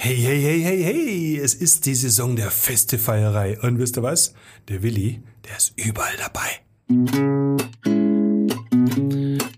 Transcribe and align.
Hey, 0.00 0.14
hey, 0.14 0.40
hey, 0.40 0.60
hey, 0.62 0.82
hey, 0.84 1.40
es 1.42 1.54
ist 1.54 1.84
die 1.84 1.94
Saison 1.96 2.36
der 2.36 2.52
Festefeierei. 2.52 3.58
Und 3.60 3.80
wisst 3.80 3.98
ihr 3.98 4.04
was? 4.04 4.32
Der 4.68 4.84
Willi, 4.84 5.22
der 5.44 5.56
ist 5.56 5.72
überall 5.74 6.14
dabei. 6.16 6.60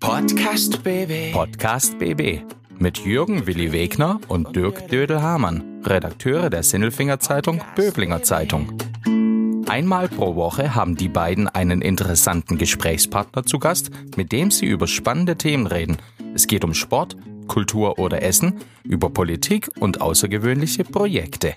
Podcast 0.01 0.83
BB. 0.83 1.35
Podcast 1.35 1.99
BB 1.99 2.41
mit 2.79 3.05
Jürgen 3.05 3.47
Willi 3.47 3.71
Wegner 3.71 4.19
und 4.29 4.57
Dirk 4.57 4.89
Dödel-Hamann, 4.89 5.83
Redakteure 5.85 6.49
der 6.49 6.63
Sinnelfinger 6.63 7.21
Zeitung 7.21 7.61
Böblinger 7.77 8.23
Zeitung. 8.23 8.73
Einmal 9.69 10.09
pro 10.09 10.37
Woche 10.37 10.75
haben 10.75 10.97
die 10.97 11.11
beiden 11.11 11.49
einen 11.49 11.83
interessanten 11.83 12.57
Gesprächspartner 12.57 13.45
zu 13.45 13.59
Gast, 13.59 13.91
mit 14.17 14.33
dem 14.33 14.51
sie 14.51 14.65
über 14.65 14.87
spannende 14.87 15.37
Themen 15.37 15.67
reden. 15.67 15.99
Es 16.35 16.47
geht 16.47 16.65
um 16.65 16.73
Sport, 16.73 17.17
Kultur 17.51 17.99
oder 17.99 18.23
Essen, 18.23 18.61
über 18.85 19.11
Politik 19.11 19.71
und 19.81 20.01
außergewöhnliche 20.01 20.85
Projekte. 20.85 21.57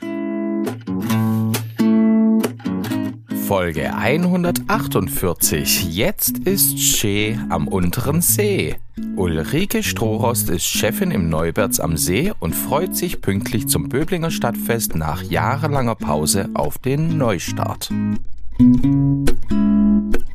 Folge 3.47 3.93
148. 3.93 5.95
Jetzt 5.95 6.39
ist 6.39 6.79
Schee 6.79 7.37
am 7.49 7.67
unteren 7.67 8.21
See. 8.21 8.75
Ulrike 9.15 9.83
Strohrost 9.83 10.49
ist 10.49 10.65
Chefin 10.65 11.11
im 11.11 11.29
Neuberts 11.29 11.79
am 11.79 11.95
See 11.95 12.33
und 12.39 12.55
freut 12.55 12.95
sich 12.95 13.21
pünktlich 13.21 13.67
zum 13.67 13.87
Böblinger 13.87 14.31
Stadtfest 14.31 14.95
nach 14.95 15.21
jahrelanger 15.21 15.93
Pause 15.93 16.49
auf 16.55 16.79
den 16.79 17.19
Neustart. 17.19 17.91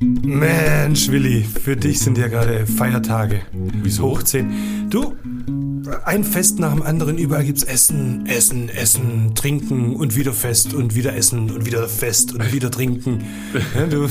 Mensch, 0.00 1.10
Willi, 1.10 1.42
für 1.42 1.76
dich 1.76 1.98
sind 1.98 2.18
ja 2.18 2.28
gerade 2.28 2.66
Feiertage. 2.66 3.40
Wieso? 3.52 4.04
Hochzehn. 4.04 4.86
Du, 4.88 5.16
ein 6.04 6.24
Fest 6.24 6.58
nach 6.58 6.72
dem 6.72 6.82
anderen, 6.82 7.18
überall 7.18 7.44
gibt's 7.44 7.62
Essen, 7.62 8.26
Essen, 8.26 8.68
Essen, 8.68 9.34
Trinken 9.34 9.94
und 9.96 10.16
wieder 10.16 10.32
Fest 10.32 10.74
und 10.74 10.94
wieder 10.94 11.14
Essen 11.16 11.50
und 11.50 11.66
wieder 11.66 11.88
Fest 11.88 12.32
und 12.34 12.52
wieder 12.52 12.70
Trinken. 12.70 13.24
Ja, 13.74 13.86
du, 13.86 14.08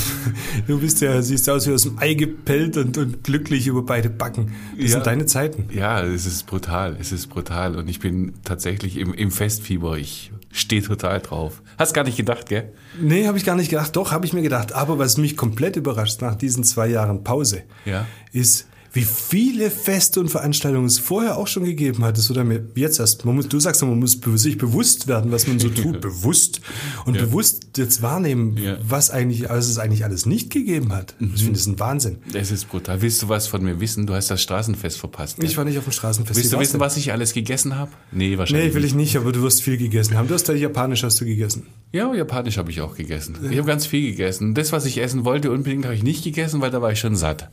du 0.68 0.80
bist 0.80 1.02
ja, 1.02 1.22
siehst 1.22 1.50
aus 1.50 1.68
wie 1.68 1.74
aus 1.74 1.84
dem 1.84 1.98
Ei 2.00 2.14
gepellt 2.14 2.78
und, 2.78 2.98
und 2.98 3.24
glücklich 3.24 3.68
über 3.68 3.84
beide 3.84 4.10
Backen. 4.10 4.54
Das 4.76 4.86
Ja. 4.86 4.90
sind 4.96 5.06
deine 5.08 5.26
Zeiten. 5.26 5.68
Ja, 5.74 6.02
es 6.04 6.26
ist 6.26 6.46
brutal, 6.48 6.98
es 7.00 7.12
ist 7.12 7.28
brutal 7.28 7.76
und 7.76 7.90
ich 7.90 8.00
bin 8.00 8.34
tatsächlich 8.44 8.98
im, 8.98 9.14
im 9.14 9.32
Festfieber. 9.32 9.98
Ich 9.98 10.32
stehe 10.52 10.82
total 10.82 11.20
drauf. 11.22 11.62
Hast 11.78 11.94
gar 11.94 12.04
nicht 12.04 12.18
gedacht, 12.18 12.48
gell? 12.50 12.72
Nee, 13.02 13.28
habe 13.28 13.38
ich 13.38 13.46
gar 13.46 13.56
nicht 13.56 13.70
gedacht. 13.70 13.96
Doch, 13.96 14.12
habe 14.12 14.26
ich 14.26 14.34
mir 14.34 14.42
gedacht. 14.42 14.74
Aber 14.74 14.98
was 14.98 15.18
mich 15.18 15.38
komplett 15.38 15.76
überrascht 15.76 16.22
nach 16.22 16.36
diesen 16.36 16.64
zwei 16.64 16.88
Jahren 16.88 17.24
Pause, 17.24 17.64
Ja. 17.86 18.06
ist, 18.32 18.68
wie 18.98 19.04
viele 19.04 19.70
Feste 19.70 20.20
und 20.20 20.30
Veranstaltungen 20.30 20.88
es 20.88 20.98
vorher 20.98 21.38
auch 21.38 21.46
schon 21.46 21.66
gegeben 21.66 22.04
hat. 22.04 22.18
Das 22.18 22.32
oder 22.32 22.44
mir 22.44 22.64
jetzt 22.76 23.00
erst. 23.00 23.26
Man 23.26 23.36
muss, 23.36 23.48
du 23.48 23.60
sagst, 23.60 23.82
ja, 23.84 23.88
man 23.88 24.00
muss 24.00 24.20
sich 24.36 24.58
bewusst 24.58 25.08
werden, 25.08 25.32
was 25.32 25.46
man 25.46 25.60
so 25.60 25.70
tut, 25.70 26.02
bewusst 26.02 26.62
und 27.06 27.16
bewusst 27.18 27.78
jetzt 27.78 28.02
wahrnehmen, 28.02 28.58
Ja. 28.58 28.78
was 28.82 29.12
eigentlich, 29.12 29.48
was 29.50 29.68
es 29.68 29.78
eigentlich 29.78 30.04
alles 30.04 30.26
nicht 30.26 30.50
gegeben 30.50 30.94
hat. 30.94 31.14
Ich 31.20 31.44
finde 31.44 31.54
das 31.60 31.68
ein 31.68 31.80
Wahnsinn. 31.80 32.18
Es 32.34 32.50
ist 32.50 32.70
brutal. 32.70 33.02
Willst 33.04 33.22
du 33.22 33.30
was 33.30 33.46
von 33.46 33.64
mir 33.64 33.80
wissen? 33.80 34.08
Du 34.08 34.16
hast 34.16 34.32
das 34.32 34.42
Straßenfest 34.42 34.98
verpasst. 34.98 35.38
gell? 35.38 35.46
Ich 35.46 35.56
war 35.58 35.64
nicht 35.64 35.78
auf 35.78 35.84
dem 35.84 35.94
Straßenfest. 35.94 36.36
Willst 36.36 36.52
du 36.54 36.60
wissen, 36.60 36.72
denn? 36.74 36.82
was 36.82 36.98
ich 36.98 37.12
alles 37.12 37.34
gegessen 37.34 37.76
habe? 37.76 37.92
Nee, 38.12 38.38
wahrscheinlich 38.40 38.70
Nee, 38.70 38.74
will 38.74 38.84
ich 38.84 38.96
nicht, 38.96 39.16
aber 39.16 39.32
du 39.32 39.44
wirst 39.44 39.62
viel 39.62 39.78
gegessen 39.78 40.18
haben. 40.18 40.28
Du 40.28 40.34
hast 40.34 40.50
da 40.50 40.54
Japanisch 40.54 41.04
hast 41.04 41.22
du 41.22 41.26
gegessen. 41.26 41.68
Ja, 41.94 42.14
japanisch 42.14 42.58
habe 42.58 42.72
ich 42.72 42.82
auch 42.82 42.96
gegessen. 42.96 43.38
Ich 43.50 43.58
habe 43.58 43.68
ganz 43.68 43.86
viel 43.86 44.10
gegessen. 44.12 44.56
Das, 44.56 44.72
was 44.72 44.86
ich 44.86 44.98
essen 44.98 45.24
wollte, 45.24 45.52
unbedingt 45.52 45.86
habe 45.86 45.94
ich 45.96 46.04
nicht 46.04 46.24
gegessen, 46.24 46.60
weil 46.62 46.72
da 46.72 46.82
war 46.82 46.92
ich 46.92 47.00
schon 47.00 47.16
satt. 47.16 47.50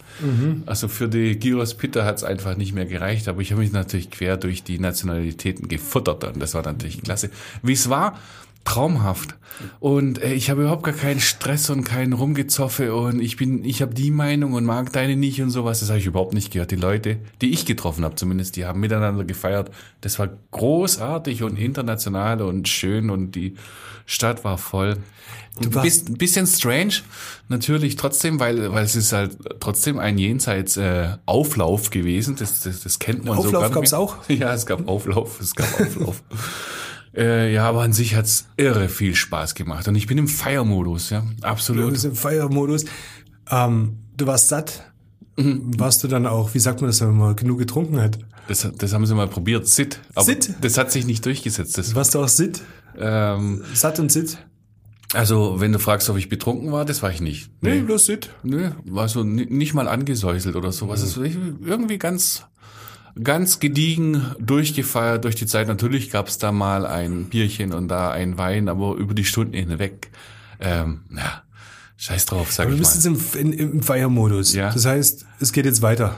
Also 0.66 0.88
für 0.88 1.08
die 1.08 1.33
Gyros 1.36 1.74
Pita 1.74 2.04
hat 2.04 2.16
es 2.16 2.24
einfach 2.24 2.56
nicht 2.56 2.74
mehr 2.74 2.86
gereicht, 2.86 3.28
aber 3.28 3.40
ich 3.40 3.52
habe 3.52 3.62
mich 3.62 3.72
natürlich 3.72 4.10
quer 4.10 4.36
durch 4.36 4.62
die 4.62 4.78
Nationalitäten 4.78 5.68
gefuttert 5.68 6.24
und 6.24 6.40
das 6.40 6.54
war 6.54 6.62
natürlich 6.62 7.02
klasse. 7.02 7.30
Wie 7.62 7.72
es 7.72 7.88
war, 7.88 8.18
traumhaft. 8.64 9.36
Und 9.78 10.20
äh, 10.22 10.32
ich 10.32 10.50
habe 10.50 10.62
überhaupt 10.62 10.82
gar 10.82 10.94
keinen 10.94 11.20
Stress 11.20 11.70
und 11.70 11.84
keinen 11.84 12.12
Rumgezoffe 12.12 12.94
und 12.94 13.20
ich 13.20 13.36
bin, 13.36 13.64
ich 13.64 13.82
habe 13.82 13.94
die 13.94 14.10
Meinung 14.10 14.54
und 14.54 14.64
mag 14.64 14.92
deine 14.92 15.16
nicht 15.16 15.40
und 15.40 15.50
sowas. 15.50 15.80
Das 15.80 15.90
habe 15.90 15.98
ich 15.98 16.06
überhaupt 16.06 16.34
nicht 16.34 16.52
gehört. 16.52 16.70
Die 16.70 16.76
Leute, 16.76 17.18
die 17.40 17.50
ich 17.50 17.66
getroffen 17.66 18.04
habe 18.04 18.16
zumindest, 18.16 18.56
die 18.56 18.64
haben 18.64 18.80
miteinander 18.80 19.24
gefeiert. 19.24 19.70
Das 20.00 20.18
war 20.18 20.30
großartig 20.50 21.42
und 21.42 21.56
international 21.56 22.42
und 22.42 22.68
schön 22.68 23.10
und 23.10 23.32
die 23.36 23.54
Stadt 24.06 24.44
war 24.44 24.58
voll. 24.58 24.96
Du 25.60 25.70
bist 25.82 26.08
ein 26.08 26.18
bisschen 26.18 26.48
strange, 26.48 26.94
natürlich 27.48 27.94
trotzdem, 27.94 28.40
weil, 28.40 28.72
weil 28.72 28.84
es 28.84 28.96
ist 28.96 29.12
halt 29.12 29.38
trotzdem 29.60 30.00
ein 30.00 30.18
Jenseits 30.18 30.76
äh, 30.76 31.16
Auflauf 31.26 31.90
gewesen. 31.90 32.34
Das, 32.36 32.60
das, 32.62 32.80
das 32.80 32.98
kennt 32.98 33.24
man 33.24 33.36
so 33.36 33.44
Auflauf 33.44 33.52
gar 33.52 33.68
nicht 33.68 33.74
gab's 33.76 33.90
mehr. 33.92 34.00
auch? 34.00 34.16
Ja, 34.28 34.52
es 34.52 34.66
gab 34.66 34.88
Auflauf, 34.88 35.40
es 35.40 35.54
gab 35.54 35.80
Auflauf. 35.80 36.24
äh, 37.16 37.52
ja, 37.52 37.68
aber 37.68 37.82
an 37.82 37.92
sich 37.92 38.14
hat's 38.14 38.46
irre 38.56 38.88
viel 38.88 39.14
Spaß 39.14 39.54
gemacht. 39.54 39.86
Und 39.88 39.94
ich 39.94 40.06
bin 40.06 40.18
im 40.18 40.28
Feiermodus, 40.28 41.10
ja, 41.10 41.24
Du 41.40 41.46
absolut. 41.46 41.92
bist 41.92 42.04
im 42.04 42.14
Feiermodus. 42.14 42.84
Ähm, 43.50 43.98
du 44.16 44.26
warst 44.26 44.48
satt. 44.48 44.90
Mhm. 45.36 45.78
Warst 45.78 46.02
du 46.04 46.08
dann 46.08 46.26
auch, 46.26 46.54
wie 46.54 46.60
sagt 46.60 46.80
man 46.80 46.88
das, 46.90 47.00
wenn 47.00 47.16
man 47.16 47.34
genug 47.36 47.58
getrunken 47.58 48.00
hat? 48.00 48.18
Das, 48.46 48.68
das 48.76 48.92
haben 48.92 49.04
sie 49.06 49.14
mal 49.14 49.26
probiert, 49.28 49.66
Sit. 49.66 50.00
Aber 50.14 50.24
Sit? 50.26 50.54
das 50.60 50.76
hat 50.78 50.92
sich 50.92 51.06
nicht 51.06 51.24
durchgesetzt. 51.26 51.76
Das, 51.78 51.94
Warst 51.94 52.14
du 52.14 52.20
auch 52.22 52.28
sitt? 52.28 52.60
ähm, 52.98 53.62
Satt 53.74 53.98
und 53.98 54.12
sitt? 54.12 54.38
also, 55.12 55.60
wenn 55.60 55.72
du 55.72 55.78
fragst, 55.78 56.08
ob 56.10 56.16
ich 56.18 56.28
betrunken 56.28 56.70
war, 56.72 56.84
das 56.84 57.02
war 57.02 57.10
ich 57.10 57.20
nicht. 57.20 57.50
Nee, 57.62 57.80
bloß 57.80 58.06
sitt. 58.06 58.30
Nö, 58.42 58.70
war 58.84 59.08
so 59.08 59.22
ni- 59.24 59.46
nicht 59.46 59.72
mal 59.74 59.88
angesäuselt 59.88 60.56
oder 60.56 60.72
sowas. 60.72 61.02
Ist 61.02 61.16
irgendwie 61.16 61.98
ganz, 61.98 62.44
ganz 63.22 63.60
gediegen 63.60 64.34
durchgefeiert 64.40 65.24
durch 65.24 65.34
die 65.36 65.46
Zeit. 65.46 65.68
Natürlich 65.68 66.10
gab's 66.10 66.38
da 66.38 66.50
mal 66.52 66.84
ein 66.86 67.26
Bierchen 67.26 67.72
und 67.72 67.88
da 67.88 68.10
ein 68.10 68.38
Wein, 68.38 68.68
aber 68.68 68.94
über 68.96 69.14
die 69.14 69.24
Stunden 69.24 69.54
hinweg, 69.54 70.10
ähm, 70.60 71.02
ja, 71.14 71.42
scheiß 71.96 72.26
drauf, 72.26 72.50
sag 72.52 72.64
Aber 72.66 72.70
du 72.70 72.82
ich 72.82 72.88
bist 72.88 73.04
mal. 73.04 73.12
jetzt 73.14 73.34
im, 73.36 73.52
in, 73.52 73.52
im 73.52 73.82
Feiermodus. 73.82 74.52
Ja. 74.54 74.72
Das 74.72 74.84
heißt, 74.84 75.26
es 75.40 75.52
geht 75.52 75.64
jetzt 75.64 75.82
weiter. 75.82 76.16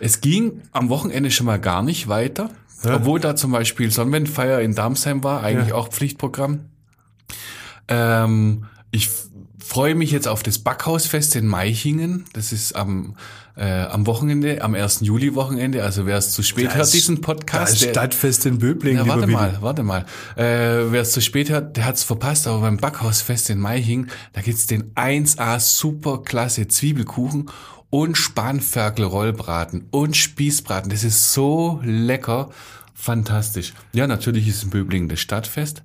Es 0.00 0.20
ging 0.22 0.62
am 0.72 0.88
Wochenende 0.88 1.30
schon 1.30 1.46
mal 1.46 1.58
gar 1.60 1.82
nicht 1.82 2.08
weiter, 2.08 2.50
obwohl 2.84 3.20
da 3.20 3.36
zum 3.36 3.52
Beispiel 3.52 3.90
Sonnenwendfeier 3.90 4.60
in 4.60 4.74
Darmsheim 4.74 5.22
war, 5.24 5.42
eigentlich 5.42 5.70
Ja. 5.70 5.74
auch 5.74 5.88
Pflichtprogramm. 5.88 6.66
Ähm, 7.88 8.64
ich 8.90 9.10
freue 9.66 9.94
mich 9.94 10.10
jetzt 10.10 10.28
auf 10.28 10.42
das 10.42 10.58
Backhausfest 10.58 11.36
in 11.36 11.46
Meichingen. 11.46 12.24
Das 12.32 12.52
ist 12.52 12.74
am, 12.74 13.16
äh, 13.56 13.82
am 13.82 14.06
Wochenende, 14.06 14.62
am 14.62 14.74
1. 14.74 15.00
Juli-Wochenende. 15.00 15.82
Also 15.82 16.06
wer 16.06 16.16
es 16.16 16.30
zu 16.32 16.42
spät 16.42 16.74
hört, 16.74 16.92
diesen 16.92 17.20
Podcast. 17.20 17.72
Das 17.74 17.80
der- 17.80 17.90
Stadtfest 17.90 18.46
in 18.46 18.58
Böblingen, 18.58 19.06
ja, 19.06 19.14
lieber 19.16 19.32
warte 19.32 19.32
mal, 19.32 19.58
warte 19.60 19.82
mal. 19.82 20.06
Äh, 20.36 20.90
Wer 20.92 21.00
es 21.02 21.12
zu 21.12 21.20
spät 21.20 21.50
hört, 21.50 21.76
der 21.76 21.84
hat's 21.86 22.04
verpasst, 22.04 22.46
aber 22.46 22.60
beim 22.60 22.76
Backhausfest 22.76 23.50
in 23.50 23.58
Maihing, 23.58 24.08
da 24.32 24.40
gibt's 24.40 24.66
den 24.66 24.92
1A 24.94 25.58
superklasse 25.60 26.68
Zwiebelkuchen 26.68 27.50
und 27.90 28.16
Spanferkel-Rollbraten 28.16 29.86
und 29.90 30.16
Spießbraten. 30.16 30.90
Das 30.90 31.04
ist 31.04 31.32
so 31.32 31.80
lecker. 31.84 32.50
Fantastisch. 32.94 33.74
Ja, 33.92 34.06
natürlich 34.06 34.48
ist 34.48 34.62
in 34.64 34.70
Böblingen 34.70 35.08
das 35.08 35.20
Stadtfest. 35.20 35.82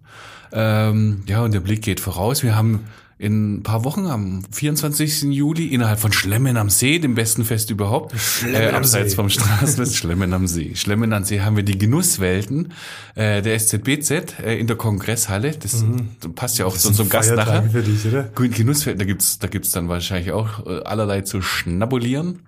Ähm, 0.53 1.24
ja, 1.28 1.41
und 1.44 1.53
der 1.53 1.59
Blick 1.62 1.81
geht 1.81 2.00
voraus. 2.00 2.44
Wir 2.44 2.56
haben 2.56 2.86
in 3.22 3.58
ein 3.58 3.64
paar 3.64 3.84
Wochen 3.84 4.08
am 4.08 4.42
24. 4.52 5.24
Juli 5.32 5.68
innerhalb 5.68 6.00
von 6.00 6.12
Schlemmen 6.12 6.58
am 6.58 6.72
See, 6.72 6.98
dem 6.98 7.14
besten 7.14 7.46
Fest 7.46 7.70
überhaupt, 7.70 8.20
Schlemmen 8.20 8.56
äh, 8.56 8.70
abseits 8.72 9.12
See. 9.12 9.16
vom 9.16 9.30
Straßenfest, 9.30 9.96
Schlemmen 9.98 10.34
am 10.34 10.48
See. 10.48 10.76
Schlemmen 10.76 11.14
am 11.14 11.24
See 11.24 11.42
haben 11.42 11.56
wir 11.56 11.64
die 11.64 11.78
Genusswelten 11.78 12.74
äh, 13.14 13.44
der 13.44 13.59
SZBZ 13.59 14.40
äh, 14.44 14.58
in 14.58 14.66
der 14.66 14.76
Kongresshalle. 14.76 15.52
Das 15.52 15.86
passt 16.34 16.58
ja 16.58 16.66
auch 16.66 16.76
zu 16.76 16.88
unserem 16.88 17.09
Gast 17.09 17.36
nachher. 17.36 17.62
für 17.70 17.84
dich, 17.84 18.04
oder? 18.08 18.24
Gut, 18.24 18.56
Genusswelten, 18.56 18.98
da 19.00 19.06
gibt's, 19.06 19.38
da 19.38 19.48
gibt's 19.48 19.70
dann 19.70 19.88
wahrscheinlich 19.88 20.32
auch 20.32 20.66
äh, 20.66 20.82
allerlei 20.84 21.22
zu 21.22 21.44
schnabulieren. 21.44 22.40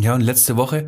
Ja, 0.00 0.14
und 0.14 0.20
letzte 0.20 0.56
Woche, 0.58 0.86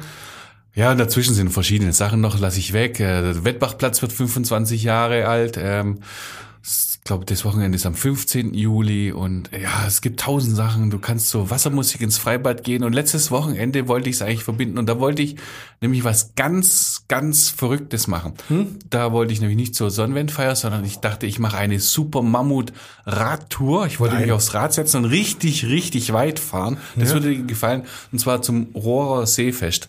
ja, 0.75 0.93
und 0.93 0.99
dazwischen 0.99 1.35
sind 1.35 1.51
verschiedene 1.51 1.95
Sachen 1.95 2.21
noch, 2.21 2.39
lasse 2.39 2.59
ich 2.59 2.75
weg. 2.75 3.01
Äh, 3.01 3.23
Der 3.23 3.45
Wettbachplatz 3.45 4.03
wird 4.03 4.13
25 4.13 4.83
Jahre 4.83 5.27
alt. 5.27 5.59
Ähm, 5.59 6.01
glaube, 7.05 7.25
das 7.25 7.45
Wochenende 7.45 7.77
ist 7.77 7.87
am 7.87 7.95
15. 7.95 8.55
Juli 8.55 9.13
und 9.13 9.51
ja, 9.53 9.87
es 9.87 10.01
gibt 10.01 10.21
tausend 10.21 10.57
Sachen. 10.57 10.91
Du 10.91 10.99
kannst 10.99 11.29
so 11.31 11.51
Wassermusik 11.51 12.01
ins 12.03 12.19
Freibad 12.19 12.63
gehen 12.63 12.85
und 12.85 12.93
letztes 12.93 13.31
Wochenende 13.31 13.89
wollte 13.89 14.11
ich 14.11 14.17
es 14.17 14.23
eigentlich 14.23 14.45
verbinden 14.45 14.79
und 14.79 14.87
da 14.87 15.01
wollte 15.01 15.23
ich 15.23 15.37
nämlich 15.81 16.05
was 16.05 16.35
ganz, 16.35 17.05
ganz 17.09 17.49
Verrücktes 17.49 18.07
machen. 18.07 18.35
Da 18.91 19.13
wollte 19.13 19.33
ich 19.33 19.41
nämlich 19.41 19.57
nicht 19.57 19.75
zur 19.75 19.91
Sonnenwendfeier, 19.91 20.55
sondern 20.55 20.85
ich 20.85 20.99
dachte, 20.99 21.27
ich 21.27 21.39
mache 21.39 21.57
eine 21.57 21.81
super 21.81 22.21
Mammut-Radtour. 22.21 23.87
Ich 23.87 23.99
wollte 23.99 24.15
Nein. 24.15 24.25
mich 24.25 24.33
aufs 24.33 24.53
Rad 24.53 24.75
setzen 24.75 24.99
und 24.99 25.05
richtig, 25.07 25.65
richtig 25.65 26.13
weit 26.13 26.39
fahren. 26.39 26.77
Das 26.97 27.15
würde 27.15 27.31
dir 27.35 27.43
gefallen 27.45 27.85
und 28.13 28.19
zwar 28.19 28.43
zum 28.43 28.69
Rohrer 28.75 29.27
Seefest. 29.27 29.89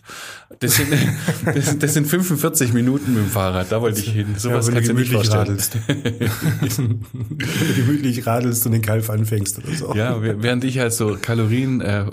Das 0.60 0.76
sind, 0.76 0.88
das, 1.44 1.78
das 1.78 1.94
sind 1.94 2.06
45 2.06 2.72
Minuten 2.72 3.12
mit 3.14 3.24
dem 3.24 3.30
Fahrrad, 3.30 3.70
da 3.70 3.82
wollte 3.82 4.00
ich 4.00 4.12
hin. 4.12 4.28
Ja, 4.32 4.38
Sowas 4.38 4.66
wenn 4.68 4.74
du 4.74 4.80
kannst 4.80 4.90
du 4.90 4.94
nicht 4.94 5.10
gemütlich 5.10 5.30
vorstellen. 5.30 5.46
radelst. 5.46 5.76
wenn 5.88 7.68
du 7.68 7.74
gemütlich 7.76 8.26
radelst 8.26 8.64
und 8.64 8.72
den 8.72 8.82
Kalf 8.82 9.10
anfängst 9.10 9.58
oder 9.58 9.74
so. 9.74 9.94
Ja, 9.94 10.22
während 10.22 10.64
ich 10.64 10.78
halt 10.78 10.92
so 10.94 11.18
Kalorien 11.20 11.80
äh, 11.80 12.06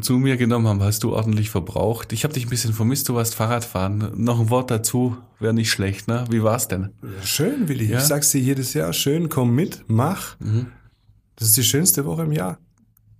zu 0.00 0.14
mir 0.18 0.36
genommen 0.36 0.68
habe, 0.68 0.84
hast 0.84 1.02
du 1.02 1.12
ordentlich 1.14 1.50
verbraucht. 1.50 2.12
Ich 2.12 2.24
habe 2.24 2.34
dich 2.34 2.46
ein 2.46 2.50
bisschen 2.50 2.72
vermisst, 2.72 3.08
du 3.12 3.16
warst 3.16 3.34
Fahrradfahren. 3.34 4.12
Noch 4.16 4.40
ein 4.40 4.50
Wort 4.50 4.70
dazu, 4.70 5.16
wäre 5.38 5.54
nicht 5.54 5.70
schlecht, 5.70 6.08
ne? 6.08 6.24
Wie 6.30 6.42
war's 6.42 6.68
denn? 6.68 6.90
Schön, 7.24 7.68
Willi. 7.68 7.86
Ja? 7.86 7.98
Ich 7.98 8.04
sag's 8.04 8.30
dir 8.30 8.40
jedes 8.40 8.74
Jahr. 8.74 8.92
Schön, 8.92 9.28
komm 9.28 9.54
mit, 9.54 9.84
mach. 9.86 10.36
Das 11.36 11.48
ist 11.48 11.56
die 11.56 11.64
schönste 11.64 12.04
Woche 12.04 12.22
im 12.22 12.32
Jahr. 12.32 12.58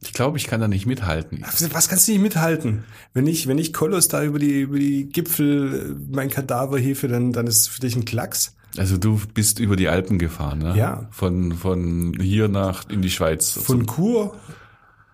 Ich 0.01 0.13
glaube, 0.13 0.37
ich 0.37 0.49
kann 0.49 0.61
da 0.61 0.67
nicht 0.67 0.87
mithalten. 0.87 1.45
Was 1.71 1.89
kannst 1.89 2.09
du 2.09 2.13
nicht 2.13 2.23
mithalten? 2.23 2.83
Wenn 3.15 3.29
ich, 3.29 3.47
wenn 3.47 3.59
ich 3.59 3.73
Kolos 3.73 4.09
da 4.09 4.25
über 4.25 4.41
die, 4.41 4.63
über 4.63 4.79
die 4.79 5.09
Gipfel 5.09 5.97
äh, 5.97 6.15
mein 6.15 6.29
Kadaver 6.29 6.77
hefe, 6.77 7.07
dann, 7.07 7.33
dann 7.33 7.47
ist 7.47 7.59
es 7.59 7.69
für 7.69 7.81
dich 7.81 7.95
ein 7.95 8.05
Klacks. 8.05 8.57
Also 8.77 8.97
du 8.97 9.21
bist 9.33 9.61
über 9.61 9.77
die 9.77 9.89
Alpen 9.89 10.19
gefahren, 10.19 10.59
ne? 10.59 10.77
Ja. 10.77 11.09
Von, 11.13 11.53
von 11.53 12.17
hier 12.21 12.49
nach 12.49 12.89
in 12.89 13.01
die 13.01 13.11
Schweiz. 13.11 13.53
Von 13.53 13.87
Chur 13.87 14.35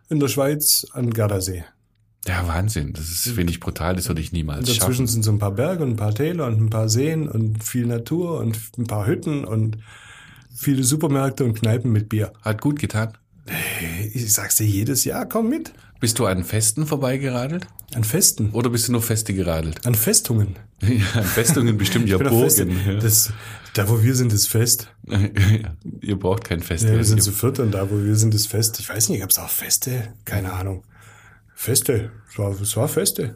in 0.09 0.21
der 0.21 0.29
Schweiz 0.29 0.87
an 0.93 1.11
Gardasee. 1.11 1.65
Ja, 2.27 2.47
Wahnsinn. 2.47 2.93
Das 2.93 3.09
ist, 3.09 3.29
finde 3.29 3.53
ich, 3.53 3.61
brutal. 3.61 3.97
Das 3.97 4.09
würde 4.09 4.21
ich 4.21 4.33
niemals 4.33 4.61
Und 4.61 4.69
dazwischen 4.69 5.07
schaffen. 5.07 5.07
sind 5.07 5.23
so 5.23 5.31
ein 5.31 5.39
paar 5.39 5.53
Berge 5.53 5.85
und 5.85 5.91
ein 5.91 5.97
paar 5.97 6.15
Täler 6.15 6.47
und 6.47 6.61
ein 6.61 6.71
paar 6.71 6.89
Seen 6.89 7.29
und 7.29 7.63
viel 7.65 7.87
Natur 7.87 8.39
und 8.39 8.59
ein 8.77 8.87
paar 8.87 9.07
Hütten 9.07 9.45
und 9.45 9.79
viele 10.55 10.85
Supermärkte 10.85 11.45
und 11.45 11.55
Kneipen 11.55 11.93
mit 11.93 12.09
Bier. 12.09 12.33
Hat 12.43 12.61
gut 12.61 12.79
getan. 12.79 13.17
Ich 14.13 14.33
sag's 14.33 14.57
dir 14.57 14.67
jedes 14.67 15.05
Jahr, 15.05 15.27
komm 15.27 15.49
mit. 15.49 15.73
Bist 16.01 16.19
du 16.19 16.27
an 16.27 16.45
Festen 16.45 16.87
vorbeigeradelt? 16.87 17.67
An 17.95 18.05
Festen. 18.05 18.51
Oder 18.51 18.71
bist 18.71 18.89
du 18.89 18.93
nur 18.93 19.03
Feste 19.03 19.35
geradelt? 19.35 19.87
An 19.87 19.95
Festungen. 19.95 20.57
Ja, 20.81 21.21
an 21.21 21.25
Festungen 21.25 21.77
bestimmt 21.77 22.09
ja. 22.09 22.19
Burgen. 22.19 22.71
Ja. 22.87 22.95
Das, 23.01 23.33
da, 23.75 23.89
wo 23.89 24.01
wir 24.01 24.15
sind, 24.15 24.33
ist 24.33 24.47
Fest. 24.47 24.95
Ihr 26.01 26.17
braucht 26.17 26.45
kein 26.45 26.61
Fest. 26.61 26.85
Ja, 26.85 26.93
wir 26.93 27.03
sind 27.03 27.21
zu 27.21 27.33
viert 27.33 27.59
und 27.59 27.73
da, 27.73 27.91
wo 27.91 28.01
wir 28.01 28.15
sind, 28.15 28.33
ist 28.33 28.47
Fest. 28.47 28.79
Ich 28.79 28.89
weiß 28.89 29.09
nicht, 29.09 29.21
gab's 29.21 29.41
auch 29.41 29.49
Feste? 29.49 30.15
Keine 30.25 30.53
Ahnung. 30.53 30.85
Feste. 31.59 32.13
Es 32.31 32.39
war, 32.39 32.53
es 32.53 32.77
war 32.77 32.87
Feste. 32.87 33.35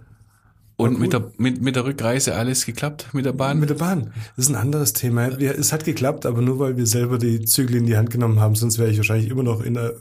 Und 0.76 1.00
mit 1.00 1.12
der, 1.12 1.32
mit, 1.38 1.60
mit 1.60 1.74
der 1.74 1.84
Rückreise 1.84 2.36
alles 2.36 2.64
geklappt? 2.64 3.08
Mit 3.12 3.24
der 3.24 3.32
Bahn? 3.32 3.58
Mit 3.58 3.69
der 3.69 3.74
Bahn. 3.74 4.12
Das 4.36 4.46
ist 4.46 4.48
ein 4.48 4.54
anderes 4.54 4.92
Thema. 4.92 5.40
Wir, 5.40 5.58
es 5.58 5.72
hat 5.72 5.84
geklappt, 5.84 6.24
aber 6.24 6.40
nur 6.40 6.60
weil 6.60 6.76
wir 6.76 6.86
selber 6.86 7.19
die 7.19 7.44
Zügel 7.44 7.74
in 7.78 7.86
die 7.86 7.96
Hand 7.96 8.10
genommen 8.10 8.38
haben, 8.38 8.54
sonst 8.54 8.78
wäre 8.78 8.90
ich 8.90 8.96
wahrscheinlich 8.96 9.28
immer 9.28 9.42
noch 9.42 9.60
in, 9.60 9.74
der, 9.74 9.94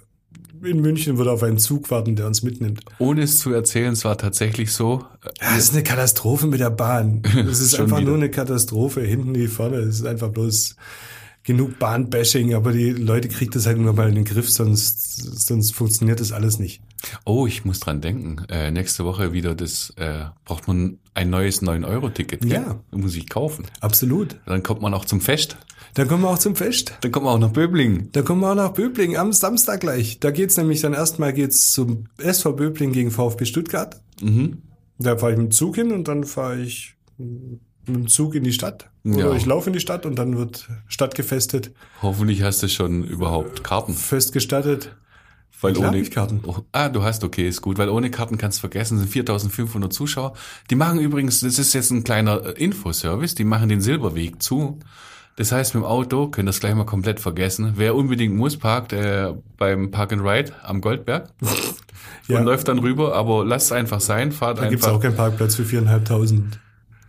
in 0.61 0.81
München, 0.81 1.17
würde 1.17 1.31
auf 1.31 1.41
einen 1.41 1.57
Zug 1.57 1.89
warten, 1.89 2.15
der 2.15 2.27
uns 2.27 2.43
mitnimmt. 2.43 2.81
Ohne 2.99 3.23
es 3.23 3.39
zu 3.39 3.51
erzählen, 3.53 3.93
es 3.93 4.05
war 4.05 4.19
tatsächlich 4.19 4.71
so. 4.71 5.03
Ja, 5.41 5.55
das 5.55 5.63
ist 5.63 5.73
eine 5.73 5.81
Katastrophe 5.81 6.45
mit 6.45 6.59
der 6.59 6.69
Bahn. 6.69 7.23
Es 7.49 7.59
ist 7.59 7.79
einfach 7.79 7.97
wieder. 7.97 8.09
nur 8.09 8.17
eine 8.17 8.29
Katastrophe, 8.29 9.01
hinten 9.01 9.33
wie 9.33 9.47
vorne. 9.47 9.77
Es 9.77 9.95
ist 9.95 10.05
einfach 10.05 10.29
bloß 10.29 10.75
genug 11.43 11.79
Bahnbashing, 11.79 12.53
aber 12.53 12.71
die 12.71 12.91
Leute 12.91 13.27
kriegen 13.27 13.51
das 13.51 13.65
halt 13.65 13.77
nur 13.77 13.93
mal 13.93 14.09
in 14.09 14.15
den 14.15 14.25
Griff, 14.25 14.49
sonst, 14.49 15.47
sonst 15.47 15.73
funktioniert 15.73 16.19
das 16.19 16.31
alles 16.31 16.59
nicht. 16.59 16.81
Oh, 17.25 17.47
ich 17.47 17.65
muss 17.65 17.79
dran 17.79 18.01
denken. 18.01 18.45
Äh, 18.49 18.69
nächste 18.71 19.05
Woche 19.05 19.33
wieder 19.33 19.55
das, 19.55 19.91
äh, 19.97 20.25
braucht 20.45 20.67
man 20.67 20.99
ein 21.13 21.29
neues 21.29 21.63
9-Euro-Ticket. 21.63 22.41
gell? 22.41 22.51
Ja. 22.51 22.79
Muss 22.91 23.15
ich 23.15 23.27
kaufen. 23.27 23.65
Absolut. 23.79 24.39
Dann 24.45 24.61
kommt 24.61 24.81
man 24.81 24.93
auch 24.93 25.05
zum 25.05 25.19
Fest. 25.19 25.57
Dann 25.95 26.07
kommen 26.07 26.23
wir 26.23 26.29
auch 26.29 26.37
zum 26.37 26.55
Fest. 26.55 26.93
Dann 27.01 27.11
kommt 27.11 27.25
man 27.25 27.35
auch 27.35 27.39
nach 27.39 27.51
Böblingen. 27.51 28.09
Da 28.11 28.21
kommen 28.21 28.41
wir 28.41 28.51
auch 28.51 28.55
nach 28.55 28.73
Böblingen 28.73 29.17
am 29.17 29.33
Samstag 29.33 29.81
gleich. 29.81 30.19
Da 30.19 30.31
geht's 30.31 30.57
nämlich 30.57 30.81
dann 30.81 30.93
erstmal 30.93 31.33
geht's 31.33 31.73
zum 31.73 32.05
SV 32.17 32.53
Böblingen 32.53 32.93
gegen 32.93 33.11
VfB 33.11 33.45
Stuttgart. 33.45 33.99
Mhm. 34.21 34.61
Da 34.99 35.17
fahre 35.17 35.33
ich 35.33 35.37
mit 35.37 35.47
dem 35.47 35.51
Zug 35.51 35.75
hin 35.75 35.91
und 35.91 36.07
dann 36.07 36.23
fahre 36.23 36.61
ich 36.61 36.95
mit 37.87 37.95
dem 37.95 38.07
Zug 38.07 38.35
in 38.35 38.43
die 38.43 38.53
Stadt. 38.53 38.89
Oder 39.03 39.29
Ja. 39.31 39.33
ich 39.35 39.45
laufe 39.45 39.69
in 39.69 39.73
die 39.73 39.79
Stadt 39.79 40.05
und 40.05 40.15
dann 40.17 40.37
wird 40.37 40.67
Stadt 40.87 41.15
gefestet, 41.15 41.71
Hoffentlich 42.01 42.41
hast 42.43 42.61
du 42.63 42.67
schon 42.69 43.03
überhaupt 43.03 43.63
Karten. 43.63 43.93
festgestattet. 43.93 44.95
Weil 45.59 45.73
Klar 45.73 45.89
ohne 45.89 46.03
Karten. 46.05 46.39
Oh, 46.47 46.55
ah, 46.71 46.89
du 46.89 47.03
hast, 47.03 47.23
okay, 47.23 47.47
ist 47.47 47.61
gut, 47.61 47.77
weil 47.77 47.89
ohne 47.89 48.09
Karten 48.09 48.39
kannst 48.39 48.57
du 48.57 48.61
vergessen, 48.61 48.97
sind 48.97 49.09
4500 49.09 49.93
Zuschauer. 49.93 50.33
Die 50.71 50.75
machen 50.75 50.99
übrigens, 50.99 51.41
das 51.41 51.59
ist 51.59 51.73
jetzt 51.73 51.91
ein 51.91 52.03
kleiner 52.03 52.43
äh, 52.43 52.51
Infoservice, 52.63 53.35
die 53.35 53.43
machen 53.43 53.69
den 53.69 53.79
Silberweg 53.79 54.41
zu. 54.41 54.79
Das 55.35 55.51
heißt, 55.51 55.75
mit 55.75 55.83
dem 55.83 55.85
Auto 55.87 56.27
könnt 56.29 56.47
ihr 56.47 56.49
das 56.49 56.59
gleich 56.61 56.73
mal 56.73 56.85
komplett 56.85 57.19
vergessen. 57.19 57.73
Wer 57.75 57.93
unbedingt 57.95 58.35
muss, 58.35 58.57
parkt 58.57 58.91
äh, 58.91 59.33
beim 59.57 59.91
Park 59.91 60.13
and 60.13 60.23
Ride 60.23 60.51
am 60.63 60.81
Goldberg 60.81 61.29
Ja. 62.27 62.39
und 62.39 62.45
läuft 62.45 62.67
dann 62.67 62.79
rüber, 62.79 63.13
aber 63.15 63.45
lasst 63.45 63.67
es 63.67 63.71
einfach 63.71 64.01
sein, 64.01 64.31
fahrt 64.31 64.57
Da 64.59 64.67
gibt's 64.67 64.83
einfach. 64.85 64.97
auch 64.97 65.01
keinen 65.01 65.15
Parkplatz 65.15 65.55
für 65.55 65.65
viereinhalbtausend. 65.65 66.59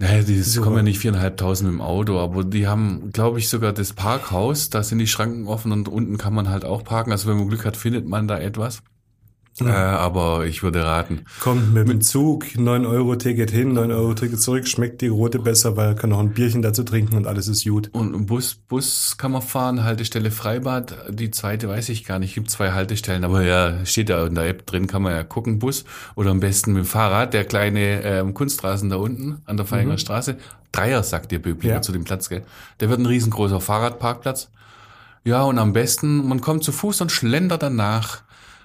Naja, 0.03 0.25
die 0.25 0.43
kommen 0.61 0.79
ja 0.79 0.83
nicht 0.83 0.99
viereinhalbtausend 0.99 1.71
dem 1.71 1.81
Auto, 1.81 2.19
aber 2.19 2.43
die 2.43 2.67
haben, 2.67 3.13
glaube 3.13 3.39
ich, 3.39 3.49
sogar 3.49 3.73
das 3.73 3.93
Parkhaus, 3.93 4.69
da 4.69 4.83
sind 4.83 4.99
die 4.99 5.07
Schranken 5.07 5.47
offen 5.47 5.71
und 5.71 5.89
unten 5.89 6.19
kann 6.19 6.35
man 6.35 6.49
halt 6.49 6.65
auch 6.65 6.83
parken. 6.83 7.13
Also 7.13 7.29
wenn 7.29 7.37
man 7.37 7.47
Glück 7.47 7.65
hat, 7.65 7.77
findet 7.77 8.09
man 8.09 8.27
da 8.27 8.37
etwas. 8.37 8.83
Äh, 9.61 9.67
aber 9.71 10.47
ich 10.47 10.63
würde 10.63 10.83
raten. 10.85 11.27
Kommt 11.41 11.75
mit 11.75 11.87
dem 11.87 12.01
Zug, 12.01 12.45
9-Euro-Ticket 12.57 13.51
hin, 13.51 13.77
9-Euro-Ticket 13.79 14.41
zurück, 14.41 14.67
schmeckt 14.67 15.03
die 15.03 15.09
rote 15.09 15.39
besser, 15.39 15.77
weil 15.77 15.89
er 15.89 15.95
kann 15.95 16.11
noch 16.11 16.21
ein 16.21 16.33
Bierchen 16.33 16.63
dazu 16.63 16.85
trinken 16.85 17.17
und 17.17 17.27
alles 17.27 17.49
ist 17.49 17.65
gut. 17.65 17.91
Und 17.93 18.25
Bus, 18.27 18.55
Bus 18.55 19.17
kann 19.19 19.33
man 19.33 19.43
fahren, 19.43 19.85
Haltestelle 19.85 20.31
Freibad. 20.31 20.97
Die 21.11 21.31
zweite 21.31 21.69
weiß 21.69 21.91
ich 21.91 22.05
gar 22.05 22.19
nicht. 22.19 22.35
Gibt 22.35 22.51
zwei 22.51 22.73
Haltestellen, 22.73 23.25
aber 23.25 23.43
ja, 23.43 23.85
steht 23.85 24.09
da 24.09 24.27
in 24.27 24.35
der 24.35 24.49
App 24.49 24.67
drin, 24.67 24.87
kann 24.87 25.03
man 25.03 25.13
ja 25.13 25.23
gucken, 25.23 25.59
Bus. 25.59 25.85
Oder 26.15 26.31
am 26.31 26.41
besten 26.41 26.73
mit 26.73 26.85
dem 26.85 26.87
Fahrrad, 26.87 27.35
der 27.35 27.45
kleine 27.45 28.03
ähm, 28.05 28.33
Kunstrasen 28.33 28.89
da 28.89 28.97
unten 28.97 29.43
an 29.45 29.59
der 29.59 29.67
Feinger 29.67 29.99
Straße. 29.99 30.39
Dreier, 30.73 31.03
sagt 31.03 31.31
ihr 31.31 31.43
Böblinger 31.43 31.75
Ja. 31.75 31.83
zu 31.83 31.93
dem 31.93 32.05
Platz, 32.05 32.31
gell? 32.31 32.43
Der 32.81 32.89
wird 32.89 33.01
ein 33.01 33.07
riesengroßer 33.07 33.61
Fahrradparkplatz. 33.61 34.49
Ja, 35.25 35.43
und 35.43 35.59
am 35.59 35.75
besten, 35.75 36.27
man 36.27 36.41
kommt 36.41 36.65
zu 36.65 36.73
Fuß 36.73 37.03
und 37.03 37.13
schlendert 37.13 37.63
danach 37.63 38.23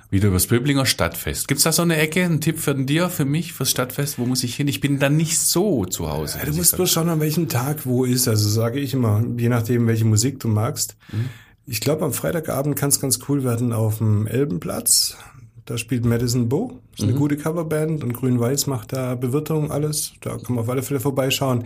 wieder 0.09 0.29
übers 0.29 0.47
Böblinger 0.47 0.85
Stadtfest. 0.85 1.47
Gibt's 1.47 1.63
da 1.63 1.71
so 1.71 1.81
eine 1.81 1.97
Ecke, 1.97 2.23
ein 2.23 2.39
Tipp 2.41 2.59
für 2.59 2.73
dir, 2.75 3.09
für 3.09 3.25
mich, 3.25 3.53
fürs 3.53 3.71
Stadtfest? 3.71 4.17
Wo 4.17 4.25
muss 4.25 4.43
ich 4.43 4.55
hin? 4.55 4.67
Ich 4.67 4.79
bin 4.79 4.99
da 4.99 5.09
nicht 5.09 5.39
so 5.39 5.85
zu 5.85 6.09
Hause. 6.09 6.39
Ja, 6.39 6.45
du 6.45 6.53
musst 6.53 6.75
bloß 6.75 6.89
schauen, 6.91 7.09
an 7.09 7.19
welchem 7.19 7.49
Tag 7.49 7.85
wo 7.85 8.05
ist. 8.05 8.27
Also 8.27 8.47
sage 8.49 8.79
ich 8.79 8.93
immer, 8.93 9.23
je 9.37 9.49
nachdem, 9.49 9.87
welche 9.87 10.05
Musik 10.05 10.39
du 10.39 10.47
magst. 10.47 10.95
Mhm. 11.11 11.25
Ich 11.65 11.81
glaube, 11.81 12.05
am 12.05 12.13
Freitagabend 12.13 12.77
kann 12.77 12.89
es 12.89 13.01
ganz 13.01 13.19
cool 13.27 13.43
werden 13.43 13.73
auf 13.73 13.97
dem 13.97 14.25
Elbenplatz. 14.27 15.17
Da 15.65 15.77
spielt 15.77 16.05
Madison 16.05 16.47
Bo. 16.47 16.79
Ist 16.95 17.03
Mhm. 17.03 17.09
eine 17.09 17.17
gute 17.17 17.35
Coverband 17.35 18.01
und 18.03 18.13
Grün-Weiß 18.13 18.67
macht 18.67 18.93
da 18.93 19.15
Bewirtung, 19.15 19.69
alles. 19.71 20.13
Da 20.21 20.37
kann 20.37 20.55
man 20.55 20.59
auf 20.59 20.69
alle 20.69 20.81
Fälle 20.83 21.01
vorbeischauen. 21.01 21.65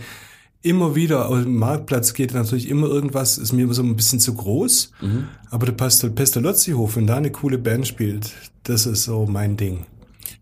Immer 0.63 0.95
wieder 0.95 1.29
auf 1.29 1.41
dem 1.41 1.55
Marktplatz 1.55 2.13
geht 2.13 2.33
natürlich 2.33 2.69
immer 2.69 2.87
irgendwas, 2.87 3.37
ist 3.39 3.51
mir 3.51 3.63
immer 3.63 3.73
so 3.73 3.81
ein 3.81 3.95
bisschen 3.95 4.19
zu 4.19 4.35
groß. 4.35 4.91
Mhm. 5.01 5.27
Aber 5.49 5.65
der 5.65 5.73
Pastel 5.73 6.11
Pestalozzi-Hof, 6.11 6.95
wenn 6.95 7.07
da 7.07 7.17
eine 7.17 7.31
coole 7.31 7.57
Band 7.57 7.87
spielt, 7.87 8.31
das 8.63 8.85
ist 8.85 9.03
so 9.03 9.25
mein 9.25 9.57
Ding. 9.57 9.85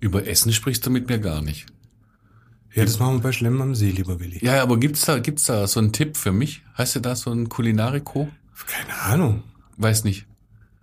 Über 0.02 0.28
Essen 0.28 0.52
sprichst 0.52 0.86
du 0.86 0.90
mit 0.90 1.08
mir 1.08 1.20
gar 1.20 1.42
nicht. 1.42 1.68
Ja, 2.74 2.86
das 2.86 3.00
machen 3.00 3.16
wir 3.16 3.22
bei 3.22 3.32
Schlemmen 3.32 3.62
am 3.62 3.76
See, 3.76 3.90
lieber 3.90 4.20
Willi. 4.20 4.40
Ja, 4.44 4.62
aber 4.62 4.78
gibt's 4.78 5.06
da, 5.06 5.20
gibt's 5.20 5.46
da 5.46 5.68
so 5.68 5.80
einen 5.80 5.92
Tipp 5.92 6.18
für 6.18 6.32
mich? 6.32 6.62
Hast 6.74 6.96
du 6.96 7.00
da 7.00 7.16
so 7.16 7.32
ein 7.32 7.50
Kulinariko? 7.50 8.30
Keine 8.68 9.02
Ahnung. 9.02 9.44
Weiß 9.78 10.04
nicht. 10.04 10.28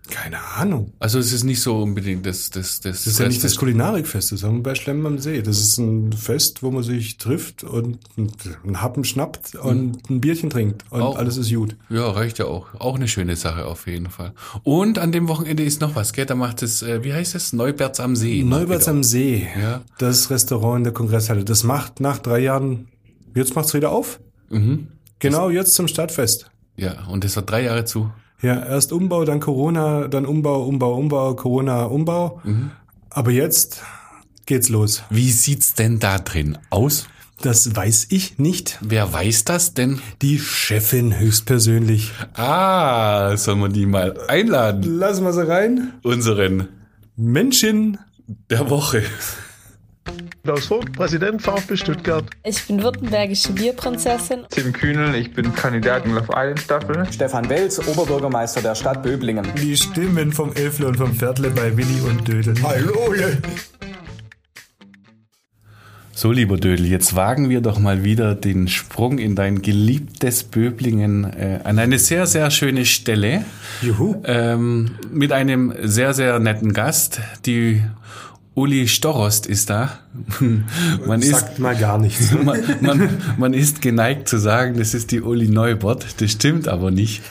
Keine 0.09 0.39
Ahnung. 0.57 0.93
Also 1.01 1.19
es 1.19 1.33
ist 1.33 1.43
nicht 1.45 1.61
so 1.61 1.83
unbedingt 1.83 2.25
das, 2.27 2.51
das, 2.51 2.81
das. 2.81 3.05
Das 3.05 3.07
ist 3.07 3.19
ja 3.19 3.27
nicht 3.27 3.43
das 3.43 3.57
Kulinarikfest, 3.57 4.33
das 4.33 4.43
haben 4.45 4.57
wir 4.59 4.63
bei 4.63 4.75
Schlemmen 4.77 5.05
am 5.05 5.19
See. 5.19 5.43
Das 5.43 5.59
ist 5.59 5.79
ein 5.79 6.13
Fest, 6.13 6.63
wo 6.63 6.71
man 6.71 6.83
sich 6.85 7.19
trifft 7.19 7.65
und 7.65 7.99
einen 8.17 8.81
Happen 8.81 9.05
schnappt 9.05 9.57
und 9.57 10.09
ein 10.09 10.21
Bierchen 10.21 10.49
trinkt 10.51 10.85
und 10.91 11.03
Auch. 11.03 11.17
alles 11.19 11.37
ist 11.37 11.53
gut. 11.53 11.77
Ja, 11.91 12.09
reicht 12.11 12.39
ja 12.39 12.45
auch. 12.47 12.67
Auch 12.79 12.95
eine 12.97 13.09
schöne 13.09 13.35
Sache 13.37 13.67
auf 13.67 13.87
jeden 13.89 14.09
Fall. 14.11 14.33
Und 14.63 14.99
an 14.99 15.11
dem 15.13 15.29
Wochenende 15.29 15.65
ist 15.65 15.81
noch 15.81 15.97
was, 15.97 16.13
gell? 16.13 16.27
Da 16.27 16.35
macht 16.37 16.63
es, 16.63 16.83
äh, 16.83 17.03
wie 17.03 17.13
heißt 17.13 17.35
es? 17.35 17.53
Neuberts 17.53 17.99
am 18.01 18.15
See. 18.17 18.43
Neuberts 18.45 18.89
am 18.89 19.03
See, 19.03 19.47
Ja. 19.61 19.83
das 19.99 20.31
Restaurant 20.31 20.79
in 20.79 20.85
der 20.85 20.93
Kongresshalle, 20.93 21.45
das 21.45 21.65
macht 21.65 22.01
nach 22.01 22.19
drei 22.19 22.39
Jahren, 22.39 22.89
jetzt 23.35 23.57
macht's 23.57 23.75
wieder 23.75 23.91
auf. 23.91 24.21
Mhm. 24.51 24.89
Genau, 25.19 25.51
jetzt 25.51 25.75
zum 25.75 25.89
Stadtfest. 25.89 26.51
Ja, 26.77 27.07
und 27.09 27.25
das 27.25 27.35
war 27.37 27.43
drei 27.43 27.65
Jahre 27.65 27.85
zu. 27.87 28.11
Ja, 28.43 28.65
erst 28.67 28.93
Umbau, 28.93 29.25
dann 29.25 29.41
Corona, 29.41 30.09
dann 30.09 30.27
Umbau, 30.27 30.65
Umbau, 30.65 30.95
Umbau, 30.97 31.35
Corona, 31.35 31.85
Umbau. 31.85 32.41
Aber 33.11 33.31
jetzt 33.31 33.83
geht's 34.45 34.69
los. 34.69 35.03
Wie 35.11 35.31
sieht's 35.31 35.75
denn 35.75 35.99
da 35.99 36.19
drin 36.19 36.59
aus? 36.71 37.07
Das 37.43 37.77
weiß 37.77 38.07
ich 38.11 38.39
nicht. 38.39 38.79
Wer 38.81 39.13
weiß 39.13 39.45
das 39.45 39.75
denn? 39.75 40.01
Die 40.23 40.39
Chefin 40.39 41.19
höchstpersönlich. 41.19 42.13
Ah, 42.35 43.37
soll 43.37 43.57
man 43.57 43.73
die 43.73 43.85
mal 43.87 44.19
einladen? 44.29 44.99
Lassen 44.99 45.25
wir 45.25 45.33
sie 45.33 45.47
rein. 45.47 45.93
Unseren 46.03 46.69
Menschen 47.17 47.99
der 48.51 48.71
Woche. 48.71 49.03
Klaus 50.47 50.67
Vogt, 50.67 50.93
Präsident 50.93 51.43
VfB 51.43 51.77
Stuttgart. 51.77 52.25
Ich 52.45 52.65
bin 52.69 52.81
württembergische 52.81 53.51
Bierprinzessin. 53.51 54.45
Tim 54.49 54.73
Kühnel, 54.73 55.17
ich 55.17 55.35
bin 55.35 55.53
Kandidat 55.53 56.07
in 56.07 56.13
Love 56.13 56.29
Island 56.29 56.61
Staffel. 56.61 57.05
Stefan 57.11 57.49
Welz, 57.49 57.81
Oberbürgermeister 57.81 58.63
der 58.63 58.77
Stadt 58.77 59.03
Böblingen. 59.03 59.45
Die 59.61 59.77
Stimmen 59.77 60.31
vom 60.31 60.53
Elfle 60.53 60.87
und 60.87 60.99
vom 60.99 61.13
Viertle 61.13 61.51
bei 61.51 61.77
Willi 61.77 62.01
und 62.09 62.29
Dödel. 62.29 62.55
Hallo! 62.63 63.13
So, 66.13 66.31
lieber 66.31 66.59
Dödel, 66.59 66.87
jetzt 66.87 67.17
wagen 67.17 67.51
wir 67.51 67.61
doch 67.61 67.81
mal 67.81 68.05
wieder 68.05 68.37
den 68.37 68.69
Sprung 68.69 69.19
in 69.19 69.35
dein 69.35 69.63
geliebtes 69.63 70.45
Böblingen 70.45 71.25
äh, 71.25 71.59
an 71.65 71.81
eine 71.81 71.99
sehr, 71.99 72.27
sehr 72.27 72.53
schöne 72.53 72.87
Stelle. 72.87 73.45
Juhu. 73.83 74.23
Ähm, 74.25 74.93
mit 75.11 75.33
einem 75.33 75.75
sehr, 75.83 76.15
sehr 76.15 76.39
netten 76.39 76.73
Gast. 76.73 77.21
Die 77.47 77.83
Uli 78.57 78.89
Storost 78.89 79.47
ist 79.47 79.69
da. 79.69 79.99
man, 81.07 81.21
ist, 81.21 81.31
Sagt 81.31 81.59
mal 81.59 81.77
gar 81.77 81.99
nichts. 81.99 82.33
man, 82.43 82.59
man, 82.81 83.11
man 83.37 83.53
ist 83.53 83.83
geneigt 83.83 84.29
zu 84.29 84.39
sagen, 84.39 84.79
das 84.79 84.95
ist 84.95 85.13
die 85.13 85.21
Uli 85.21 85.49
Neubert. 85.49 86.21
Das 86.21 86.33
stimmt 86.33 86.67
aber 86.67 86.91
nicht. 86.91 87.23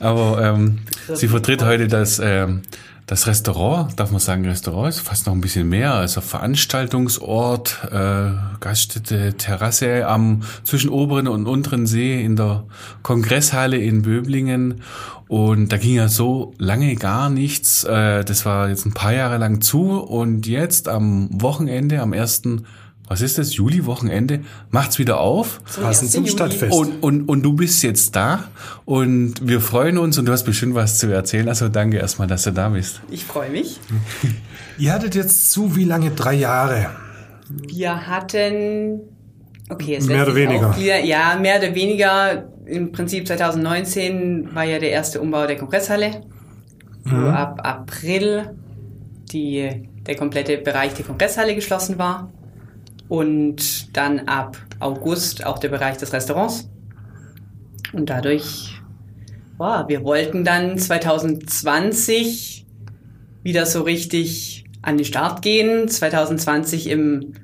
Aber 0.00 0.44
ähm, 0.44 0.80
sie 1.14 1.28
vertritt 1.28 1.64
heute 1.64 1.88
das, 1.88 2.20
ähm, 2.22 2.60
das 3.06 3.28
Restaurant, 3.28 3.98
darf 4.00 4.10
man 4.10 4.18
sagen 4.18 4.44
Restaurant, 4.44 4.88
ist 4.88 5.00
fast 5.00 5.26
noch 5.26 5.32
ein 5.32 5.40
bisschen 5.40 5.68
mehr, 5.68 5.94
also 5.94 6.20
Veranstaltungsort, 6.20 7.88
äh, 7.92 8.32
Gaststätte, 8.58 9.34
Terrasse 9.34 10.08
am 10.08 10.42
zwischen 10.64 10.90
oberen 10.90 11.28
und 11.28 11.46
unteren 11.46 11.86
See 11.86 12.20
in 12.20 12.34
der 12.34 12.64
Kongresshalle 13.02 13.76
in 13.76 14.02
Böblingen. 14.02 14.82
Und 15.28 15.72
da 15.72 15.76
ging 15.76 15.94
ja 15.94 16.08
so 16.08 16.52
lange 16.58 16.96
gar 16.96 17.30
nichts. 17.30 17.84
Äh, 17.84 18.24
das 18.24 18.44
war 18.44 18.68
jetzt 18.68 18.86
ein 18.86 18.94
paar 18.94 19.12
Jahre 19.12 19.38
lang 19.38 19.60
zu 19.60 20.00
und 20.00 20.48
jetzt 20.48 20.88
am 20.88 21.28
Wochenende, 21.30 22.00
am 22.00 22.12
ersten 22.12 22.66
was 23.08 23.20
ist 23.20 23.38
das, 23.38 23.54
Juli-Wochenende, 23.54 24.40
macht's 24.70 24.98
wieder 24.98 25.20
auf. 25.20 25.60
Passend 25.80 26.10
zum 26.10 26.26
Stadtfest. 26.26 26.72
Und, 26.72 27.02
und, 27.02 27.28
und 27.28 27.42
du 27.42 27.52
bist 27.52 27.82
jetzt 27.82 28.16
da 28.16 28.44
und 28.84 29.34
wir 29.46 29.60
freuen 29.60 29.98
uns 29.98 30.18
und 30.18 30.26
du 30.26 30.32
hast 30.32 30.44
bestimmt 30.44 30.74
was 30.74 30.98
zu 30.98 31.12
erzählen. 31.12 31.48
Also 31.48 31.68
danke 31.68 31.98
erstmal, 31.98 32.26
dass 32.28 32.42
du 32.44 32.52
da 32.52 32.68
bist. 32.70 33.00
Ich 33.10 33.24
freue 33.24 33.50
mich. 33.50 33.78
Ihr 34.78 34.92
hattet 34.92 35.14
jetzt 35.14 35.52
zu 35.52 35.76
wie 35.76 35.84
lange? 35.84 36.10
Drei 36.10 36.34
Jahre. 36.34 36.90
Wir 37.48 38.06
hatten, 38.08 39.00
okay, 39.68 39.96
es 39.96 40.06
Mehr 40.06 40.22
oder 40.22 40.34
weniger. 40.34 40.70
aufklären. 40.70 41.06
Ja, 41.06 41.38
mehr 41.40 41.58
oder 41.58 41.74
weniger. 41.74 42.48
Im 42.66 42.90
Prinzip 42.90 43.26
2019 43.28 44.54
war 44.54 44.64
ja 44.64 44.80
der 44.80 44.90
erste 44.90 45.20
Umbau 45.20 45.46
der 45.46 45.56
Kongresshalle. 45.56 46.22
Wo 47.04 47.28
ab 47.28 47.60
April 47.62 48.50
die, 49.30 49.88
der 50.06 50.16
komplette 50.16 50.58
Bereich 50.58 50.94
der 50.94 51.04
Kongresshalle 51.04 51.54
geschlossen 51.54 51.98
war. 51.98 52.32
Und 53.08 53.96
dann 53.96 54.20
ab 54.20 54.56
August 54.80 55.46
auch 55.46 55.58
der 55.58 55.68
Bereich 55.68 55.96
des 55.96 56.12
Restaurants. 56.12 56.68
Und 57.92 58.10
dadurch, 58.10 58.80
wow, 59.58 59.88
wir 59.88 60.02
wollten 60.04 60.44
dann 60.44 60.78
2020 60.78 62.66
wieder 63.42 63.64
so 63.64 63.82
richtig 63.82 64.64
an 64.82 64.96
den 64.96 65.04
Start 65.04 65.42
gehen. 65.42 65.88
2020 65.88 66.88
im 66.88 67.34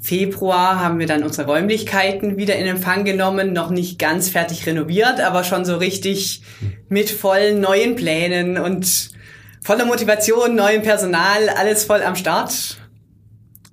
Februar 0.00 0.80
haben 0.80 0.98
wir 0.98 1.06
dann 1.06 1.22
unsere 1.22 1.46
Räumlichkeiten 1.46 2.38
wieder 2.38 2.56
in 2.56 2.66
Empfang 2.66 3.04
genommen, 3.04 3.52
noch 3.52 3.70
nicht 3.70 3.98
ganz 3.98 4.30
fertig 4.30 4.66
renoviert, 4.66 5.20
aber 5.20 5.44
schon 5.44 5.64
so 5.64 5.76
richtig 5.76 6.42
mit 6.88 7.10
vollen 7.10 7.60
neuen 7.60 7.96
Plänen 7.96 8.56
und 8.56 9.10
voller 9.62 9.84
Motivation, 9.84 10.54
neuem 10.54 10.82
Personal, 10.82 11.50
alles 11.50 11.84
voll 11.84 12.02
am 12.02 12.16
Start. 12.16 12.78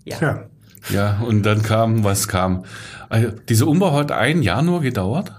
Ja. 0.04 0.18
Ja. 0.20 0.47
Ja, 0.90 1.20
und 1.26 1.44
dann 1.44 1.62
kam, 1.62 2.04
was 2.04 2.28
kam. 2.28 2.66
Also, 3.10 3.32
dieser 3.32 3.68
Umbau 3.68 3.94
hat 3.94 4.12
ein 4.12 4.42
Jahr 4.44 4.62
nur 4.62 4.82
gedauert. 4.82 5.32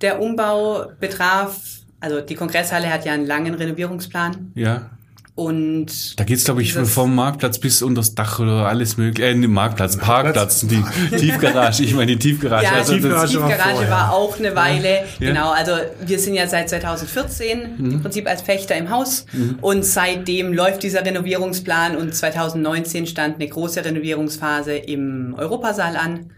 Der 0.00 0.20
Umbau 0.20 0.86
betraf, 1.00 1.60
also 2.00 2.20
die 2.20 2.34
Kongresshalle 2.34 2.92
hat 2.92 3.04
ja 3.04 3.12
einen 3.12 3.26
langen 3.26 3.54
Renovierungsplan 3.54 4.52
Ja. 4.54 4.90
Und 5.36 6.20
Da 6.20 6.22
geht's, 6.22 6.44
glaube 6.44 6.62
ich, 6.62 6.74
vom 6.74 7.12
Marktplatz 7.12 7.58
bis 7.58 7.82
unter 7.82 8.02
das 8.02 8.14
Dach 8.14 8.38
oder 8.38 8.68
alles 8.68 8.96
mögliche. 8.96 9.30
Äh, 9.30 9.34
Marktplatz, 9.34 9.96
Parkplatz, 9.96 10.60
die 10.60 10.80
Tiefgarage. 11.16 11.82
Ich 11.82 11.92
meine 11.92 12.12
die 12.12 12.18
Tiefgarage. 12.18 12.64
Ja, 12.64 12.72
also 12.74 12.94
die 12.94 13.00
das, 13.00 13.30
Tiefgarage 13.30 13.40
war 13.40 13.48
Tiefgarage 13.48 13.74
vorher. 13.74 13.90
war 13.90 14.12
auch 14.12 14.38
eine 14.38 14.54
Weile. 14.54 15.00
Ja. 15.18 15.28
Genau, 15.30 15.50
also 15.50 15.72
wir 16.06 16.20
sind 16.20 16.34
ja 16.34 16.46
seit 16.46 16.68
2014 16.68 17.60
im 17.78 18.02
Prinzip 18.02 18.28
als 18.28 18.42
Pächter 18.42 18.76
im 18.76 18.90
Haus 18.90 19.26
und 19.60 19.84
seitdem 19.84 20.52
läuft 20.52 20.84
dieser 20.84 21.04
Renovierungsplan 21.04 21.96
und 21.96 22.14
2019 22.14 23.08
stand 23.08 23.36
eine 23.36 23.48
große 23.48 23.84
Renovierungsphase 23.84 24.76
im 24.76 25.34
Europasaal 25.36 25.96
an, 25.96 26.30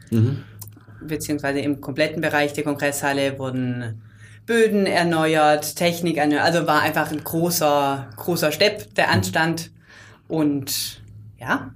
beziehungsweise 1.02 1.58
im 1.58 1.82
kompletten 1.82 2.22
Bereich 2.22 2.54
der 2.54 2.64
Kongresshalle 2.64 3.38
wurden 3.38 4.00
Böden 4.46 4.86
erneuert, 4.86 5.76
Technik 5.76 6.16
erneuert, 6.16 6.42
also 6.42 6.66
war 6.66 6.82
einfach 6.82 7.10
ein 7.10 7.22
großer, 7.22 8.08
großer 8.16 8.52
Step, 8.52 8.94
der 8.94 9.10
anstand 9.10 9.70
und 10.28 11.02
ja, 11.38 11.70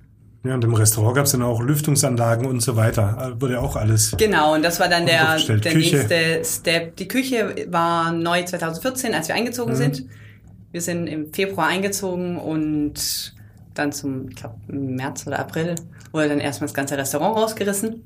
Ja, 0.45 0.55
und 0.55 0.65
im 0.65 0.73
Restaurant 0.75 1.17
gab 1.17 1.27
es 1.27 1.33
dann 1.33 1.43
auch 1.43 1.61
Lüftungsanlagen 1.61 2.47
und 2.47 2.61
so 2.61 2.77
weiter. 2.77 3.37
Wurde 3.39 3.61
auch 3.61 3.77
alles. 3.77 4.15
Genau, 4.17 4.55
und 4.55 4.62
das 4.65 4.81
war 4.81 4.89
dann 4.89 5.05
der, 5.05 5.37
der 5.37 5.73
Küche. 5.73 5.97
nächste 5.97 6.45
Step. 6.45 6.97
Die 6.97 7.09
Küche 7.09 7.67
war 7.69 8.12
neu 8.12 8.43
2014, 8.43 9.15
als 9.15 9.29
wir 9.29 9.35
eingezogen 9.35 9.75
sind. 9.75 10.05
Wir 10.73 10.81
sind 10.81 11.09
im 11.09 11.33
Februar 11.33 11.67
eingezogen 11.67 12.39
und 12.39 13.35
dann 13.75 13.93
zum, 13.93 14.29
ich 14.29 14.37
glaube, 14.37 14.55
März 14.69 15.27
oder 15.27 15.41
April 15.41 15.75
wurde 16.12 16.29
dann 16.29 16.41
erstmal 16.41 16.69
das 16.69 16.75
ganze 16.75 16.97
Restaurant 16.97 17.37
rausgerissen. 17.37 18.05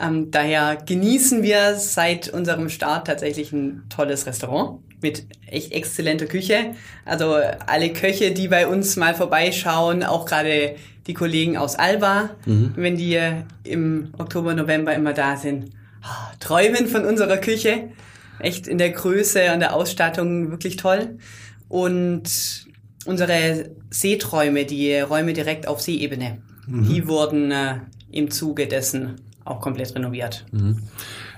Ähm, 0.00 0.30
daher 0.30 0.76
genießen 0.76 1.42
wir 1.42 1.74
seit 1.74 2.28
unserem 2.28 2.68
Start 2.68 3.06
tatsächlich 3.06 3.52
ein 3.52 3.82
tolles 3.88 4.26
Restaurant 4.26 4.80
mit 5.00 5.26
echt 5.46 5.72
exzellenter 5.72 6.26
Küche. 6.26 6.74
Also 7.04 7.36
alle 7.66 7.92
Köche, 7.92 8.32
die 8.32 8.48
bei 8.48 8.66
uns 8.66 8.96
mal 8.96 9.14
vorbeischauen, 9.14 10.02
auch 10.02 10.26
gerade 10.26 10.76
die 11.06 11.14
Kollegen 11.14 11.56
aus 11.56 11.76
Alba, 11.76 12.30
wenn 12.76 12.96
die 12.96 13.18
im 13.64 14.12
Oktober, 14.18 14.54
November 14.54 14.94
immer 14.94 15.14
da 15.14 15.36
sind, 15.36 15.70
ah, 16.02 16.32
träumen 16.40 16.86
von 16.86 17.04
unserer 17.04 17.38
Küche. 17.38 17.90
Echt 18.40 18.66
in 18.66 18.78
der 18.78 18.90
Größe 18.90 19.52
und 19.52 19.60
der 19.60 19.74
Ausstattung 19.74 20.50
wirklich 20.50 20.76
toll. 20.76 21.18
Und 21.68 22.66
unsere 23.06 23.70
Seeträume, 23.90 24.64
die 24.64 24.98
Räume 24.98 25.32
direkt 25.32 25.66
auf 25.66 25.80
Seeebene, 25.80 26.38
die 26.66 27.08
wurden 27.08 27.50
äh, 27.50 27.76
im 28.10 28.30
Zuge 28.30 28.66
dessen 28.66 29.16
auch 29.50 29.60
komplett 29.60 29.94
renoviert. 29.94 30.44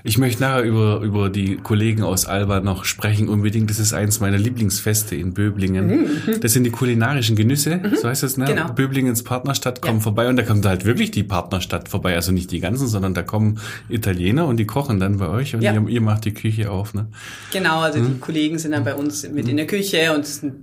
ich 0.03 0.17
möchte 0.17 0.41
nachher 0.41 0.63
über, 0.63 0.99
über 1.01 1.29
die 1.29 1.57
Kollegen 1.57 2.03
aus 2.03 2.25
Alba 2.25 2.59
noch 2.59 2.85
sprechen. 2.85 3.29
Unbedingt, 3.29 3.69
das 3.69 3.79
ist 3.79 3.93
eins 3.93 4.19
meiner 4.19 4.37
Lieblingsfeste 4.37 5.15
in 5.15 5.33
Böblingen. 5.33 6.07
Das 6.41 6.53
sind 6.53 6.63
die 6.63 6.71
kulinarischen 6.71 7.35
Genüsse, 7.35 7.79
so 8.01 8.07
heißt 8.07 8.23
das, 8.23 8.37
ne? 8.37 8.45
Genau. 8.45 8.71
Böblingens 8.73 9.23
Partnerstadt 9.23 9.81
kommen 9.81 9.97
Ja. 9.97 10.03
vorbei 10.03 10.27
und 10.29 10.35
da 10.37 10.43
kommt 10.43 10.65
halt 10.65 10.85
wirklich 10.85 11.11
die 11.11 11.23
Partnerstadt 11.23 11.89
vorbei. 11.89 12.15
Also 12.15 12.31
nicht 12.31 12.51
die 12.51 12.59
ganzen, 12.59 12.87
sondern 12.87 13.13
da 13.13 13.21
kommen 13.23 13.59
Italiener 13.89 14.45
und 14.47 14.57
die 14.57 14.65
kochen 14.65 14.99
dann 14.99 15.17
bei 15.17 15.27
euch 15.29 15.55
und 15.55 15.61
Ja. 15.61 15.73
ihr, 15.73 15.87
ihr 15.87 16.01
macht 16.01 16.25
die 16.25 16.33
Küche 16.33 16.71
auf, 16.71 16.93
ne? 16.93 17.07
Genau, 17.51 17.79
also 17.81 17.99
die 18.03 18.19
Kollegen 18.19 18.57
sind 18.59 18.71
dann 18.71 18.83
bei 18.83 18.95
uns 18.95 19.27
mit 19.29 19.47
in 19.47 19.57
der 19.57 19.67
Küche 19.67 20.13
und 20.15 20.21
es 20.21 20.37
sind 20.37 20.53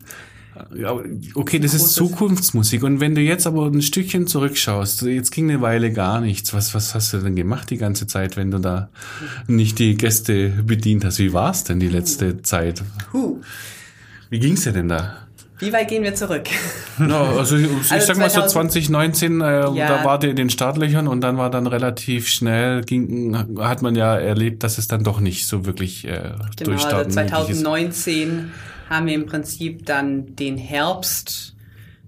Ja, 0.77 0.97
okay, 1.35 1.59
das 1.59 1.75
ist 1.75 1.95
Zukunftsmusik. 1.95 2.83
Und 2.83 3.01
wenn 3.01 3.15
du 3.15 3.21
jetzt 3.21 3.47
aber 3.47 3.67
ein 3.67 3.83
Stückchen 3.83 4.27
zurückschaust, 4.27 5.03
jetzt 5.03 5.31
ging 5.31 5.51
eine 5.51 5.61
Weile 5.61 5.93
gar 5.93 6.21
nichts. 6.21 6.53
Was, 6.55 6.75
was 6.75 6.95
hast 6.95 7.13
du 7.13 7.19
denn 7.19 7.37
gemacht 7.37 7.71
die 7.71 7.77
ganze 7.79 8.07
Zeit, 8.07 8.37
wenn 8.37 8.51
du 8.51 8.59
da 8.59 8.89
nicht 9.47 9.79
die 9.79 9.97
Gäste 9.97 10.51
bedient 10.65 11.05
hast? 11.05 11.19
Wie 11.19 11.33
war's 11.33 11.65
denn 11.65 11.81
die 11.81 11.89
letzte 11.89 12.43
Zeit? 12.43 12.83
Wie 14.31 14.39
ging's 14.39 14.65
dir 14.65 14.73
denn 14.73 14.89
da? 14.89 15.17
wie 15.61 15.73
weit 15.73 15.89
gehen 15.89 16.05
wir 16.05 16.15
zurück? 16.15 16.45
Ja, 17.01 17.21
also 17.33 17.57
ich, 17.57 17.65
ich 17.65 17.91
Also 17.93 18.07
sag 18.07 18.17
mal 18.19 18.31
so 18.31 18.41
2000 18.47 18.73
2019, 18.73 19.41
äh, 19.41 19.45
Ja. 19.45 19.89
da 19.89 20.05
wart 20.05 20.23
ihr 20.23 20.31
in 20.31 20.37
den 20.37 20.51
Startlöchern 20.51 21.09
und 21.09 21.21
dann 21.21 21.37
war 21.37 21.51
dann 21.51 21.67
relativ 21.67 22.29
schnell, 22.29 22.83
ging, 22.83 23.37
hat 23.59 23.83
man 23.83 23.97
ja 23.97 24.17
erlebt, 24.17 24.63
dass 24.63 24.79
es 24.79 24.87
dann 24.87 25.03
doch 25.03 25.19
nicht 25.19 25.49
so 25.49 25.67
wirklich 25.67 26.05
äh, 26.05 26.11
Genau, 26.11 26.35
also 26.39 26.65
durchstarten 26.65 27.09
ist. 27.09 27.15
2019 27.15 28.51
haben 28.89 29.07
wir 29.07 29.15
im 29.15 29.27
Prinzip 29.27 29.87
dann 29.87 30.35
den 30.37 30.57
Herbst 30.57 31.55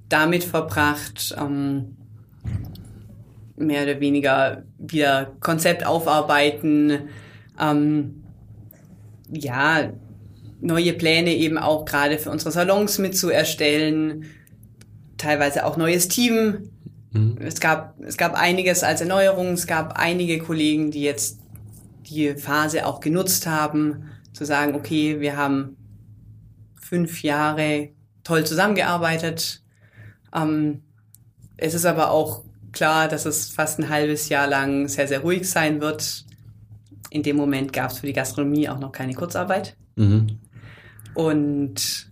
damit 0.08 0.44
verbracht, 0.44 1.34
ähm, 1.38 1.96
mehr 3.56 3.82
oder 3.84 4.00
weniger 4.00 4.64
wieder 4.78 5.32
Konzept 5.40 5.84
aufarbeiten, 5.84 7.08
ähm, 7.60 8.24
ja, 9.30 9.92
neue 10.60 10.92
Pläne 10.94 11.34
eben 11.34 11.58
auch 11.58 11.84
gerade 11.84 12.18
für 12.18 12.30
unsere 12.30 12.50
Salons 12.50 12.98
mit 12.98 13.16
zu 13.16 13.30
erstellen, 13.30 14.26
teilweise 15.16 15.64
auch 15.64 15.76
neues 15.76 16.08
Team. 16.08 16.70
Es 17.40 17.60
gab, 17.60 18.00
es 18.00 18.16
gab 18.16 18.34
einiges 18.34 18.82
als 18.82 19.00
Erneuerung, 19.00 19.54
es 19.54 19.66
gab 19.66 19.98
einige 19.98 20.38
Kollegen, 20.38 20.90
die 20.90 21.02
jetzt 21.02 21.40
die 22.08 22.34
Phase 22.34 22.86
auch 22.86 23.00
genutzt 23.00 23.46
haben, 23.46 24.10
zu 24.32 24.44
sagen, 24.44 24.74
okay, 24.74 25.20
wir 25.20 25.36
haben 25.36 25.76
fünf 26.90 27.22
Jahre 27.22 27.90
toll 28.24 28.44
zusammengearbeitet. 28.44 29.62
Ähm, 30.34 30.82
es 31.56 31.72
ist 31.72 31.86
aber 31.86 32.10
auch 32.10 32.42
klar, 32.72 33.06
dass 33.06 33.26
es 33.26 33.48
fast 33.48 33.78
ein 33.78 33.88
halbes 33.88 34.28
Jahr 34.28 34.48
lang 34.48 34.88
sehr, 34.88 35.06
sehr 35.06 35.20
ruhig 35.20 35.48
sein 35.48 35.80
wird. 35.80 36.24
In 37.10 37.22
dem 37.22 37.36
Moment 37.36 37.72
gab 37.72 37.92
es 37.92 38.00
für 38.00 38.06
die 38.06 38.12
Gastronomie 38.12 38.68
auch 38.68 38.80
noch 38.80 38.90
keine 38.90 39.14
Kurzarbeit. 39.14 39.76
Mhm. 39.94 40.40
Und 41.14 42.10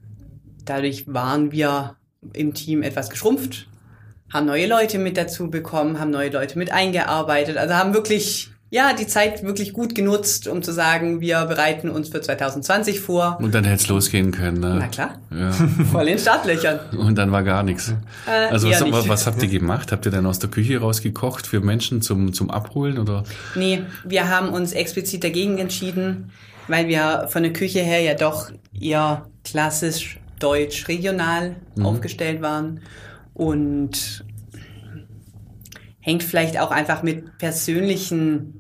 dadurch 0.64 1.12
waren 1.12 1.50
wir 1.50 1.96
im 2.32 2.54
Team 2.54 2.82
etwas 2.84 3.10
geschrumpft. 3.10 3.66
haben 4.32 4.46
neue 4.46 4.68
Leute 4.68 4.98
mit 4.98 5.16
dazu 5.16 5.50
bekommen, 5.50 5.98
haben 5.98 6.10
neue 6.10 6.30
Leute 6.30 6.56
mit 6.56 6.70
eingearbeitet. 6.70 7.56
Also 7.56 7.74
haben 7.74 7.94
wirklich, 7.94 8.52
ja, 8.70 8.92
die 8.92 9.06
Zeit 9.06 9.42
wirklich 9.44 9.72
gut 9.72 9.94
genutzt, 9.94 10.46
um 10.46 10.62
zu 10.62 10.72
sagen, 10.72 11.20
wir 11.22 11.44
bereiten 11.46 11.88
uns 11.88 12.10
für 12.10 12.20
2020 12.20 13.00
vor. 13.00 13.38
Und 13.40 13.54
dann 13.54 13.64
hätte 13.64 13.82
es 13.82 13.88
losgehen 13.88 14.30
können. 14.30 14.60
Ne? 14.60 14.76
Na 14.78 14.88
klar, 14.88 15.18
Ja. 15.30 15.50
voll 15.90 16.08
in 16.08 16.18
Startlöchern. 16.18 16.80
Und 16.98 17.16
dann 17.16 17.32
war 17.32 17.42
gar 17.42 17.62
nichts. 17.62 17.94
Äh, 18.26 18.30
Also 18.50 18.68
was, 18.70 18.82
nicht. 18.82 19.08
was 19.08 19.26
habt 19.26 19.42
ihr 19.42 19.48
gemacht? 19.48 19.90
Habt 19.90 20.04
ihr 20.04 20.12
dann 20.12 20.26
aus 20.26 20.38
der 20.38 20.50
Küche 20.50 20.78
rausgekocht 20.80 21.46
für 21.46 21.60
Menschen 21.60 22.02
zum, 22.02 22.32
zum 22.34 22.50
Abholen? 22.50 22.98
Oder? 22.98 23.24
Nee, 23.54 23.82
wir 24.04 24.28
haben 24.28 24.50
uns 24.50 24.72
explizit 24.72 25.24
dagegen 25.24 25.56
entschieden, 25.58 26.30
weil 26.66 26.88
wir 26.88 27.26
von 27.30 27.42
der 27.42 27.54
Küche 27.54 27.80
her 27.80 28.00
ja 28.02 28.12
doch 28.14 28.50
eher 28.78 29.26
klassisch 29.44 30.20
deutsch 30.40 30.86
regional 30.88 31.56
aufgestellt 31.82 32.42
waren 32.42 32.80
und 33.34 34.24
hängt 36.00 36.22
vielleicht 36.22 36.58
auch 36.60 36.70
einfach 36.70 37.02
mit 37.02 37.38
persönlichen 37.38 38.57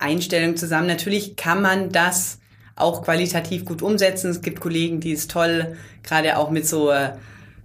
Einstellungen 0.00 0.56
zusammen. 0.56 0.86
Natürlich 0.86 1.36
kann 1.36 1.62
man 1.62 1.90
das 1.90 2.38
auch 2.76 3.02
qualitativ 3.02 3.64
gut 3.64 3.82
umsetzen. 3.82 4.30
Es 4.30 4.40
gibt 4.40 4.60
Kollegen, 4.60 5.00
die 5.00 5.12
es 5.12 5.28
toll 5.28 5.76
gerade 6.02 6.36
auch 6.38 6.50
mit 6.50 6.66
so 6.66 6.90
äh, 6.90 7.10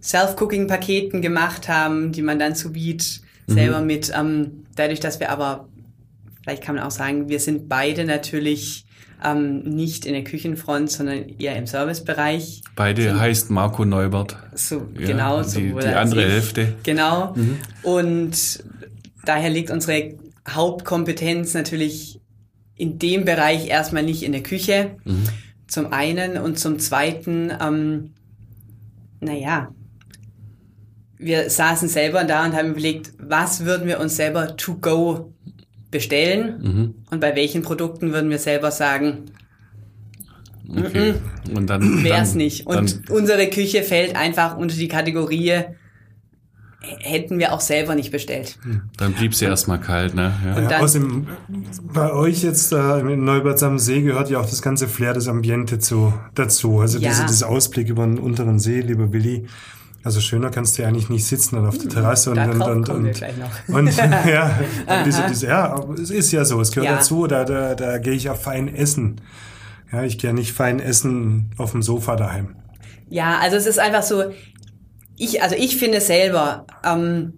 Self-Cooking-Paketen 0.01 1.21
gemacht 1.21 1.67
haben, 1.67 2.11
die 2.11 2.21
man 2.21 2.37
dann 2.39 2.55
zu 2.55 2.71
Beat 2.73 3.21
selber 3.47 3.79
mit, 3.81 4.11
ähm, 4.15 4.65
dadurch, 4.75 4.99
dass 4.99 5.19
wir 5.19 5.29
aber 5.29 5.67
vielleicht 6.43 6.63
kann 6.63 6.75
man 6.75 6.83
auch 6.83 6.91
sagen, 6.91 7.29
wir 7.29 7.39
sind 7.39 7.69
beide 7.69 8.03
natürlich 8.05 8.85
ähm, 9.23 9.59
nicht 9.63 10.05
in 10.05 10.13
der 10.13 10.23
Küchenfront, 10.23 10.91
sondern 10.91 11.29
eher 11.39 11.55
im 11.55 11.67
Servicebereich. 11.67 12.61
Beide 12.75 13.19
heißt 13.19 13.49
Marco 13.51 13.85
Neubert. 13.85 14.35
So, 14.53 14.87
Ja, 14.99 15.07
genau, 15.07 15.41
die- 15.43 15.49
sowohl 15.49 15.81
die 15.81 15.87
als 15.87 15.95
andere 16.11 16.25
ich. 16.25 16.31
Hälfte. 16.33 16.73
Genau. 16.83 17.35
Und 17.83 18.63
daher 19.25 19.49
liegt 19.49 19.69
unsere 19.71 20.15
Hauptkompetenz 20.49 21.53
natürlich 21.53 22.19
in 22.77 22.99
dem 22.99 23.25
Bereich 23.25 23.67
erstmal 23.67 24.03
nicht 24.03 24.23
in 24.23 24.31
der 24.31 24.43
Küche. 24.43 24.97
Zum 25.67 25.91
einen 25.91 26.37
und 26.37 26.59
zum 26.59 26.79
zweiten, 26.79 27.51
ähm, 27.61 28.11
naja, 29.19 29.73
wir 31.17 31.49
saßen 31.49 31.87
selber 31.87 32.23
da 32.23 32.45
und 32.45 32.53
haben 32.53 32.71
überlegt, 32.71 33.13
was 33.17 33.65
würden 33.65 33.87
wir 33.87 33.99
uns 33.99 34.15
selber 34.15 34.57
to 34.57 34.75
go 34.75 35.33
bestellen 35.89 36.93
und 37.09 37.21
bei 37.21 37.35
welchen 37.35 37.61
Produkten 37.61 38.11
würden 38.11 38.29
wir 38.29 38.39
selber 38.39 38.71
sagen, 38.71 39.31
Okay. 40.67 41.13
Und 41.53 41.69
dann 41.69 42.03
wäre 42.03 42.21
es 42.21 42.35
nicht. 42.35 42.65
Und 42.65 43.07
dann, 43.09 43.15
unsere 43.15 43.47
Küche 43.49 43.83
fällt 43.83 44.15
einfach 44.15 44.57
unter 44.57 44.75
die 44.75 44.87
Kategorie, 44.87 45.61
hätten 46.99 47.39
wir 47.39 47.53
auch 47.53 47.61
selber 47.61 47.95
nicht 47.95 48.11
bestellt. 48.11 48.57
dann 48.97 49.13
blieb 49.13 49.33
sie 49.35 49.45
erstmal 49.45 49.79
kalt, 49.79 50.15
ne? 50.15 50.33
Ja. 50.45 50.61
Ja, 50.61 50.67
dann- 50.67 50.81
außerdem, 50.83 51.27
bei 51.93 52.11
euch 52.13 52.43
jetzt 52.43 52.71
da 52.71 52.99
in 52.99 53.23
Neuberts 53.23 53.63
am 53.63 53.79
See 53.79 54.01
gehört 54.01 54.29
ja 54.29 54.39
auch 54.39 54.45
das 54.49 54.61
ganze 54.61 54.87
Flair 54.87 55.13
des 55.13 55.27
Ambiente 55.27 55.79
zu, 55.79 56.13
dazu. 56.35 56.79
Also 56.79 56.99
Ja. 56.99 57.09
diese, 57.09 57.25
dieser 57.25 57.49
Ausblick 57.49 57.89
über 57.89 58.05
den 58.05 58.19
unteren 58.19 58.59
See, 58.59 58.81
lieber 58.81 59.11
Willi. 59.13 59.47
Also 60.03 60.19
schöner 60.21 60.51
kannst 60.51 60.77
du 60.77 60.83
ja 60.83 60.87
eigentlich 60.87 61.09
nicht 61.09 61.25
sitzen 61.25 61.55
dann 61.55 61.65
auf 61.65 61.79
der 61.79 61.89
Terrasse 61.89 62.29
und, 62.29 62.39
Hm, 62.39 62.59
Da 62.59 62.65
und, 62.67 62.89
und, 62.89 63.05
und, 63.05 63.11
gleich 63.13 63.33
noch. 63.37 63.75
und 63.75 63.87
ja, 64.27 64.59
diese, 65.05 65.23
diese, 65.29 65.47
ja, 65.47 65.73
aber 65.73 65.95
es 65.95 66.11
ist 66.11 66.31
ja 66.31 66.45
so, 66.45 66.61
es 66.61 66.71
gehört 66.71 66.89
Ja. 66.91 66.97
dazu, 66.97 67.25
da, 67.25 67.43
da, 67.43 67.73
da 67.73 67.97
gehe 67.97 68.13
ich 68.13 68.29
auch 68.29 68.37
fein 68.37 68.67
essen. 68.73 69.21
Ja, 69.91 70.03
ich 70.03 70.17
gehe 70.19 70.33
nicht 70.33 70.51
fein 70.51 70.79
essen 70.79 71.51
auf 71.57 71.71
dem 71.71 71.81
Sofa 71.81 72.15
daheim. 72.15 72.55
Ja, 73.09 73.37
also 73.39 73.55
es 73.55 73.65
ist 73.67 73.79
einfach 73.79 74.01
so, 74.03 74.23
ich, 75.17 75.41
also 75.41 75.55
ich 75.55 75.77
finde 75.77 76.01
selber, 76.01 76.65
ähm, 76.83 77.33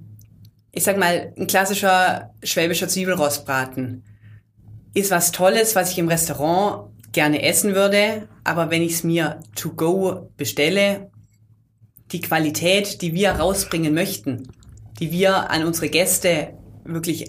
ich 0.72 0.84
sag 0.84 0.98
mal, 0.98 1.34
ein 1.38 1.48
klassischer 1.48 2.32
schwäbischer 2.44 2.88
Zwiebelrostbraten 2.88 4.04
ist 4.94 5.12
was 5.12 5.32
Tolles, 5.32 5.76
was 5.76 5.92
ich 5.92 6.00
im 6.00 6.08
Restaurant 6.08 6.92
gerne 7.12 7.44
essen 7.44 7.76
würde, 7.76 8.28
aber 8.44 8.70
wenn 8.70 8.82
ich 8.82 8.94
es 8.94 9.04
mir 9.04 9.40
to 9.56 9.72
go 9.72 10.30
bestelle, 10.38 11.12
die 12.12 12.22
Qualität, 12.22 13.02
die 13.02 13.14
wir 13.14 13.32
rausbringen 13.32 13.94
möchten, 13.94 14.48
die 15.00 15.12
wir 15.12 15.52
an 15.52 15.66
unsere 15.66 15.90
Gäste 15.90 16.54
wirklich 16.84 17.28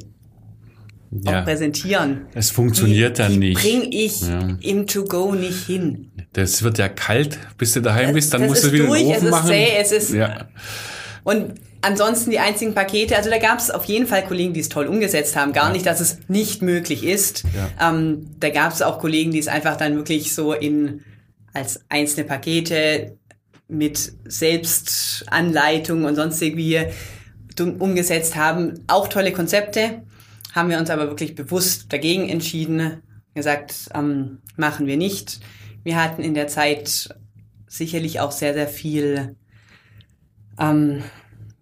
auch 1.26 1.32
ja. 1.32 1.42
präsentieren, 1.42 2.26
Es 2.34 2.50
funktioniert 2.50 3.18
die, 3.18 3.22
dann 3.22 3.38
nicht. 3.38 3.60
bringe 3.60 3.86
ich 3.90 4.20
Ja. 4.22 4.56
im 4.60 4.86
to 4.86 5.04
go 5.04 5.34
nicht 5.34 5.66
hin. 5.66 6.10
Das 6.34 6.62
wird 6.62 6.78
ja 6.78 6.88
kalt, 6.88 7.38
bis 7.56 7.72
du 7.72 7.80
daheim 7.80 8.12
bist, 8.14 8.32
dann 8.34 8.42
das 8.42 8.50
musst 8.50 8.64
du 8.64 8.66
ist 8.68 8.72
wieder 8.74 8.86
durch, 8.86 9.00
den 9.02 9.10
es 9.10 9.16
Ofen 9.16 9.26
ist 9.26 9.30
machen. 9.30 9.48
zäh, 9.48 9.66
es 9.80 9.92
ist- 9.92 10.12
ja. 10.12 10.48
Und 11.24 11.54
ansonsten 11.82 12.30
die 12.30 12.38
einzigen 12.38 12.74
Pakete, 12.74 13.16
also 13.16 13.30
da 13.30 13.38
gab 13.38 13.58
es 13.58 13.70
auf 13.70 13.84
jeden 13.84 14.06
Fall 14.06 14.24
Kollegen, 14.26 14.52
die 14.52 14.60
es 14.60 14.68
toll 14.68 14.86
umgesetzt 14.86 15.36
haben. 15.36 15.52
Gar 15.52 15.72
nicht, 15.72 15.86
dass 15.86 16.00
es 16.00 16.18
nicht 16.28 16.62
möglich 16.62 17.04
ist. 17.04 17.44
Ähm, 17.82 18.26
da 18.40 18.50
gab 18.50 18.72
es 18.72 18.82
auch 18.82 18.98
Kollegen, 18.98 19.30
die 19.30 19.38
es 19.38 19.48
einfach 19.48 19.76
dann 19.76 19.96
wirklich 19.96 20.34
so 20.34 20.52
in 20.52 21.02
als 21.54 21.80
einzelne 21.88 22.26
Pakete 22.26 23.16
mit 23.68 24.12
Selbstanleitung 24.26 26.04
und 26.04 26.14
sonst 26.16 26.40
irgendwie 26.42 26.80
umgesetzt 27.78 28.36
haben. 28.36 28.80
Auch 28.86 29.08
tolle 29.08 29.32
Konzepte. 29.32 30.02
Haben 30.58 30.70
wir 30.70 30.78
uns 30.78 30.90
aber 30.90 31.06
wirklich 31.06 31.36
bewusst 31.36 31.92
dagegen 31.92 32.28
entschieden, 32.28 33.02
gesagt, 33.32 33.90
ähm, 33.94 34.38
machen 34.56 34.88
wir 34.88 34.96
nicht. 34.96 35.38
Wir 35.84 36.02
hatten 36.02 36.20
in 36.20 36.34
der 36.34 36.48
Zeit 36.48 37.14
sicherlich 37.68 38.18
auch 38.18 38.32
sehr, 38.32 38.54
sehr 38.54 38.66
viel 38.66 39.36
ähm, 40.58 41.04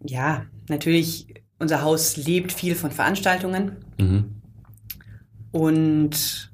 ja, 0.03 0.47
natürlich, 0.71 1.27
unser 1.59 1.83
Haus 1.83 2.17
lebt 2.17 2.53
viel 2.53 2.75
von 2.75 2.91
Veranstaltungen. 2.91 3.77
Mhm. 3.99 4.41
Und 5.53 6.51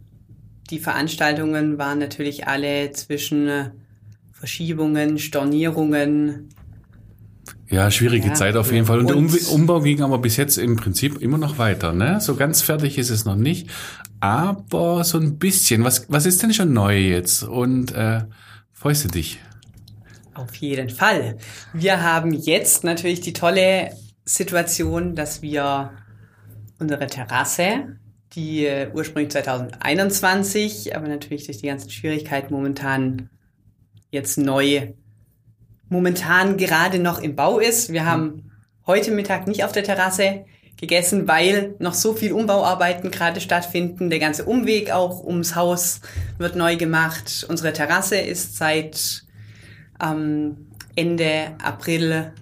die 0.71 0.81
Veranstaltungen 0.81 1.79
waren 1.79 2.01
natürlich 2.01 2.49
alle 2.49 2.91
zwischen 2.91 3.49
äh, 3.49 3.71
Verschiebungen, 4.33 5.21
Stornierungen. 5.21 6.49
Ja, 7.73 7.91
schwierige 7.91 8.29
Ja. 8.29 8.35
Zeit 8.35 8.55
auf 8.57 8.71
jeden 8.71 8.87
Fall. 8.87 8.99
Und, 9.01 9.09
der 9.09 9.17
Und- 9.17 9.33
Um- 9.49 9.55
Umbau 9.63 9.81
ging 9.81 10.03
aber 10.03 10.19
bis 10.19 10.37
jetzt 10.37 10.59
im 10.59 10.77
Prinzip 10.77 11.21
immer 11.23 11.39
noch 11.39 11.59
weiter. 11.59 11.93
Ne? 11.93 12.21
So 12.21 12.37
ganz 12.37 12.63
fertig 12.63 12.99
ist 12.99 13.11
es 13.11 13.25
noch 13.25 13.35
nicht. 13.37 13.69
Aber 14.21 15.03
so 15.05 15.19
ein 15.19 15.39
bisschen. 15.39 15.83
Was, 15.83 16.07
was 16.09 16.27
ist 16.27 16.43
denn 16.43 16.53
schon 16.53 16.73
neu 16.73 16.97
jetzt? 16.99 17.43
Und 17.43 17.93
äh, 17.95 18.21
freust 18.73 19.05
du 19.05 19.09
dich? 19.09 19.41
Auf 20.35 20.55
jeden 20.57 20.91
Fall. 20.91 21.39
Wir 21.73 22.03
haben 22.03 22.33
jetzt 22.33 22.85
natürlich 22.85 23.21
die 23.21 23.33
tolle 23.33 23.91
Situation, 24.25 25.15
dass 25.15 25.43
wir 25.43 25.91
unsere 26.79 27.07
Terrasse, 27.07 27.99
die 28.35 28.65
äh, 28.67 28.91
ursprünglich 28.95 29.33
2021, 29.33 30.97
aber 30.97 31.09
natürlich 31.09 31.47
durch 31.47 31.59
die 31.59 31.67
ganzen 31.67 31.91
Schwierigkeiten 31.91 32.53
momentan 32.55 33.29
jetzt 34.11 34.39
neu, 34.39 34.93
momentan 35.93 36.57
gerade 36.57 36.99
noch 36.99 37.21
im 37.21 37.37
Bau 37.37 37.59
ist. 37.59 37.93
Wir 37.93 38.07
haben 38.07 38.51
heute 38.87 39.11
Mittag 39.11 39.47
nicht 39.47 39.63
auf 39.63 39.73
der 39.73 39.85
Terrasse 39.85 40.47
gegessen, 40.79 41.29
weil 41.29 41.75
noch 41.79 41.93
so 41.93 42.15
viel 42.15 42.33
Umbauarbeiten 42.33 43.11
gerade 43.11 43.43
stattfinden. 43.43 44.09
Der 44.09 44.19
ganze 44.19 44.47
Umweg 44.47 44.91
auch 44.91 45.23
ums 45.23 45.55
Haus 45.55 46.01
wird 46.39 46.57
neu 46.57 46.77
gemacht. 46.77 47.47
Unsere 47.49 47.75
Terrasse 47.75 48.17
ist 48.17 48.57
seit 48.57 49.25
ähm, 50.03 50.69
Ende 50.97 51.53
April 51.63 52.33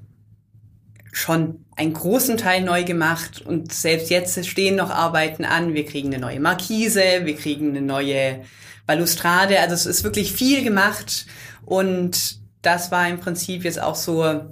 schon 1.13 1.65
einen 1.75 1.93
großen 1.93 2.37
Teil 2.37 2.63
neu 2.63 2.85
gemacht 2.85 3.43
und 3.45 3.73
selbst 3.73 4.11
jetzt 4.11 4.47
stehen 4.47 4.77
noch 4.77 4.91
Arbeiten 4.91 5.45
an. 5.45 5.75
Wir 5.75 5.85
kriegen 5.85 6.15
eine 6.15 6.21
neue 6.21 6.39
Markise, 6.39 7.03
wir 7.25 7.35
kriegen 7.35 7.71
eine 7.71 7.83
neue 7.83 8.43
Balustrade. 8.87 9.59
Also 9.59 9.75
es 9.75 9.87
ist 9.87 10.05
wirklich 10.05 10.33
viel 10.33 10.63
gemacht 10.63 11.27
und 11.67 12.40
das 12.63 12.91
war 12.91 13.09
im 13.09 13.21
Prinzip 13.21 13.65
jetzt 13.65 13.81
auch 13.81 13.95
so 13.95 14.43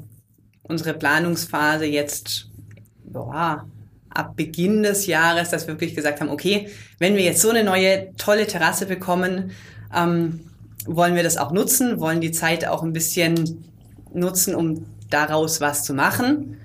unsere 0.63 0.95
Planungsphase 0.95 1.85
jetzt, 1.85 2.49
boah, 3.05 3.67
ab 4.11 4.37
Beginn 4.37 4.83
des 4.83 5.07
Jahres, 5.07 5.51
dass 5.51 5.67
wir 5.67 5.75
wirklich 5.75 5.95
gesagt 5.95 6.21
haben, 6.21 6.31
okay, 6.31 6.69
wenn 6.99 7.15
wir 7.15 7.23
jetzt 7.23 7.41
so 7.41 7.51
eine 7.51 7.65
neue 7.65 8.15
tolle 8.17 8.47
Terrasse 8.47 8.87
bekommen, 8.87 9.53
ähm, 9.95 10.41
wollen 10.87 11.15
wir 11.15 11.23
das 11.23 11.37
auch 11.37 11.53
nutzen, 11.53 12.01
wollen 12.01 12.21
die 12.21 12.33
Zeit 12.33 12.67
auch 12.67 12.83
ein 12.83 12.93
bisschen 12.93 13.65
nutzen, 14.13 14.55
um 14.55 14.87
daraus 15.11 15.61
was 15.61 15.85
zu 15.85 15.95
machen 15.95 16.57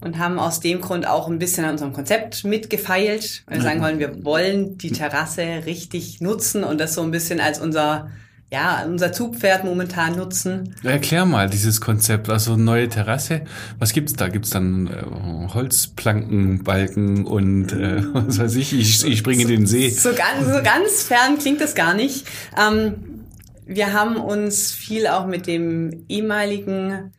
und 0.00 0.18
haben 0.18 0.38
aus 0.38 0.60
dem 0.60 0.80
Grund 0.80 1.06
auch 1.06 1.28
ein 1.28 1.38
bisschen 1.38 1.64
an 1.64 1.72
unserem 1.72 1.92
Konzept 1.92 2.44
mitgefeilt, 2.44 3.42
weil 3.46 3.58
wir 3.58 3.62
sagen 3.62 3.80
wollen, 3.80 3.98
wir 3.98 4.24
wollen 4.24 4.78
die 4.78 4.92
Terrasse 4.92 5.62
richtig 5.66 6.20
nutzen 6.20 6.64
und 6.64 6.78
das 6.80 6.94
so 6.94 7.02
ein 7.02 7.10
bisschen 7.10 7.40
als 7.40 7.60
unser 7.60 8.10
ja, 8.50 8.84
unser 8.86 9.12
Zugpferd 9.12 9.64
momentan 9.64 10.16
nutzen. 10.16 10.74
Erklär 10.82 11.26
mal 11.26 11.50
dieses 11.50 11.82
Konzept, 11.82 12.30
also 12.30 12.56
neue 12.56 12.88
Terrasse. 12.88 13.42
Was 13.78 13.92
gibt's 13.92 14.14
da? 14.14 14.28
Gibt's 14.28 14.50
dann 14.50 14.86
äh, 14.86 15.52
Holzplanken, 15.52 16.64
Balken 16.64 17.26
und 17.26 17.72
äh, 17.72 18.02
was 18.14 18.38
weiß 18.38 18.54
ich, 18.56 18.72
ich, 18.72 19.04
ich 19.04 19.18
springe 19.18 19.42
in 19.42 19.48
den 19.48 19.66
See. 19.66 19.90
So 19.90 20.10
ganz, 20.14 20.46
so 20.46 20.62
ganz 20.62 21.02
fern 21.02 21.38
klingt 21.38 21.60
das 21.60 21.74
gar 21.74 21.92
nicht. 21.92 22.26
Ähm, 22.58 23.26
wir 23.66 23.92
haben 23.92 24.16
uns 24.16 24.72
viel 24.72 25.06
auch 25.08 25.26
mit 25.26 25.46
dem 25.46 26.06
ehemaligen 26.08 27.12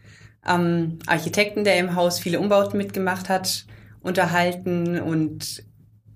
ähm, 0.47 0.97
Architekten, 1.05 1.63
der 1.63 1.77
im 1.77 1.95
Haus 1.95 2.19
viele 2.19 2.39
Umbauten 2.39 2.77
mitgemacht 2.77 3.29
hat, 3.29 3.65
unterhalten 4.01 4.99
und 4.99 5.63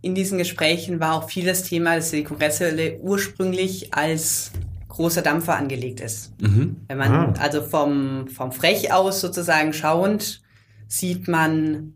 in 0.02 0.16
diesen 0.16 0.40
Gesprächen 0.40 1.00
war 1.00 1.14
auch 1.14 1.30
vieles 1.30 1.64
Thema, 1.64 1.96
dass 1.96 2.12
die 2.12 2.24
Kongresshalle 2.24 2.98
ursprünglich 3.00 3.94
als 3.94 4.52
großer 4.94 5.22
Dampfer 5.22 5.56
angelegt 5.58 6.00
ist. 6.00 6.40
Mhm. 6.40 6.78
Wenn 6.88 6.98
man 6.98 7.12
Ah. 7.12 7.34
also 7.40 7.62
vom, 7.62 8.28
vom 8.28 8.52
Frech 8.52 8.94
aus 8.94 9.22
sozusagen 9.22 9.74
schauend, 9.74 10.42
sieht 10.88 11.28
man 11.28 11.94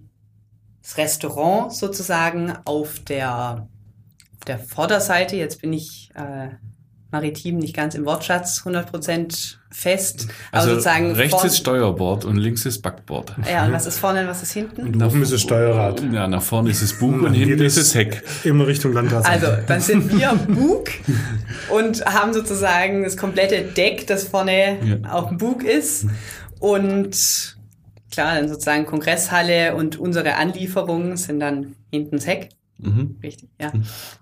das 0.82 0.98
Restaurant 0.98 1.74
sozusagen 1.74 2.54
auf 2.66 3.00
der, 3.00 3.68
auf 4.38 4.46
der 4.46 4.60
Vorderseite. 4.60 5.36
Jetzt 5.36 5.62
bin 5.62 5.74
ich 5.74 6.10
äh, 6.16 6.50
maritim 7.12 7.58
nicht 7.58 7.76
ganz 7.76 7.96
im 7.96 8.06
Wortschatz 8.06 8.64
100% 8.66 9.56
fest. 9.72 10.28
Aber 10.52 10.62
Also 10.62 10.70
sozusagen 10.72 11.12
rechts 11.14 11.44
ist 11.44 11.58
Steuerbord 11.58 12.26
und 12.26 12.38
links 12.38 12.66
ist 12.66 12.82
Backbord. 12.82 13.34
Ja, 13.50 13.66
und 13.66 13.72
was 13.72 13.86
ist 13.86 14.00
vorne 14.00 14.22
und 14.22 14.28
was 14.28 14.44
ist 14.44 14.52
hinten? 14.52 14.82
Und 14.88 15.02
oben 15.02 15.22
ist 15.22 15.32
das 15.32 15.42
Steuerrad. 15.42 16.02
Ja, 16.12 16.28
nach 16.28 16.42
vorne 16.42 16.70
ist 16.70 16.82
es 16.82 16.98
Bug 17.00 17.14
und, 17.14 17.26
Und 17.28 17.34
hinten 17.34 17.64
ist 17.64 17.78
es 17.78 17.96
Heck. 17.96 18.24
Immer 18.44 18.68
Richtung 18.68 18.92
Landratsamt. 18.94 19.44
Also, 19.44 19.48
dann 19.68 19.80
sind 19.82 20.12
wir 20.12 20.34
Bug 20.48 20.90
und 21.70 22.06
haben 22.06 22.34
sozusagen 22.34 23.04
das 23.04 23.16
komplette 23.16 23.62
Deck, 23.64 24.06
das 24.08 24.26
vorne 24.26 24.78
Ja. 24.84 25.10
auf 25.12 25.30
dem 25.30 25.38
Bug 25.38 25.64
ist. 25.64 26.08
Und 26.60 27.56
klar, 28.12 28.36
dann 28.36 28.50
sozusagen 28.50 28.86
Kongresshalle 28.86 29.76
und 29.76 29.98
unsere 29.98 30.36
Anlieferungen 30.36 31.18
sind 31.18 31.40
dann 31.40 31.76
hinten 31.92 32.18
das 32.18 32.28
Heck. 32.28 32.50
Mhm. 32.80 33.18
Richtig, 33.24 33.50
ja, 33.60 33.72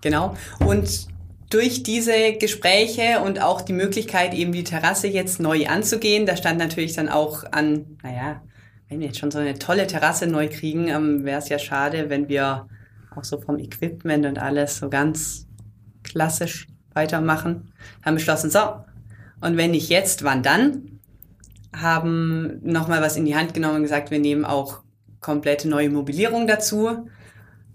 genau. 0.00 0.36
Und 0.60 1.08
durch 1.56 1.82
diese 1.82 2.34
Gespräche 2.34 3.22
und 3.24 3.40
auch 3.40 3.62
die 3.62 3.72
Möglichkeit, 3.72 4.34
eben 4.34 4.52
die 4.52 4.62
Terrasse 4.62 5.06
jetzt 5.06 5.40
neu 5.40 5.66
anzugehen, 5.66 6.26
da 6.26 6.36
stand 6.36 6.58
natürlich 6.58 6.92
dann 6.92 7.08
auch 7.08 7.50
an, 7.50 7.96
naja, 8.02 8.42
wenn 8.90 9.00
wir 9.00 9.06
jetzt 9.06 9.18
schon 9.18 9.30
so 9.30 9.38
eine 9.38 9.58
tolle 9.58 9.86
Terrasse 9.86 10.26
neu 10.26 10.48
kriegen, 10.48 10.88
ähm, 10.88 11.24
wäre 11.24 11.38
es 11.38 11.48
ja 11.48 11.58
schade, 11.58 12.10
wenn 12.10 12.28
wir 12.28 12.66
auch 13.16 13.24
so 13.24 13.40
vom 13.40 13.58
Equipment 13.58 14.26
und 14.26 14.38
alles 14.38 14.76
so 14.76 14.90
ganz 14.90 15.46
klassisch 16.02 16.66
weitermachen. 16.92 17.72
Haben 18.04 18.16
beschlossen, 18.16 18.50
so, 18.50 18.60
und 19.40 19.56
wenn 19.56 19.70
nicht 19.70 19.88
jetzt, 19.88 20.24
wann 20.24 20.42
dann? 20.42 21.00
Haben 21.74 22.60
nochmal 22.62 23.00
was 23.00 23.16
in 23.16 23.24
die 23.24 23.34
Hand 23.34 23.54
genommen 23.54 23.76
und 23.76 23.82
gesagt, 23.82 24.10
wir 24.10 24.18
nehmen 24.18 24.44
auch 24.44 24.82
komplette 25.20 25.70
neue 25.70 25.88
Mobilierung 25.88 26.46
dazu 26.46 27.08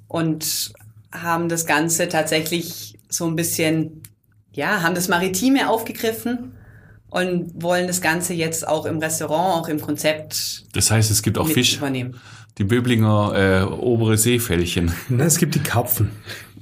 und 0.07 0.71
haben 1.11 1.49
das 1.49 1.65
Ganze 1.65 2.09
tatsächlich 2.09 2.90
so 3.11 3.27
ein 3.27 3.35
bisschen, 3.35 4.01
ja, 4.53 4.81
haben 4.81 4.95
das 4.95 5.07
Maritime 5.07 5.69
aufgegriffen 5.69 6.53
und 7.09 7.61
wollen 7.61 7.87
das 7.87 8.01
Ganze 8.01 8.33
jetzt 8.33 8.67
auch 8.67 8.85
im 8.85 8.99
Restaurant, 8.99 9.61
auch 9.61 9.67
im 9.67 9.81
Konzept 9.81 10.63
Das 10.73 10.89
heißt, 10.89 11.11
es 11.11 11.21
gibt 11.21 11.37
auch 11.37 11.47
Fisch. 11.47 11.77
übernehmen. 11.77 12.19
Die 12.57 12.63
Böblinger 12.63 13.33
äh, 13.35 13.73
obere 13.73 14.17
Seefällchen. 14.17 14.93
Na, 15.09 15.25
es 15.25 15.37
gibt 15.37 15.55
die 15.55 15.59
Karpfen. 15.59 16.11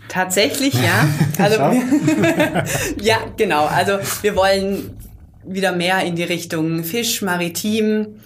Tatsächlich, 0.08 0.74
ja. 0.74 1.08
Also, 1.38 1.60
ja, 3.02 3.18
genau. 3.38 3.66
Also 3.66 4.00
wir 4.22 4.36
wollen 4.36 4.98
wieder 5.46 5.72
mehr 5.72 6.04
in 6.04 6.16
die 6.16 6.24
Richtung 6.24 6.84
Fisch, 6.84 7.22
Maritim 7.22 8.20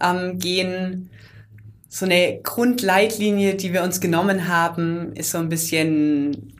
ähm, 0.00 0.38
gehen. 0.38 1.10
So 1.88 2.04
eine 2.04 2.40
Grundleitlinie, 2.42 3.54
die 3.54 3.72
wir 3.72 3.82
uns 3.82 4.00
genommen 4.00 4.48
haben, 4.48 5.12
ist 5.14 5.30
so 5.30 5.38
ein 5.38 5.48
bisschen, 5.48 6.52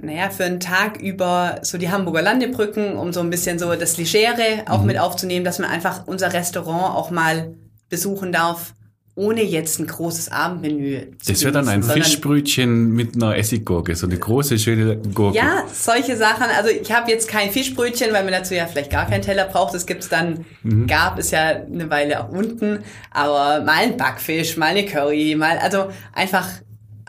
naja, 0.00 0.30
für 0.30 0.44
einen 0.44 0.60
Tag 0.60 1.00
über 1.00 1.60
so 1.62 1.78
die 1.78 1.90
Hamburger 1.90 2.22
Landebrücken, 2.22 2.96
um 2.96 3.12
so 3.12 3.20
ein 3.20 3.30
bisschen 3.30 3.58
so 3.58 3.74
das 3.74 3.96
Legere 3.96 4.64
auch 4.68 4.82
mit 4.84 4.98
aufzunehmen, 4.98 5.44
dass 5.44 5.58
man 5.58 5.70
einfach 5.70 6.06
unser 6.06 6.32
Restaurant 6.32 6.94
auch 6.94 7.10
mal 7.10 7.54
besuchen 7.88 8.32
darf, 8.32 8.74
ohne 9.18 9.42
jetzt 9.42 9.80
ein 9.80 9.88
großes 9.88 10.30
Abendmenü 10.30 11.10
zu 11.18 11.32
Das 11.32 11.42
wäre 11.42 11.52
dann 11.52 11.68
ein 11.68 11.82
Fischbrötchen 11.82 12.92
mit 12.92 13.16
einer 13.16 13.36
Essiggurke, 13.36 13.96
so 13.96 14.06
eine 14.06 14.16
große, 14.16 14.58
schöne 14.60 14.96
Gurke. 14.96 15.36
Ja, 15.36 15.64
solche 15.72 16.16
Sachen. 16.16 16.44
Also 16.56 16.70
ich 16.70 16.92
habe 16.92 17.10
jetzt 17.10 17.26
kein 17.26 17.50
Fischbrötchen, 17.50 18.12
weil 18.12 18.22
man 18.22 18.32
dazu 18.32 18.54
ja 18.54 18.66
vielleicht 18.66 18.92
gar 18.92 19.06
keinen 19.06 19.22
Teller 19.22 19.46
braucht. 19.46 19.74
Das 19.74 19.86
gibt's 19.86 20.08
dann, 20.08 20.44
gab 20.86 21.18
es 21.18 21.32
ja 21.32 21.48
eine 21.48 21.90
Weile 21.90 22.22
auch 22.22 22.28
unten. 22.28 22.84
Aber 23.10 23.64
mal 23.64 23.78
ein 23.78 23.96
Backfisch, 23.96 24.56
mal 24.56 24.66
eine 24.66 24.86
Curry, 24.86 25.34
mal, 25.34 25.58
also 25.58 25.88
einfach 26.12 26.46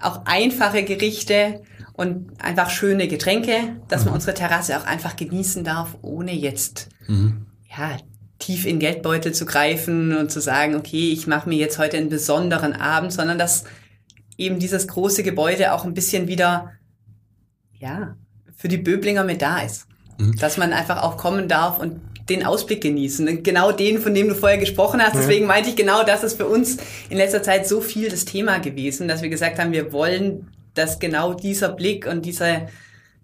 auch 0.02 0.26
einfache 0.26 0.84
Gerichte 0.84 1.62
und 2.00 2.32
einfach 2.42 2.70
schöne 2.70 3.10
Getränke, 3.10 3.76
dass 3.90 4.06
man 4.06 4.14
unsere 4.14 4.34
Terrasse 4.34 4.80
auch 4.80 4.86
einfach 4.86 5.18
genießen 5.18 5.66
darf, 5.66 5.98
ohne 6.02 6.34
jetzt, 6.34 6.88
ja, 7.78 7.98
tief 8.40 8.66
in 8.66 8.80
Geldbeutel 8.80 9.34
zu 9.34 9.46
greifen 9.46 10.16
und 10.16 10.32
zu 10.32 10.40
sagen, 10.40 10.76
okay, 10.76 11.12
ich 11.12 11.28
mache 11.28 11.50
mir 11.50 11.58
jetzt 11.58 11.78
heute 11.78 11.98
einen 11.98 12.08
besonderen 12.08 12.72
Abend, 12.72 13.12
sondern 13.12 13.38
dass 13.38 13.66
eben 14.38 14.60
dieses 14.60 14.88
große 14.88 15.24
Gebäude 15.24 15.74
auch 15.74 15.84
ein 15.84 15.94
bisschen 15.94 16.30
wieder 16.30 16.72
ja, 17.78 18.16
für 18.56 18.70
die 18.70 18.78
Böblinger 18.78 19.26
mit 19.26 19.42
da 19.42 19.60
ist. 19.60 19.86
Dass 20.40 20.56
man 20.56 20.72
einfach 20.72 21.04
auch 21.04 21.18
kommen 21.18 21.50
darf 21.50 21.80
und 21.80 22.00
den 22.30 22.46
Ausblick 22.46 22.82
genießen. 22.82 23.28
Und 23.28 23.44
Genau 23.44 23.74
den, 23.74 24.00
von 24.00 24.14
dem 24.14 24.30
du 24.30 24.36
vorher 24.36 24.58
gesprochen 24.58 25.02
hast. 25.02 25.16
Deswegen 25.16 25.48
meinte 25.48 25.70
ich 25.70 25.76
genau, 25.76 26.04
das 26.04 26.24
ist 26.24 26.38
für 26.38 26.48
uns 26.48 26.78
in 27.10 27.18
letzter 27.18 27.44
Zeit 27.44 27.68
so 27.68 27.82
viel 27.82 28.10
das 28.10 28.24
Thema 28.24 28.60
gewesen, 28.60 29.10
dass 29.10 29.22
wir 29.22 29.30
gesagt 29.30 29.60
haben, 29.60 29.74
wir 29.74 29.92
wollen, 29.92 30.48
dass 30.80 30.98
genau 31.00 31.34
dieser 31.34 31.70
Blick 31.70 32.08
und 32.08 32.26
diese, 32.26 32.68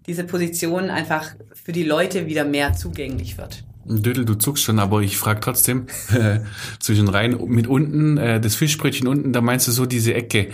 diese 0.06 0.24
Position 0.24 0.90
einfach 0.90 1.34
für 1.64 1.72
die 1.72 1.84
Leute 1.84 2.26
wieder 2.26 2.44
mehr 2.44 2.74
zugänglich 2.74 3.38
wird. 3.38 3.64
Dödel, 3.88 4.24
du 4.24 4.34
zuckst 4.34 4.64
schon, 4.64 4.78
aber 4.80 5.00
ich 5.00 5.16
frage 5.16 5.40
trotzdem, 5.40 5.86
äh, 6.12 6.40
zwischen 6.80 7.08
rein 7.08 7.38
mit 7.46 7.66
unten, 7.68 8.18
äh, 8.18 8.40
das 8.40 8.56
Fischbrötchen 8.56 9.06
unten, 9.06 9.32
da 9.32 9.40
meinst 9.40 9.68
du 9.68 9.72
so 9.72 9.86
diese 9.86 10.12
Ecke, 10.12 10.48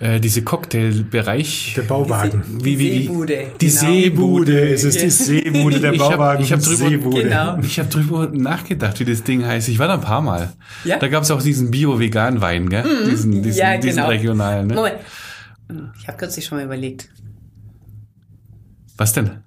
äh, 0.00 0.20
diese 0.20 0.42
Cocktailbereich. 0.42 1.72
Der 1.76 1.82
Bauwagen. 1.82 2.42
Wie, 2.62 2.78
wie, 2.78 2.92
wie? 2.92 3.02
Seebude. 3.06 3.46
Die 3.60 3.66
genau. 3.68 3.80
Seebude, 3.80 4.68
es 4.74 4.84
ist 4.84 5.00
die 5.00 5.08
Seebude, 5.10 5.80
der 5.80 5.92
Ich 5.94 6.00
hab- 6.02 6.10
Bauwagen. 6.10 6.42
ich 6.44 6.52
hab 6.52 6.60
drüber-. 6.60 6.90
Genau. 7.22 7.58
Ich 7.62 7.78
habe 7.78 7.88
drüber 7.88 8.28
nachgedacht, 8.32 9.00
wie 9.00 9.04
das 9.06 9.22
Ding 9.22 9.46
heißt. 9.46 9.68
Ich 9.70 9.78
war 9.78 9.88
da 9.88 9.94
ein 9.94 10.00
paar 10.02 10.20
Mal. 10.20 10.52
Ja? 10.84 10.98
Da 10.98 11.08
gab 11.08 11.22
es 11.22 11.30
auch 11.30 11.42
diesen 11.42 11.70
Bio-Vegan-Wein, 11.70 12.68
gell? 12.68 12.84
Diesen, 13.10 13.42
diesen, 13.42 13.58
Ja, 13.58 13.76
diesen 13.78 13.96
genau. 13.96 14.08
regionalen. 14.08 14.66
Ne? 14.66 14.74
Moment. 14.74 14.96
Ich 15.98 16.08
habe 16.08 16.18
kürzlich 16.18 16.44
schon 16.44 16.58
mal 16.58 16.64
überlegt. 16.64 17.10
Was 18.96 19.12
denn? 19.12 19.38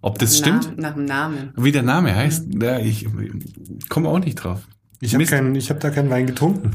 Ob 0.00 0.18
das 0.18 0.40
Na- 0.40 0.60
stimmt? 0.60 0.78
Nach 0.78 0.94
dem 0.94 1.04
Namen. 1.04 1.52
Wie 1.56 1.72
der 1.72 1.82
Name 1.82 2.14
heißt? 2.14 2.48
Ja, 2.60 2.78
ich 2.78 3.06
komme 3.88 4.08
auch 4.08 4.18
nicht 4.18 4.36
drauf. 4.36 4.66
Ich 5.00 5.14
habe 5.14 5.24
hab 5.24 5.80
da 5.80 5.90
keinen 5.90 6.10
Wein 6.10 6.26
getrunken. 6.26 6.70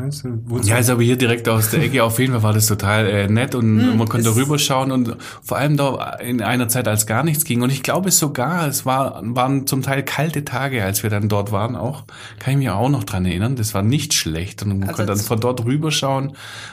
Weißt 0.00 0.24
du? 0.24 0.60
Ja, 0.62 0.78
ist 0.78 0.90
aber 0.90 1.02
hier 1.02 1.16
direkt 1.16 1.48
aus 1.48 1.70
der 1.70 1.82
Ecke. 1.82 2.02
Auf 2.04 2.18
jeden 2.18 2.32
Fall 2.32 2.42
war 2.42 2.52
das 2.52 2.66
total 2.66 3.06
äh, 3.06 3.28
nett 3.28 3.54
und 3.54 3.96
man 3.96 4.08
konnte 4.08 4.34
rüberschauen 4.34 4.92
und 4.92 5.16
vor 5.42 5.58
allem 5.58 5.76
da 5.76 6.14
in 6.14 6.42
einer 6.42 6.68
Zeit, 6.68 6.88
als 6.88 7.06
gar 7.06 7.22
nichts 7.22 7.44
ging. 7.44 7.62
Und 7.62 7.70
ich 7.70 7.82
glaube 7.82 8.10
sogar, 8.10 8.66
es 8.66 8.86
war, 8.86 9.20
waren 9.22 9.66
zum 9.66 9.82
Teil 9.82 10.02
kalte 10.02 10.44
Tage, 10.44 10.82
als 10.84 11.02
wir 11.02 11.10
dann 11.10 11.28
dort 11.28 11.52
waren 11.52 11.76
auch. 11.76 12.04
Kann 12.38 12.52
ich 12.52 12.58
mich 12.58 12.70
auch 12.70 12.88
noch 12.88 13.04
dran 13.04 13.26
erinnern. 13.26 13.56
Das 13.56 13.74
war 13.74 13.82
nicht 13.82 14.14
schlecht 14.14 14.62
und 14.62 14.68
man 14.70 14.82
Also 14.84 14.96
konnte 14.96 15.12
dann 15.12 15.22
von 15.22 15.40
dort 15.40 15.64
rüberschauen. 15.64 16.32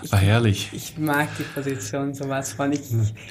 War 0.09 0.19
herrlich. 0.19 0.69
Ich 0.71 0.97
mag 0.97 1.27
die 1.37 1.43
Position 1.43 2.13
sowas 2.13 2.53
von. 2.53 2.71
Ich, 2.71 2.81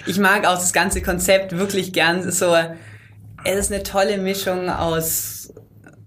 ich 0.06 0.18
mag 0.18 0.46
auch 0.46 0.56
das 0.56 0.72
ganze 0.72 1.02
Konzept 1.02 1.56
wirklich 1.56 1.92
gern. 1.92 2.30
So, 2.30 2.54
es 3.44 3.58
ist 3.58 3.72
eine 3.72 3.82
tolle 3.82 4.18
Mischung 4.18 4.68
aus 4.68 5.52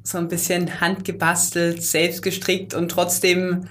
so 0.03 0.17
ein 0.17 0.27
bisschen 0.27 0.81
handgebastelt, 0.81 1.83
selbst 1.83 2.21
gestrickt 2.21 2.73
und 2.73 2.89
trotzdem, 2.89 3.65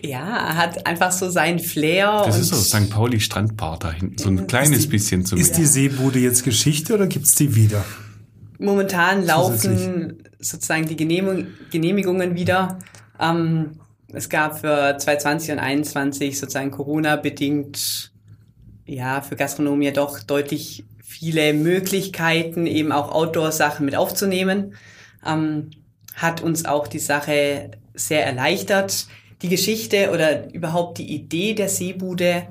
ja, 0.00 0.54
hat 0.56 0.86
einfach 0.86 1.12
so 1.12 1.30
seinen 1.30 1.58
Flair. 1.60 2.22
Das 2.26 2.36
und 2.36 2.40
ist 2.42 2.48
so 2.48 2.56
St. 2.56 2.90
Pauli 2.90 3.20
Strandbar 3.20 3.78
da 3.78 3.92
hinten. 3.92 4.18
So 4.18 4.28
ein 4.28 4.46
kleines 4.46 4.82
die- 4.82 4.88
bisschen 4.88 5.20
Ist 5.22 5.28
zumindest. 5.28 5.58
die 5.58 5.66
Seebude 5.66 6.18
jetzt 6.18 6.42
Geschichte 6.44 6.94
oder 6.94 7.06
gibt's 7.06 7.34
die 7.34 7.54
wieder? 7.54 7.84
Momentan 8.58 9.24
laufen 9.24 10.22
sozusagen 10.38 10.86
die 10.86 10.96
Genehmigung, 10.96 11.46
Genehmigungen 11.70 12.34
wieder. 12.34 12.78
Ähm, 13.20 13.78
es 14.12 14.28
gab 14.28 14.60
für 14.60 14.96
2020 14.98 15.52
und 15.52 15.58
2021 15.58 16.38
sozusagen 16.38 16.70
Corona-bedingt 16.70 18.12
ja 18.86 19.20
für 19.20 19.36
Gastronomie 19.36 19.86
ja 19.86 19.90
doch 19.92 20.20
deutlich 20.20 20.84
viele 21.02 21.54
Möglichkeiten, 21.54 22.66
eben 22.66 22.92
auch 22.92 23.10
Outdoor-Sachen 23.12 23.84
mit 23.84 23.96
aufzunehmen. 23.96 24.74
Ähm, 25.24 25.70
hat 26.14 26.42
uns 26.42 26.64
auch 26.64 26.86
die 26.86 26.98
Sache 26.98 27.70
sehr 27.94 28.26
erleichtert. 28.26 29.06
Die 29.42 29.48
Geschichte 29.48 30.10
oder 30.12 30.52
überhaupt 30.52 30.98
die 30.98 31.14
Idee 31.14 31.54
der 31.54 31.68
Seebude, 31.68 32.46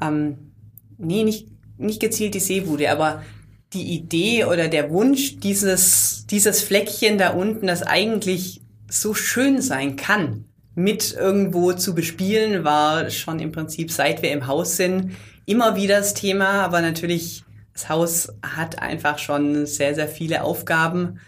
ähm, 0.00 0.52
nee, 0.96 1.22
nicht, 1.22 1.48
nicht 1.76 2.00
gezielt 2.00 2.34
die 2.34 2.40
Seebude, 2.40 2.90
aber 2.90 3.22
die 3.74 3.94
Idee 3.94 4.44
oder 4.44 4.68
der 4.68 4.90
Wunsch, 4.90 5.36
dieses, 5.40 6.26
dieses 6.30 6.62
Fleckchen 6.62 7.18
da 7.18 7.30
unten, 7.30 7.66
das 7.66 7.82
eigentlich 7.82 8.62
so 8.88 9.12
schön 9.12 9.60
sein 9.60 9.96
kann, 9.96 10.44
mit 10.74 11.12
irgendwo 11.12 11.72
zu 11.72 11.94
bespielen, 11.94 12.64
war 12.64 13.10
schon 13.10 13.38
im 13.40 13.52
Prinzip, 13.52 13.90
seit 13.90 14.22
wir 14.22 14.32
im 14.32 14.46
Haus 14.46 14.76
sind, 14.76 15.12
immer 15.46 15.76
wieder 15.76 15.98
das 15.98 16.14
Thema. 16.14 16.62
Aber 16.62 16.80
natürlich, 16.80 17.44
das 17.72 17.88
Haus 17.88 18.32
hat 18.42 18.80
einfach 18.80 19.18
schon 19.18 19.66
sehr, 19.66 19.94
sehr 19.94 20.08
viele 20.08 20.42
Aufgaben 20.42 21.20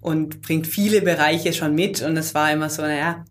und 0.00 0.42
bringt 0.42 0.66
viele 0.66 1.02
Bereiche 1.02 1.52
schon 1.52 1.74
mit. 1.74 2.02
Und 2.02 2.16
es 2.16 2.34
war 2.34 2.52
immer 2.52 2.70
so, 2.70 2.82
naja, 2.82 3.24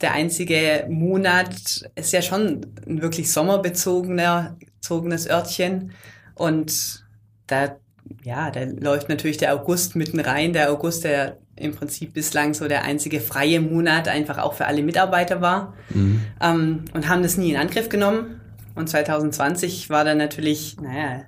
der 0.00 0.12
einzige 0.12 0.86
Monat, 0.88 1.90
ist 1.94 2.12
ja 2.12 2.22
schon 2.22 2.66
ein 2.86 3.02
wirklich 3.02 3.32
sommerbezogener 3.32 4.56
bezogenes 4.88 5.28
Örtchen. 5.28 5.92
Und 6.34 7.04
da, 7.46 7.76
ja, 8.22 8.50
da 8.50 8.64
läuft 8.64 9.08
natürlich 9.08 9.36
der 9.36 9.54
August 9.54 9.96
mitten 9.96 10.20
rein. 10.20 10.52
Der 10.52 10.70
August, 10.70 11.04
der 11.04 11.38
im 11.56 11.74
Prinzip 11.74 12.14
bislang 12.14 12.54
so 12.54 12.68
der 12.68 12.84
einzige 12.84 13.20
freie 13.20 13.60
Monat 13.60 14.08
einfach 14.08 14.38
auch 14.38 14.54
für 14.54 14.66
alle 14.66 14.82
Mitarbeiter 14.82 15.40
war. 15.40 15.74
Mhm. 15.90 16.22
Ähm, 16.40 16.84
und 16.94 17.08
haben 17.08 17.22
das 17.22 17.36
nie 17.36 17.50
in 17.50 17.56
Angriff 17.56 17.88
genommen. 17.88 18.40
Und 18.74 18.88
2020 18.88 19.90
war 19.90 20.04
dann 20.04 20.18
natürlich, 20.18 20.76
naja, 20.80 21.24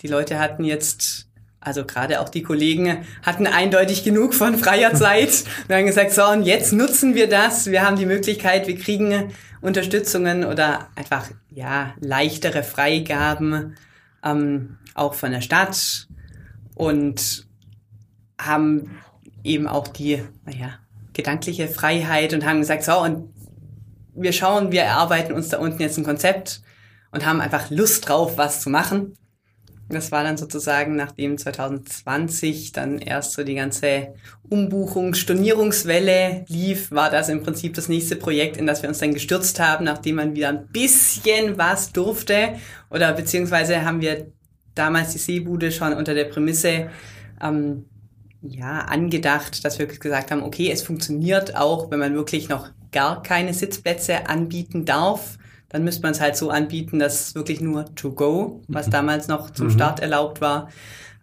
die 0.00 0.08
Leute 0.08 0.38
hatten 0.38 0.64
jetzt 0.64 1.27
also 1.60 1.84
gerade 1.84 2.20
auch 2.20 2.28
die 2.28 2.42
Kollegen 2.42 3.04
hatten 3.22 3.46
eindeutig 3.46 4.04
genug 4.04 4.34
von 4.34 4.56
freier 4.58 4.94
Zeit. 4.94 5.44
Wir 5.66 5.76
haben 5.76 5.86
gesagt, 5.86 6.12
so, 6.12 6.24
und 6.26 6.44
jetzt 6.44 6.72
nutzen 6.72 7.14
wir 7.14 7.28
das. 7.28 7.66
Wir 7.66 7.82
haben 7.82 7.96
die 7.96 8.06
Möglichkeit, 8.06 8.66
wir 8.66 8.78
kriegen 8.78 9.32
Unterstützungen 9.60 10.44
oder 10.44 10.88
einfach, 10.94 11.26
ja, 11.50 11.94
leichtere 12.00 12.62
Freigaben, 12.62 13.74
ähm, 14.24 14.76
auch 14.94 15.14
von 15.14 15.32
der 15.32 15.40
Stadt 15.40 16.06
und 16.74 17.46
haben 18.40 18.98
eben 19.42 19.66
auch 19.66 19.88
die, 19.88 20.22
naja, 20.44 20.74
gedankliche 21.12 21.66
Freiheit 21.66 22.32
und 22.34 22.46
haben 22.46 22.60
gesagt, 22.60 22.84
so, 22.84 23.00
und 23.02 23.34
wir 24.14 24.32
schauen, 24.32 24.70
wir 24.70 24.82
erarbeiten 24.82 25.32
uns 25.32 25.48
da 25.48 25.58
unten 25.58 25.82
jetzt 25.82 25.98
ein 25.98 26.04
Konzept 26.04 26.62
und 27.10 27.26
haben 27.26 27.40
einfach 27.40 27.70
Lust 27.70 28.08
drauf, 28.08 28.36
was 28.36 28.60
zu 28.60 28.70
machen. 28.70 29.14
Das 29.90 30.12
war 30.12 30.22
dann 30.22 30.36
sozusagen, 30.36 30.96
nachdem 30.96 31.38
2020 31.38 32.72
dann 32.72 32.98
erst 32.98 33.32
so 33.32 33.42
die 33.42 33.54
ganze 33.54 34.14
Umbuchung, 34.50 35.14
Stornierungswelle 35.14 36.44
lief, 36.48 36.90
war 36.90 37.10
das 37.10 37.30
im 37.30 37.42
Prinzip 37.42 37.72
das 37.74 37.88
nächste 37.88 38.16
Projekt, 38.16 38.58
in 38.58 38.66
das 38.66 38.82
wir 38.82 38.90
uns 38.90 38.98
dann 38.98 39.14
gestürzt 39.14 39.60
haben, 39.60 39.86
nachdem 39.86 40.16
man 40.16 40.36
wieder 40.36 40.50
ein 40.50 40.68
bisschen 40.68 41.56
was 41.56 41.92
durfte. 41.92 42.56
Oder 42.90 43.14
beziehungsweise 43.14 43.82
haben 43.84 44.02
wir 44.02 44.30
damals 44.74 45.12
die 45.12 45.18
Seebude 45.18 45.72
schon 45.72 45.94
unter 45.94 46.12
der 46.12 46.24
Prämisse 46.24 46.90
ähm, 47.42 47.86
ja, 48.42 48.80
angedacht, 48.80 49.64
dass 49.64 49.78
wir 49.78 49.86
gesagt 49.86 50.30
haben, 50.30 50.42
okay, 50.42 50.70
es 50.70 50.82
funktioniert 50.82 51.56
auch, 51.56 51.90
wenn 51.90 51.98
man 51.98 52.14
wirklich 52.14 52.50
noch 52.50 52.68
gar 52.92 53.22
keine 53.22 53.54
Sitzplätze 53.54 54.28
anbieten 54.28 54.84
darf 54.84 55.38
dann 55.68 55.84
müsste 55.84 56.02
man 56.02 56.12
es 56.12 56.20
halt 56.20 56.36
so 56.36 56.50
anbieten, 56.50 56.98
dass 56.98 57.28
es 57.28 57.34
wirklich 57.34 57.60
nur 57.60 57.94
to 57.94 58.12
go, 58.12 58.62
was 58.68 58.86
mhm. 58.86 58.92
damals 58.92 59.28
noch 59.28 59.50
zum 59.50 59.66
mhm. 59.66 59.72
Start 59.72 60.00
erlaubt 60.00 60.40
war, 60.40 60.70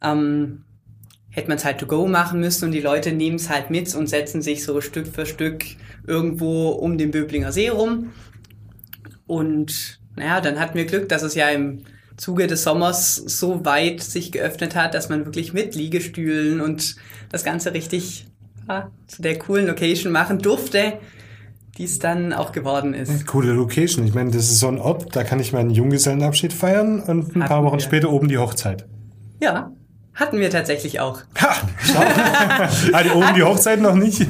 ähm, 0.01 0.63
hätte 1.29 1.47
man 1.47 1.57
es 1.57 1.65
halt 1.65 1.79
to 1.79 1.87
go 1.87 2.07
machen 2.07 2.39
müssen 2.39 2.65
und 2.65 2.71
die 2.71 2.81
Leute 2.81 3.11
nehmen 3.11 3.35
es 3.35 3.49
halt 3.49 3.69
mit 3.69 3.93
und 3.95 4.07
setzen 4.07 4.41
sich 4.41 4.63
so 4.63 4.79
Stück 4.81 5.07
für 5.07 5.25
Stück 5.25 5.65
irgendwo 6.07 6.69
um 6.69 6.97
den 6.97 7.11
Böblinger 7.11 7.51
See 7.51 7.69
rum. 7.69 8.11
Und 9.27 9.99
naja, 10.15 10.39
dann 10.39 10.59
hatten 10.59 10.77
wir 10.77 10.85
Glück, 10.85 11.09
dass 11.09 11.23
es 11.23 11.35
ja 11.35 11.49
im 11.49 11.83
Zuge 12.15 12.47
des 12.47 12.63
Sommers 12.63 13.15
so 13.15 13.65
weit 13.65 14.01
sich 14.01 14.31
geöffnet 14.31 14.75
hat, 14.75 14.93
dass 14.93 15.09
man 15.09 15.25
wirklich 15.25 15.51
mit 15.51 15.75
Liegestühlen 15.75 16.61
und 16.61 16.95
das 17.29 17.43
Ganze 17.43 17.73
richtig 17.73 18.27
ja, 18.69 18.91
zu 19.07 19.21
der 19.21 19.37
coolen 19.37 19.67
Location 19.67 20.13
machen 20.13 20.39
durfte 20.39 20.93
die 21.77 21.83
es 21.83 21.99
dann 21.99 22.31
auch 22.31 22.51
geworden 22.51 22.93
ist. 22.93 23.27
Coole 23.27 23.51
Location. 23.51 24.05
Ich 24.07 24.13
meine, 24.13 24.31
das 24.31 24.43
ist 24.43 24.59
so 24.59 24.67
ein 24.67 24.79
Ort, 24.79 25.15
da 25.15 25.23
kann 25.23 25.39
ich 25.39 25.51
meinen 25.51 25.71
Junggesellenabschied 25.71 26.53
feiern 26.53 27.01
und 27.01 27.35
ein 27.35 27.41
hatten 27.41 27.49
paar 27.49 27.63
Wochen 27.63 27.77
wir. 27.77 27.81
später 27.81 28.11
oben 28.11 28.27
die 28.27 28.37
Hochzeit. 28.37 28.85
Ja, 29.41 29.71
hatten 30.13 30.39
wir 30.39 30.49
tatsächlich 30.49 31.01
auch. 31.01 31.21
Ha, 31.41 31.55
schau. 31.79 31.99
Hatte 32.93 33.15
oben 33.15 33.33
die 33.35 33.43
Hochzeit 33.43 33.81
noch 33.81 33.95
nicht. 33.95 34.25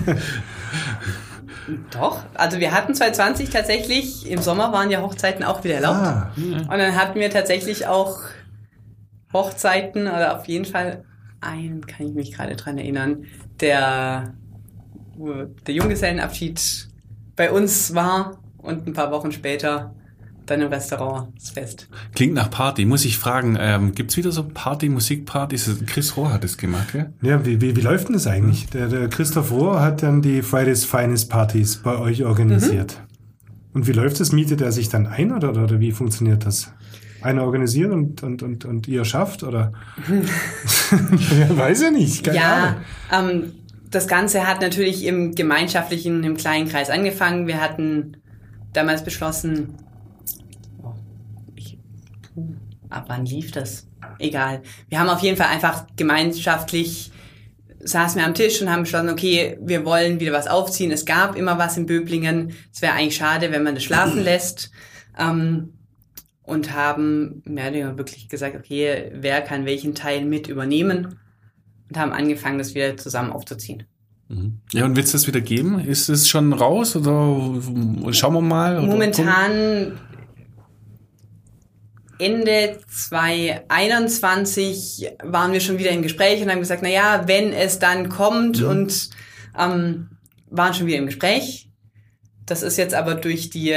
Doch, 1.92 2.24
also 2.34 2.60
wir 2.60 2.72
hatten 2.72 2.96
2020 2.96 3.50
tatsächlich, 3.50 4.30
im 4.30 4.42
Sommer 4.42 4.72
waren 4.72 4.90
ja 4.90 5.02
Hochzeiten 5.02 5.44
auch 5.44 5.64
wieder 5.64 5.76
erlaubt. 5.76 6.00
Ah. 6.00 6.32
Und 6.36 6.70
dann 6.70 6.96
hatten 6.96 7.20
wir 7.20 7.30
tatsächlich 7.30 7.88
auch 7.88 8.20
Hochzeiten 9.34 10.04
oder 10.08 10.40
auf 10.40 10.46
jeden 10.46 10.66
Fall 10.66 11.04
einen, 11.42 11.86
kann 11.86 12.08
ich 12.08 12.14
mich 12.14 12.32
gerade 12.34 12.56
dran 12.56 12.78
erinnern, 12.78 13.26
der, 13.60 14.34
der 15.18 15.74
Junggesellenabschied 15.74 16.90
bei 17.36 17.52
uns 17.52 17.94
war 17.94 18.38
und 18.58 18.88
ein 18.88 18.94
paar 18.94 19.12
Wochen 19.12 19.32
später 19.32 19.94
dann 20.46 20.62
im 20.62 20.68
Restaurant 20.68 21.34
das 21.36 21.50
Fest. 21.50 21.88
Klingt 22.14 22.34
nach 22.34 22.50
Party. 22.50 22.86
Muss 22.86 23.06
ich 23.06 23.18
fragen, 23.18 23.58
ähm, 23.60 23.96
gibt 23.96 24.16
wieder 24.16 24.32
so 24.32 24.44
Party, 24.44 24.90
Musikpartys? 24.90 25.84
Chris 25.88 26.16
Rohr 26.18 26.32
hat 26.32 26.44
es 26.44 26.58
gemacht, 26.58 26.92
gell? 26.92 27.14
Ja, 27.22 27.46
wie, 27.46 27.62
wie, 27.62 27.76
wie 27.76 27.82
läuft 27.82 28.08
denn 28.08 28.14
das 28.14 28.28
eigentlich? 28.28 28.68
Der, 28.68 28.88
der 28.88 29.08
Christoph 29.10 29.52
Rohr 29.52 29.82
hat 29.82 30.04
dann 30.04 30.22
die 30.22 30.42
Fridays 30.42 30.86
Finest 30.86 31.30
Partys 31.30 31.78
bei 31.78 31.98
euch 31.98 32.24
organisiert. 32.24 33.00
Mhm. 33.00 33.06
Und 33.74 33.88
wie 33.88 33.92
läuft 33.92 34.20
das? 34.20 34.32
Mietet 34.32 34.62
er 34.62 34.72
sich 34.72 34.90
dann 34.90 35.08
ein 35.08 35.34
oder, 35.34 35.50
oder, 35.50 35.80
wie 35.80 35.92
funktioniert 35.92 36.46
das? 36.46 36.72
Einer 37.22 37.44
organisiert 37.44 37.92
und, 37.92 38.22
und, 38.22 38.44
und, 38.44 38.66
und 38.66 38.88
ihr 38.88 39.04
schafft 39.04 39.44
oder? 39.44 39.74
ja, 41.40 41.58
weiß 41.58 41.82
ja 41.82 41.92
nicht. 41.92 42.24
Keine 42.24 42.38
ja, 42.38 42.78
ähm, 43.12 43.52
das 43.90 44.08
Ganze 44.08 44.48
hat 44.48 44.62
natürlich 44.62 45.06
im 45.06 45.36
gemeinschaftlichen, 45.36 46.24
im 46.24 46.38
kleinen 46.38 46.68
Kreis 46.68 46.90
angefangen. 46.90 47.48
Wir 47.48 47.62
hatten 47.62 48.18
damals 48.74 49.04
beschlossen, 49.04 49.76
oh, 50.84 50.94
ich, 51.56 51.78
ab 52.90 53.06
wann 53.08 53.26
lief 53.26 53.52
das? 53.52 53.88
Egal. 54.20 54.62
Wir 54.90 55.00
haben 55.00 55.10
auf 55.10 55.22
jeden 55.22 55.38
Fall 55.38 55.48
einfach 55.48 55.86
gemeinschaftlich 55.96 57.12
saßen 57.88 58.20
wir 58.20 58.26
am 58.26 58.34
Tisch 58.34 58.62
und 58.62 58.72
haben 58.72 58.84
beschlossen, 58.84 59.10
okay, 59.10 59.58
wir 59.62 59.86
wollen 59.86 60.20
wieder 60.20 60.34
was 60.34 60.48
aufziehen. 60.48 60.92
Es 60.92 61.06
gab 61.06 61.36
immer 61.36 61.60
was 61.60 61.78
in 61.78 61.86
Böblingen. 61.86 62.54
Es 62.74 62.82
wäre 62.82 62.94
eigentlich 62.94 63.16
schade, 63.16 63.52
wenn 63.52 63.64
man 63.64 63.76
das 63.76 63.84
schlafen 63.84 64.24
lässt. 64.24 64.72
Ähm, 65.18 65.74
und 66.42 66.74
haben 66.74 67.42
mehr 67.46 67.66
oder 67.66 67.74
weniger 67.74 67.98
wirklich 67.98 68.30
gesagt, 68.30 68.56
okay, 68.56 69.12
wer 69.14 69.42
kann 69.42 69.66
welchen 69.66 69.96
Teil 69.96 70.26
mit 70.26 70.48
übernehmen? 70.48 71.20
Und 71.90 71.98
haben 71.98 72.12
angefangen, 72.12 72.58
das 72.58 72.76
wieder 72.76 72.98
zusammen 72.98 73.32
aufzuziehen. 73.32 73.86
Mhm. 74.28 74.60
Ja, 74.72 74.86
und 74.86 74.96
wird 74.96 75.06
es 75.06 75.12
das 75.12 75.28
wieder 75.28 75.42
geben? 75.42 75.80
Ist 75.80 76.10
es 76.10 76.28
schon 76.28 76.52
raus 76.54 76.96
oder 76.96 77.62
schauen 78.12 78.34
wir 78.34 78.42
mal? 78.42 78.82
Momentan 78.82 80.00
Ende 82.18 82.80
2021 82.90 85.12
waren 85.22 85.54
wir 85.54 85.60
schon 85.60 85.78
wieder 85.78 85.92
im 85.92 86.02
Gespräch 86.02 86.42
und 86.42 86.50
haben 86.50 86.58
gesagt, 86.60 86.82
na 86.82 86.90
ja, 86.90 87.28
wenn 87.28 87.54
es 87.54 87.78
dann 87.80 88.10
kommt 88.10 88.62
mhm. 88.62 88.68
und 88.68 89.10
ähm, 89.58 90.10
waren 90.50 90.74
schon 90.74 90.88
wieder 90.88 90.98
im 90.98 91.06
Gespräch. 91.08 91.70
Das 92.46 92.64
ist 92.64 92.78
jetzt 92.78 92.94
aber 92.94 93.16
durch 93.16 93.50
die 93.50 93.76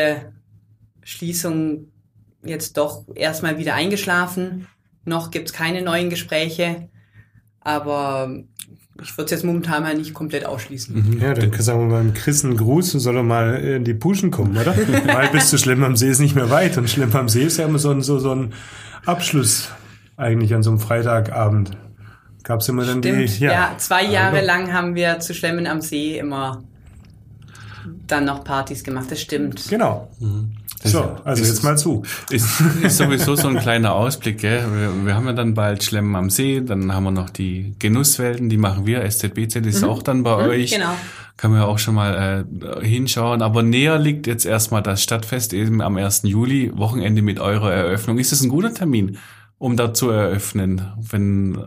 Schließung 1.03 1.91
jetzt 2.45 2.77
doch 2.77 3.05
erstmal 3.15 3.59
wieder 3.59 3.75
eingeschlafen. 3.75 4.67
Noch 5.05 5.31
gibt's 5.31 5.53
keine 5.53 5.83
neuen 5.83 6.11
Gespräche. 6.11 6.89
Aber 7.61 8.31
ich 9.03 9.17
würde 9.17 9.27
es 9.27 9.31
jetzt 9.31 9.45
momentan 9.45 9.83
mal 9.83 9.95
nicht 9.95 10.15
komplett 10.15 10.45
ausschließen. 10.45 10.95
Mhm. 10.95 11.21
Ja, 11.21 11.35
dann 11.35 11.53
sagen 11.53 11.89
wir 11.89 11.97
beim 11.97 12.15
Chris 12.15 12.45
einen 12.45 12.57
Gruß, 12.57 12.93
soll 12.93 13.17
er 13.17 13.23
mal 13.23 13.55
in 13.57 13.85
die 13.85 13.95
Puschen 13.95 14.31
kommen, 14.31 14.57
oder? 14.57 14.77
Weil 15.07 15.29
bis 15.29 15.51
zu 15.51 15.59
Schlimm 15.59 15.85
am 15.85 15.97
See 15.97 16.09
ist 16.09 16.19
nicht 16.19 16.35
mehr 16.35 16.51
weit. 16.51 16.79
Und 16.79 16.91
Schlimm 16.91 17.15
am 17.15 17.29
See 17.29 17.45
ist 17.45 17.59
ja 17.59 17.67
immer 17.67 17.79
so 17.79 17.91
ein, 17.91 18.03
so, 18.03 18.19
so 18.19 18.35
ein 18.35 18.53
Abschluss 19.07 19.71
eigentlich 20.17 20.55
an 20.55 20.63
so 20.63 20.71
einem 20.71 20.81
Freitagabend. 20.81 21.77
Gab 22.43 22.61
es 22.61 22.69
immer 22.69 22.85
dann 22.85 22.99
Stimmt, 23.03 23.39
die. 23.39 23.45
Ja, 23.45 23.53
ja 23.53 23.75
zwei 23.79 24.05
Jahre 24.05 24.45
lang 24.45 24.73
haben 24.73 24.95
wir 24.95 25.21
zu 25.21 25.35
Schlemmen 25.35 25.67
am 25.67 25.81
See 25.81 26.19
immer 26.19 26.65
dann 28.07 28.25
noch 28.25 28.43
Partys 28.43 28.83
gemacht, 28.83 29.11
das 29.11 29.21
stimmt. 29.21 29.69
Genau. 29.69 30.11
Mhm. 30.19 30.53
So, 30.85 31.17
also 31.25 31.43
ist, 31.43 31.49
jetzt 31.49 31.65
mal 31.65 31.77
zu. 31.77 32.03
Ist, 32.31 32.61
ist 32.83 32.99
sowieso 32.99 33.35
so 33.35 33.49
ein 33.49 33.59
kleiner 33.59 33.95
Ausblick. 33.95 34.39
Gell? 34.39 34.65
Wir, 34.73 35.07
wir, 35.07 35.15
haben 35.15 35.27
ja 35.27 35.33
dann 35.33 35.55
bald 35.55 35.83
Schlemmen 35.83 36.15
am 36.15 36.31
See, 36.31 36.61
dann 36.61 36.93
haben 36.93 37.05
wir 37.05 37.11
noch 37.11 37.31
die 37.31 37.75
Genusswelten, 37.79 38.49
die 38.49 38.59
machen 38.59 38.87
wir. 38.87 39.05
SZBZ 39.09 39.57
ist 39.67 39.83
mhm. 39.83 39.89
auch 39.89 40.03
dann 40.03 40.23
bei 40.23 40.37
mhm, 40.37 40.51
euch. 40.51 40.71
Genau. 40.71 40.95
Kann 41.37 41.51
man 41.51 41.61
ja 41.61 41.67
auch 41.67 41.79
schon 41.79 41.95
mal 41.95 42.45
äh, 42.81 42.85
hinschauen. 42.85 43.43
Aber 43.43 43.63
näher 43.63 43.99
liegt 43.99 44.27
jetzt 44.27 44.45
erstmal 44.45 44.83
das 44.83 45.03
Stadtfest 45.03 45.53
eben 45.53 45.81
am 45.81 45.97
1. 45.97 46.23
Juli, 46.25 46.73
Wochenende 46.77 47.23
mit 47.23 47.41
eurer 47.41 47.73
Eröffnung. 47.73 48.19
Ist 48.19 48.33
das 48.33 48.43
ein 48.43 48.49
guter 48.49 48.73
Termin? 48.73 49.19
um 49.61 49.77
da 49.77 49.93
zu 49.93 50.11
eröffnen, 50.11 50.83
wenn 51.11 51.57
äh, 51.57 51.59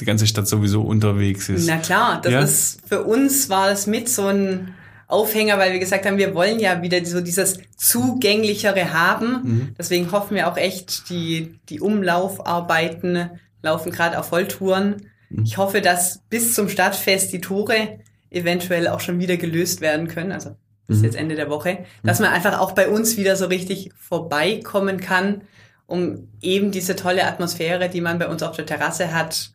die 0.00 0.06
ganze 0.06 0.26
Stadt 0.26 0.48
sowieso 0.48 0.80
unterwegs 0.80 1.50
ist. 1.50 1.66
Na 1.66 1.76
klar, 1.76 2.20
das 2.22 2.32
ja? 2.32 2.40
ist 2.40 2.80
für 2.88 3.02
uns 3.02 3.50
war 3.50 3.70
es 3.70 3.86
mit 3.86 4.08
so 4.08 4.26
ein 4.28 4.74
Aufhänger, 5.06 5.58
weil 5.58 5.72
wir 5.72 5.78
gesagt 5.78 6.06
haben, 6.06 6.18
wir 6.18 6.34
wollen 6.34 6.58
ja 6.58 6.82
wieder 6.82 7.04
so 7.04 7.20
dieses 7.20 7.58
zugänglichere 7.76 8.92
haben. 8.92 9.28
Mhm. 9.42 9.74
Deswegen 9.78 10.10
hoffen 10.12 10.34
wir 10.34 10.50
auch 10.50 10.56
echt, 10.56 11.10
die, 11.10 11.58
die 11.68 11.80
Umlaufarbeiten 11.80 13.30
laufen 13.62 13.92
gerade 13.92 14.18
auf 14.18 14.28
Volltouren. 14.28 15.06
Mhm. 15.30 15.44
Ich 15.44 15.56
hoffe, 15.56 15.80
dass 15.80 16.20
bis 16.30 16.54
zum 16.54 16.68
Stadtfest 16.68 17.32
die 17.32 17.40
Tore 17.40 18.00
eventuell 18.30 18.88
auch 18.88 19.00
schon 19.00 19.18
wieder 19.20 19.36
gelöst 19.36 19.80
werden 19.80 20.08
können. 20.08 20.32
Also 20.32 20.56
bis 20.86 20.98
mhm. 20.98 21.04
jetzt 21.04 21.16
Ende 21.16 21.34
der 21.34 21.50
Woche. 21.50 21.84
Dass 22.02 22.20
man 22.20 22.30
einfach 22.30 22.58
auch 22.58 22.72
bei 22.72 22.88
uns 22.88 23.16
wieder 23.16 23.36
so 23.36 23.46
richtig 23.46 23.90
vorbeikommen 23.98 25.00
kann, 25.00 25.42
um 25.86 26.28
eben 26.40 26.70
diese 26.70 26.96
tolle 26.96 27.26
Atmosphäre, 27.26 27.88
die 27.88 28.00
man 28.00 28.18
bei 28.18 28.28
uns 28.28 28.42
auf 28.42 28.56
der 28.56 28.66
Terrasse 28.66 29.12
hat, 29.14 29.52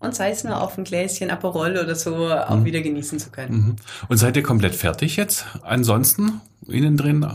und 0.00 0.14
sei 0.14 0.30
es 0.30 0.44
nur 0.44 0.60
auf 0.60 0.76
ein 0.76 0.84
Gläschen 0.84 1.30
Aperol 1.30 1.72
oder 1.72 1.94
so 1.94 2.32
auch 2.32 2.64
wieder 2.64 2.80
genießen 2.80 3.18
zu 3.18 3.30
können. 3.30 3.52
Mhm. 3.52 3.76
Und 4.08 4.16
seid 4.16 4.36
ihr 4.36 4.42
komplett 4.42 4.74
fertig 4.74 5.16
jetzt? 5.16 5.46
Ansonsten 5.62 6.40
innen 6.66 6.96
drin? 6.96 7.26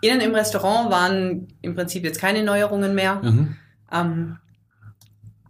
Innen 0.00 0.20
im 0.20 0.34
Restaurant 0.34 0.90
waren 0.90 1.48
im 1.60 1.74
Prinzip 1.74 2.04
jetzt 2.04 2.20
keine 2.20 2.42
Neuerungen 2.42 2.94
mehr. 2.94 3.16
Mhm. 3.22 3.56
Ähm, 3.92 4.38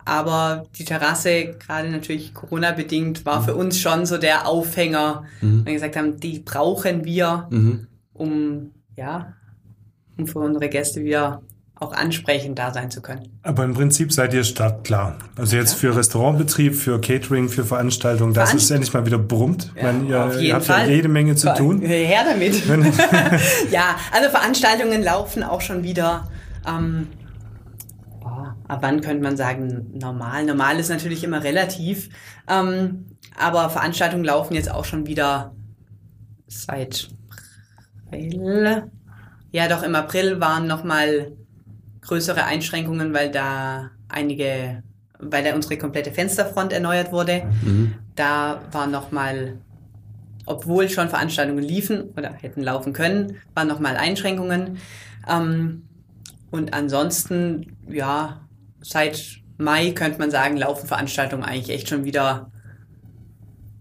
aber 0.04 0.64
die 0.76 0.84
Terrasse, 0.84 1.54
gerade 1.58 1.88
natürlich 1.88 2.34
Corona-bedingt, 2.34 3.24
war 3.24 3.42
für 3.44 3.54
uns 3.54 3.78
schon 3.78 4.04
so 4.04 4.18
der 4.18 4.48
Aufhänger. 4.48 5.24
Mhm. 5.40 5.64
Wir 5.64 5.74
gesagt 5.74 5.96
haben, 5.96 6.18
die 6.18 6.40
brauchen 6.40 7.04
wir, 7.04 7.46
Mhm. 7.50 7.86
um, 8.12 8.70
ja, 8.96 9.34
um 10.18 10.26
für 10.26 10.40
unsere 10.40 10.68
Gäste 10.68 11.04
wieder 11.04 11.42
auch 11.82 11.92
ansprechend 11.92 12.58
da 12.58 12.72
sein 12.72 12.90
zu 12.90 13.02
können. 13.02 13.38
Aber 13.42 13.64
im 13.64 13.74
Prinzip 13.74 14.12
seid 14.12 14.32
ihr 14.32 14.44
startklar. 14.44 15.16
Also 15.36 15.56
jetzt 15.56 15.74
für 15.74 15.94
Restaurantbetrieb, 15.94 16.74
für 16.74 17.00
Catering, 17.00 17.48
für 17.48 17.64
Veranstaltungen, 17.64 18.32
dass 18.32 18.50
Veran- 18.50 18.58
es 18.58 18.70
endlich 18.70 18.92
mal 18.94 19.04
wieder 19.04 19.18
brummt. 19.18 19.72
Ich 19.74 19.82
meine, 19.82 20.04
ihr, 20.08 20.24
auf 20.24 20.34
ihr 20.36 20.40
jeden 20.40 20.54
habt 20.54 20.64
Fall. 20.66 20.88
ja 20.88 20.94
jede 20.94 21.08
Menge 21.08 21.34
zu 21.34 21.52
tun. 21.54 21.80
Her 21.82 22.24
damit. 22.24 22.62
ja, 23.70 23.96
also 24.12 24.30
Veranstaltungen 24.30 25.02
laufen 25.02 25.42
auch 25.42 25.60
schon 25.60 25.82
wieder. 25.82 26.28
Ähm, 26.66 27.08
oh, 28.24 28.28
ab 28.68 28.78
wann 28.80 29.00
könnte 29.00 29.22
man 29.22 29.36
sagen, 29.36 29.88
normal? 29.92 30.44
Normal 30.46 30.78
ist 30.78 30.88
natürlich 30.88 31.24
immer 31.24 31.42
relativ. 31.44 32.08
Ähm, 32.48 33.06
aber 33.38 33.70
Veranstaltungen 33.70 34.24
laufen 34.24 34.54
jetzt 34.54 34.70
auch 34.70 34.84
schon 34.84 35.06
wieder 35.06 35.54
seit 36.46 37.08
April. 38.06 38.90
Ja, 39.50 39.68
doch 39.68 39.82
im 39.82 39.94
April 39.94 40.40
waren 40.40 40.66
nochmal 40.66 41.32
größere 42.02 42.44
Einschränkungen, 42.44 43.14
weil 43.14 43.30
da 43.30 43.90
einige, 44.08 44.82
weil 45.18 45.44
da 45.44 45.54
unsere 45.54 45.78
komplette 45.78 46.12
Fensterfront 46.12 46.72
erneuert 46.72 47.12
wurde. 47.12 47.42
Da 48.14 48.60
war 48.72 48.86
nochmal 48.86 49.58
obwohl 50.46 50.88
schon 50.88 51.08
Veranstaltungen 51.08 51.62
liefen 51.62 52.10
oder 52.16 52.32
hätten 52.32 52.62
laufen 52.62 52.92
können, 52.92 53.36
waren 53.54 53.68
nochmal 53.68 53.96
Einschränkungen. 53.96 54.78
Ähm, 55.28 55.84
und 56.50 56.74
ansonsten, 56.74 57.76
ja, 57.88 58.40
seit 58.80 59.40
Mai 59.58 59.92
könnte 59.92 60.18
man 60.18 60.30
sagen, 60.30 60.56
laufen 60.56 60.86
Veranstaltungen 60.86 61.44
eigentlich 61.44 61.70
echt 61.70 61.88
schon 61.88 62.04
wieder 62.04 62.50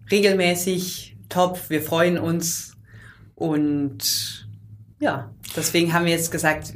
regelmäßig, 0.09 1.17
top, 1.29 1.69
wir 1.69 1.81
freuen 1.81 2.17
uns. 2.17 2.77
Und 3.35 4.47
ja, 4.99 5.31
deswegen 5.55 5.93
haben 5.93 6.05
wir 6.05 6.11
jetzt 6.11 6.31
gesagt, 6.31 6.73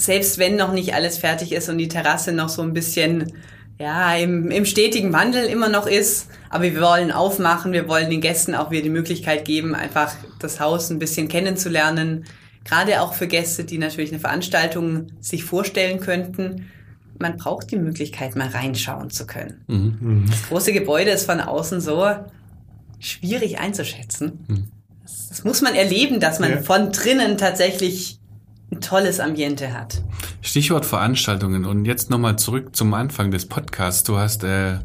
selbst 0.00 0.38
wenn 0.38 0.56
noch 0.56 0.72
nicht 0.72 0.94
alles 0.94 1.18
fertig 1.18 1.52
ist 1.52 1.68
und 1.68 1.78
die 1.78 1.88
Terrasse 1.88 2.32
noch 2.32 2.48
so 2.48 2.62
ein 2.62 2.72
bisschen 2.72 3.32
ja, 3.78 4.14
im, 4.14 4.50
im 4.50 4.66
stetigen 4.66 5.12
Wandel 5.12 5.44
immer 5.46 5.68
noch 5.68 5.86
ist. 5.86 6.28
Aber 6.50 6.64
wir 6.64 6.80
wollen 6.80 7.10
aufmachen, 7.12 7.72
wir 7.72 7.88
wollen 7.88 8.10
den 8.10 8.20
Gästen 8.20 8.54
auch 8.54 8.70
wieder 8.70 8.82
die 8.82 8.90
Möglichkeit 8.90 9.44
geben, 9.44 9.74
einfach 9.74 10.14
das 10.38 10.60
Haus 10.60 10.90
ein 10.90 10.98
bisschen 10.98 11.28
kennenzulernen. 11.28 12.24
Gerade 12.64 13.00
auch 13.00 13.14
für 13.14 13.26
Gäste, 13.26 13.64
die 13.64 13.78
natürlich 13.78 14.10
eine 14.10 14.20
Veranstaltung 14.20 15.06
sich 15.20 15.44
vorstellen 15.44 16.00
könnten. 16.00 16.66
Man 17.18 17.36
braucht 17.38 17.70
die 17.70 17.76
Möglichkeit, 17.76 18.36
mal 18.36 18.48
reinschauen 18.48 19.08
zu 19.10 19.26
können. 19.26 20.26
Das 20.30 20.48
große 20.48 20.72
Gebäude 20.72 21.10
ist 21.10 21.24
von 21.24 21.40
außen 21.40 21.80
so 21.80 22.06
schwierig 22.98 23.58
einzuschätzen. 23.58 24.70
Das, 25.02 25.28
das 25.28 25.44
muss 25.44 25.62
man 25.62 25.74
erleben, 25.74 26.20
dass 26.20 26.38
man 26.38 26.50
Ja. 26.50 26.62
von 26.62 26.92
drinnen 26.92 27.38
tatsächlich 27.38 28.19
ein 28.70 28.80
tolles 28.80 29.20
Ambiente 29.20 29.72
hat. 29.72 30.02
Stichwort 30.42 30.86
Veranstaltungen. 30.86 31.64
Und 31.64 31.84
jetzt 31.84 32.10
nochmal 32.10 32.36
zurück 32.36 32.76
zum 32.76 32.94
Anfang 32.94 33.30
des 33.30 33.46
Podcasts. 33.46 34.04
Du 34.04 34.16
hast 34.16 34.44
äh, 34.44 34.78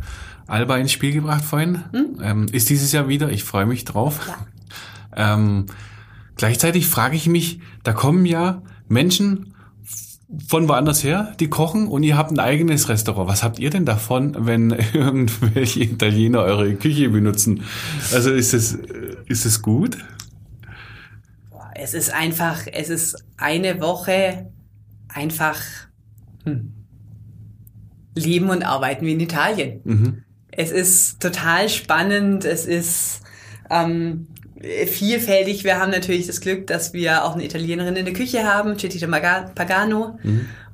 Alba 0.47 0.77
ins 0.77 0.91
Spiel 0.91 1.11
gebracht 1.13 1.43
vorhin. 1.43 1.83
Ähm, 2.21 2.47
ist 2.51 2.69
dieses 2.69 2.91
Jahr 2.91 3.07
wieder. 3.07 3.29
Ich 3.29 3.43
freue 3.43 3.65
mich 3.65 3.85
drauf. 3.85 4.19
Ähm, 5.17 5.67
gleichzeitig 6.35 6.87
frage 6.87 7.15
ich 7.15 7.27
mich, 7.27 7.61
da 7.83 7.93
kommen 7.93 8.25
ja 8.25 8.61
Menschen 8.89 9.55
von 10.47 10.67
woanders 10.67 11.03
her, 11.03 11.33
die 11.39 11.47
kochen 11.47 11.87
und 11.87 12.03
ihr 12.03 12.17
habt 12.17 12.31
ein 12.31 12.39
eigenes 12.39 12.89
Restaurant. 12.89 13.29
Was 13.29 13.43
habt 13.43 13.59
ihr 13.59 13.69
denn 13.69 13.85
davon, 13.85 14.35
wenn 14.39 14.71
irgendwelche 14.93 15.83
Italiener 15.83 16.39
eure 16.39 16.75
Küche 16.75 17.09
benutzen? 17.09 17.63
Also 18.11 18.31
ist 18.31 18.53
es, 18.53 18.77
ist 19.27 19.45
es 19.45 19.61
gut? 19.61 19.97
Es 21.75 21.93
ist 21.93 22.13
einfach, 22.13 22.67
es 22.71 22.89
ist 22.89 23.23
eine 23.37 23.81
Woche 23.81 24.49
einfach 25.09 25.61
hm, 26.43 26.73
leben 28.15 28.49
und 28.49 28.63
arbeiten 28.63 29.05
wie 29.05 29.13
in 29.13 29.19
Italien. 29.19 29.81
Mhm. 29.83 30.23
Es 30.51 30.71
ist 30.71 31.21
total 31.21 31.67
spannend, 31.67 32.45
es 32.45 32.65
ist 32.65 33.21
ähm, 33.69 34.27
vielfältig. 34.87 35.65
Wir 35.65 35.79
haben 35.79 35.91
natürlich 35.91 36.27
das 36.27 36.39
Glück, 36.39 36.65
dass 36.67 36.93
wir 36.93 37.25
auch 37.25 37.33
eine 37.33 37.43
Italienerin 37.43 37.97
in 37.97 38.05
der 38.05 38.13
Küche 38.13 38.45
haben, 38.45 38.79
Cetita 38.79 39.07
Pagano. 39.53 40.17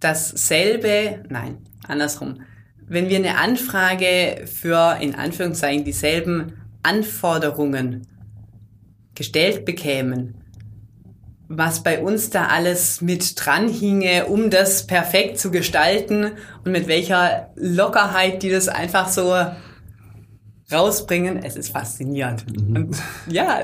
dasselbe, 0.00 1.24
nein, 1.28 1.58
andersrum, 1.86 2.40
wenn 2.88 3.08
wir 3.08 3.16
eine 3.16 3.38
Anfrage 3.38 4.44
für 4.46 4.98
in 5.00 5.14
Anführungszeichen 5.14 5.84
dieselben 5.84 6.52
Anforderungen 6.82 8.06
gestellt 9.16 9.64
bekämen, 9.64 10.34
was 11.48 11.82
bei 11.82 12.00
uns 12.00 12.30
da 12.30 12.46
alles 12.46 13.00
mit 13.00 13.34
dran 13.36 13.68
hinge, 13.68 14.26
um 14.26 14.50
das 14.50 14.86
perfekt 14.86 15.38
zu 15.38 15.50
gestalten 15.50 16.32
und 16.64 16.72
mit 16.72 16.86
welcher 16.86 17.50
Lockerheit 17.56 18.42
die 18.42 18.50
das 18.50 18.68
einfach 18.68 19.08
so 19.08 19.34
rausbringen. 20.72 21.42
Es 21.42 21.56
ist 21.56 21.70
faszinierend. 21.70 22.46
Und 22.56 22.96
ja, 23.28 23.62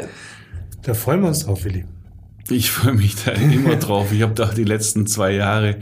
Da 0.82 0.94
freuen 0.94 1.20
wir 1.20 1.28
uns 1.28 1.44
drauf, 1.44 1.64
Willi. 1.64 1.84
Ich 2.53 2.70
freue 2.70 2.92
mich 2.92 3.16
da 3.24 3.32
immer 3.32 3.76
drauf. 3.80 4.12
Ich 4.12 4.22
habe 4.22 4.34
da 4.34 4.44
auch 4.44 4.55
die 4.55 4.64
letzten 4.64 5.07
zwei 5.07 5.32
Jahre 5.32 5.76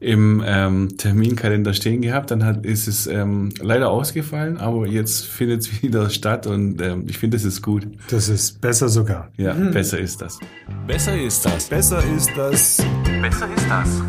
im 0.00 0.42
ähm, 0.44 0.96
Terminkalender 0.96 1.72
stehen 1.72 2.02
gehabt. 2.02 2.30
Dann 2.30 2.44
hat, 2.44 2.66
ist 2.66 2.88
es 2.88 3.06
ähm, 3.06 3.50
leider 3.60 3.90
ausgefallen, 3.90 4.56
aber 4.56 4.86
jetzt 4.86 5.24
findet 5.24 5.62
es 5.62 5.82
wieder 5.82 6.10
statt 6.10 6.46
und 6.46 6.80
ähm, 6.82 7.04
ich 7.08 7.18
finde, 7.18 7.36
es 7.36 7.44
ist 7.44 7.62
gut. 7.62 7.86
Das 8.10 8.28
ist 8.28 8.60
besser 8.60 8.88
sogar. 8.88 9.30
Ja, 9.36 9.52
besser 9.52 9.98
ist 9.98 10.20
das. 10.20 10.38
Besser 10.86 11.16
ist 11.20 11.44
das. 11.44 11.68
Besser 11.68 12.02
ist 12.16 12.30
das. 12.36 12.84
Besser 13.22 13.48
ist 13.56 13.66
das. 13.68 14.02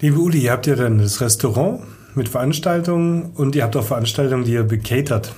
Liebe 0.00 0.18
Uli, 0.18 0.44
ihr 0.44 0.52
habt 0.52 0.66
ja 0.66 0.76
dann 0.76 0.98
das 0.98 1.20
Restaurant 1.20 1.82
mit 2.14 2.28
Veranstaltungen 2.28 3.32
und 3.34 3.56
ihr 3.56 3.64
habt 3.64 3.76
auch 3.76 3.84
Veranstaltungen, 3.84 4.44
die 4.44 4.52
ihr 4.52 4.62
bekatert. 4.64 5.34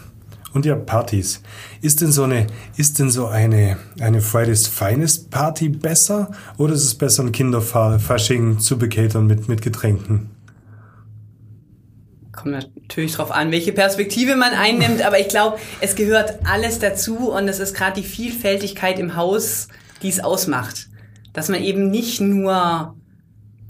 Und 0.54 0.66
habt 0.68 0.86
Partys. 0.86 1.42
Ist 1.80 2.02
denn 2.02 2.12
so 2.12 2.24
eine, 2.24 2.46
ist 2.76 2.98
denn 2.98 3.10
so 3.10 3.26
eine, 3.26 3.78
eine 4.00 4.20
Fridays 4.20 4.66
Finest 4.66 5.30
Party 5.30 5.70
besser? 5.70 6.30
Oder 6.58 6.74
ist 6.74 6.84
es 6.84 6.94
besser, 6.94 7.22
ein 7.22 7.32
Kinderfasching 7.32 8.58
zu 8.58 8.78
bekatern 8.78 9.26
mit, 9.26 9.48
mit 9.48 9.62
Getränken? 9.62 10.30
Kommt 12.32 12.52
natürlich 12.52 13.14
drauf 13.14 13.30
an, 13.30 13.50
welche 13.50 13.72
Perspektive 13.72 14.36
man 14.36 14.52
einnimmt, 14.52 15.02
aber 15.02 15.18
ich 15.20 15.28
glaube, 15.28 15.58
es 15.80 15.94
gehört 15.94 16.40
alles 16.44 16.78
dazu 16.78 17.30
und 17.30 17.48
es 17.48 17.58
ist 17.58 17.74
gerade 17.74 18.00
die 18.00 18.06
Vielfältigkeit 18.06 18.98
im 18.98 19.16
Haus, 19.16 19.68
die 20.02 20.08
es 20.08 20.20
ausmacht. 20.20 20.88
Dass 21.32 21.48
man 21.48 21.62
eben 21.62 21.90
nicht 21.90 22.20
nur 22.20 22.94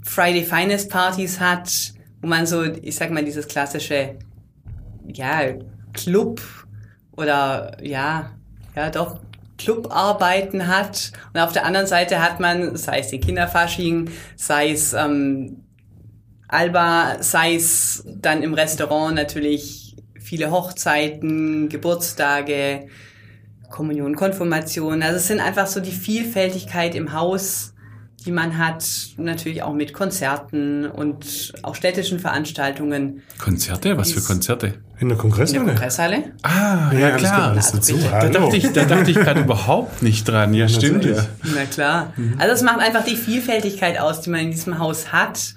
Friday 0.01 0.43
Finest 0.43 0.89
Partys 0.89 1.39
hat, 1.39 1.93
wo 2.21 2.27
man 2.27 2.45
so, 2.45 2.63
ich 2.63 2.95
sag 2.95 3.11
mal, 3.11 3.23
dieses 3.23 3.47
klassische, 3.47 4.15
ja, 5.07 5.53
Club 5.93 6.41
oder 7.15 7.77
ja, 7.81 8.31
ja 8.75 8.89
doch 8.89 9.19
Clubarbeiten 9.57 10.67
hat 10.67 11.11
und 11.33 11.39
auf 11.39 11.53
der 11.53 11.65
anderen 11.65 11.87
Seite 11.87 12.21
hat 12.21 12.39
man, 12.39 12.75
sei 12.75 12.99
es 12.99 13.09
den 13.09 13.21
Kinderfasching, 13.21 14.09
sei 14.35 14.71
es 14.71 14.93
ähm, 14.93 15.63
Alba, 16.47 17.17
sei 17.21 17.55
es 17.55 18.03
dann 18.05 18.43
im 18.43 18.53
Restaurant 18.53 19.15
natürlich 19.15 19.95
viele 20.19 20.51
Hochzeiten, 20.51 21.69
Geburtstage, 21.69 22.87
Kommunion, 23.69 24.15
Konfirmation. 24.15 25.01
Also 25.01 25.17
es 25.17 25.27
sind 25.27 25.39
einfach 25.39 25.67
so 25.67 25.79
die 25.79 25.91
Vielfältigkeit 25.91 26.93
im 26.95 27.13
Haus, 27.13 27.72
die 28.25 28.31
man 28.31 28.57
hat, 28.57 28.85
natürlich 29.17 29.63
auch 29.63 29.73
mit 29.73 29.93
Konzerten 29.93 30.85
und 30.85 31.53
auch 31.63 31.75
städtischen 31.75 32.19
Veranstaltungen. 32.19 33.21
Konzerte? 33.37 33.97
Was 33.97 34.11
für 34.11 34.21
Konzerte? 34.21 34.67
In 34.67 34.73
der 34.73 35.01
In 35.01 35.09
der 35.09 35.17
Kongresshalle? 35.17 35.65
Kongresshalle. 35.65 36.23
Ah, 36.43 36.91
Ja, 36.93 36.99
ja, 36.99 37.11
das 37.11 37.19
klar. 37.21 37.51
Also 37.51 37.77
dazu. 37.77 37.93
bitte. 37.95 38.05
Da 38.09 38.19
Hallo. 38.21 38.29
dachte 38.31 38.57
ich, 38.57 38.71
da 38.71 38.85
dachte 38.85 39.11
ich 39.11 39.17
gerade 39.17 39.41
überhaupt 39.41 40.01
nicht 40.03 40.27
dran. 40.27 40.53
Ja, 40.53 40.67
stimmt 40.69 40.95
Natürlich. 41.03 41.17
ja. 41.17 41.25
Na 41.55 41.65
klar. 41.65 42.13
Also 42.37 42.53
es 42.53 42.61
macht 42.61 42.79
einfach 42.79 43.03
die 43.03 43.15
Vielfältigkeit 43.17 43.99
aus, 43.99 44.21
die 44.21 44.29
man 44.29 44.39
in 44.41 44.51
diesem 44.51 44.79
Haus 44.79 45.11
hat. 45.11 45.55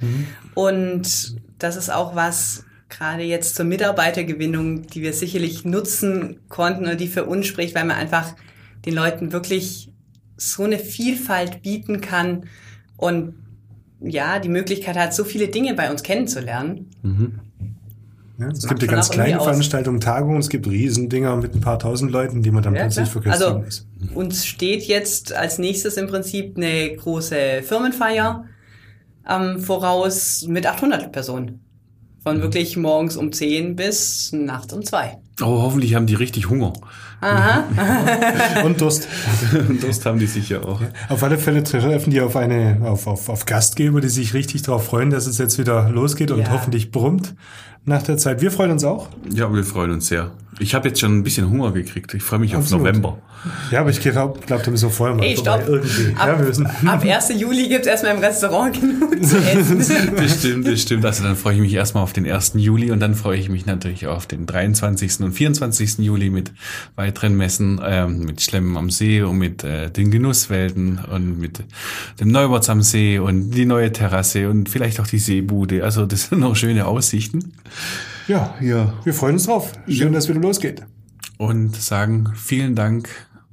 Und 0.54 1.36
das 1.58 1.76
ist 1.76 1.90
auch 1.92 2.14
was, 2.16 2.64
gerade 2.88 3.22
jetzt 3.22 3.56
zur 3.56 3.64
Mitarbeitergewinnung, 3.66 4.86
die 4.86 5.02
wir 5.02 5.12
sicherlich 5.12 5.64
nutzen 5.64 6.38
konnten 6.48 6.84
oder 6.84 6.94
die 6.96 7.08
für 7.08 7.24
uns 7.24 7.46
spricht, 7.46 7.74
weil 7.74 7.84
man 7.84 7.96
einfach 7.96 8.34
den 8.84 8.94
Leuten 8.94 9.32
wirklich 9.32 9.85
so 10.36 10.64
eine 10.64 10.78
Vielfalt 10.78 11.62
bieten 11.62 12.00
kann 12.00 12.44
und 12.96 13.34
ja, 14.00 14.38
die 14.38 14.48
Möglichkeit 14.50 14.96
hat, 14.96 15.14
so 15.14 15.24
viele 15.24 15.48
Dinge 15.48 15.74
bei 15.74 15.90
uns 15.90 16.02
kennenzulernen. 16.02 16.90
Ja, 18.38 18.48
es 18.48 18.66
gibt 18.68 18.82
ja 18.82 18.88
ganz 18.88 19.08
kleine. 19.08 19.40
Veranstaltungen, 19.40 20.00
Tagungen, 20.00 20.38
es 20.40 20.50
gibt 20.50 20.66
Riesendinger 20.68 21.36
mit 21.36 21.54
ein 21.54 21.60
paar 21.62 21.78
tausend 21.78 22.10
Leuten, 22.12 22.42
die 22.42 22.50
man 22.50 22.62
dann 22.62 22.74
Ja, 22.74 22.82
plötzlich 22.82 23.08
verköstigen 23.08 23.54
Also 23.54 23.58
muss. 23.64 23.86
uns 24.14 24.44
steht 24.44 24.82
jetzt 24.84 25.32
als 25.32 25.58
nächstes 25.58 25.96
im 25.96 26.06
Prinzip 26.06 26.56
eine 26.56 26.94
große 26.96 27.62
Firmenfeier 27.62 28.44
ähm, 29.28 29.58
voraus 29.60 30.44
mit 30.46 30.66
800 30.66 31.10
Personen. 31.12 31.60
Von 32.22 32.42
wirklich 32.42 32.76
morgens 32.76 33.16
um 33.16 33.32
10 33.32 33.76
bis 33.76 34.32
nachts 34.32 34.72
um 34.74 34.84
2. 34.84 35.16
Oh, 35.42 35.62
hoffentlich 35.62 35.94
haben 35.94 36.06
die 36.06 36.14
richtig 36.14 36.48
Hunger. 36.48 36.72
Und 38.64 38.80
Durst. 38.80 39.08
Durst 39.80 40.06
haben 40.06 40.18
die 40.18 40.26
sicher 40.26 40.66
auch. 40.66 40.80
Auf 41.08 41.22
alle 41.22 41.38
Fälle 41.38 41.62
treffen 41.62 42.10
die 42.10 42.20
auf 42.20 42.36
eine, 42.36 42.78
auf, 42.84 43.06
auf, 43.06 43.28
auf 43.28 43.44
Gastgeber, 43.46 44.00
die 44.00 44.08
sich 44.08 44.34
richtig 44.34 44.62
darauf 44.62 44.86
freuen, 44.86 45.10
dass 45.10 45.26
es 45.26 45.38
jetzt 45.38 45.58
wieder 45.58 45.88
losgeht 45.90 46.30
und 46.30 46.40
Ja. 46.40 46.50
hoffentlich 46.50 46.90
brummt 46.90 47.34
nach 47.84 48.02
der 48.02 48.16
Zeit. 48.16 48.40
Wir 48.40 48.50
freuen 48.50 48.70
uns 48.70 48.84
auch. 48.84 49.08
Ja, 49.30 49.52
wir 49.52 49.64
freuen 49.64 49.90
uns 49.92 50.08
sehr. 50.08 50.30
Ich 50.58 50.74
habe 50.74 50.88
jetzt 50.88 51.00
schon 51.00 51.18
ein 51.18 51.22
bisschen 51.22 51.48
Hunger 51.50 51.72
gekriegt. 51.72 52.14
Ich 52.14 52.22
freue 52.22 52.38
mich 52.38 52.54
auf 52.56 52.62
Absolut. 52.62 52.86
November. 52.86 53.18
Ja, 53.70 53.80
aber 53.80 53.90
ich 53.90 54.00
glaube, 54.00 54.40
glaub, 54.46 54.62
da 54.62 54.70
müssen 54.70 54.84
wir 54.88 54.90
vorher 54.90 55.16
mal 55.16 55.24
Ey, 55.24 55.36
vorbei. 55.36 55.58
stopp. 55.62 55.68
Irgendwie. 55.68 56.14
Ab, 56.16 56.26
ja, 56.28 56.38
wir 56.38 56.46
müssen. 56.46 56.66
ab 56.66 57.04
1. 57.04 57.28
Juli 57.40 57.68
gibt 57.68 57.82
es 57.82 57.86
erstmal 57.86 58.14
im 58.14 58.20
Restaurant 58.20 58.80
genug 58.80 59.24
zu 59.24 59.36
essen. 59.38 59.78
Das 60.16 60.38
stimmt, 60.40 60.66
das 60.66 60.82
stimmt. 60.82 61.04
Also 61.04 61.22
dann 61.22 61.36
freue 61.36 61.54
ich 61.54 61.60
mich 61.60 61.74
erstmal 61.74 62.02
auf 62.02 62.12
den 62.12 62.30
1. 62.30 62.52
Juli 62.56 62.90
und 62.90 63.00
dann 63.00 63.14
freue 63.14 63.38
ich 63.38 63.48
mich 63.48 63.66
natürlich 63.66 64.06
auf 64.06 64.26
den 64.26 64.46
23. 64.46 65.20
und 65.20 65.32
24. 65.32 65.98
Juli 65.98 66.30
mit 66.30 66.52
weiteren 66.96 67.36
Messen, 67.36 67.80
ähm, 67.84 68.20
mit 68.20 68.40
Schlemmen 68.42 68.76
am 68.76 68.90
See 68.90 69.22
und 69.22 69.38
mit 69.38 69.62
äh, 69.64 69.90
den 69.90 70.10
Genusswelten 70.10 70.98
und 71.10 71.38
mit 71.38 71.60
dem 72.20 72.28
Neuwurz 72.28 72.68
am 72.68 72.82
See 72.82 73.18
und 73.18 73.50
die 73.50 73.66
neue 73.66 73.92
Terrasse 73.92 74.50
und 74.50 74.68
vielleicht 74.68 74.98
auch 75.00 75.06
die 75.06 75.18
Seebude. 75.18 75.84
Also 75.84 76.06
das 76.06 76.24
sind 76.28 76.40
noch 76.40 76.56
schöne 76.56 76.86
Aussichten. 76.86 77.52
Ja, 78.28 78.54
Ja. 78.60 78.92
wir 79.04 79.14
freuen 79.14 79.34
uns 79.34 79.44
drauf. 79.46 79.72
Schön, 79.88 80.08
Ja. 80.08 80.10
dass 80.14 80.24
es 80.24 80.30
wieder 80.30 80.40
losgeht. 80.40 80.82
Und 81.38 81.76
sagen 81.76 82.32
vielen 82.34 82.74
Dank 82.74 83.08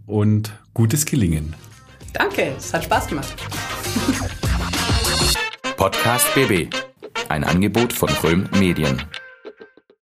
und 0.05 0.51
gutes 0.73 1.05
Gelingen. 1.05 1.55
Danke, 2.13 2.53
es 2.57 2.73
hat 2.73 2.83
Spaß 2.83 3.07
gemacht. 3.07 3.35
Podcast 5.77 6.27
BB. 6.35 6.73
Ein 7.29 7.43
Angebot 7.43 7.93
von 7.93 8.09
Röhm 8.23 8.47
Medien. 8.59 9.01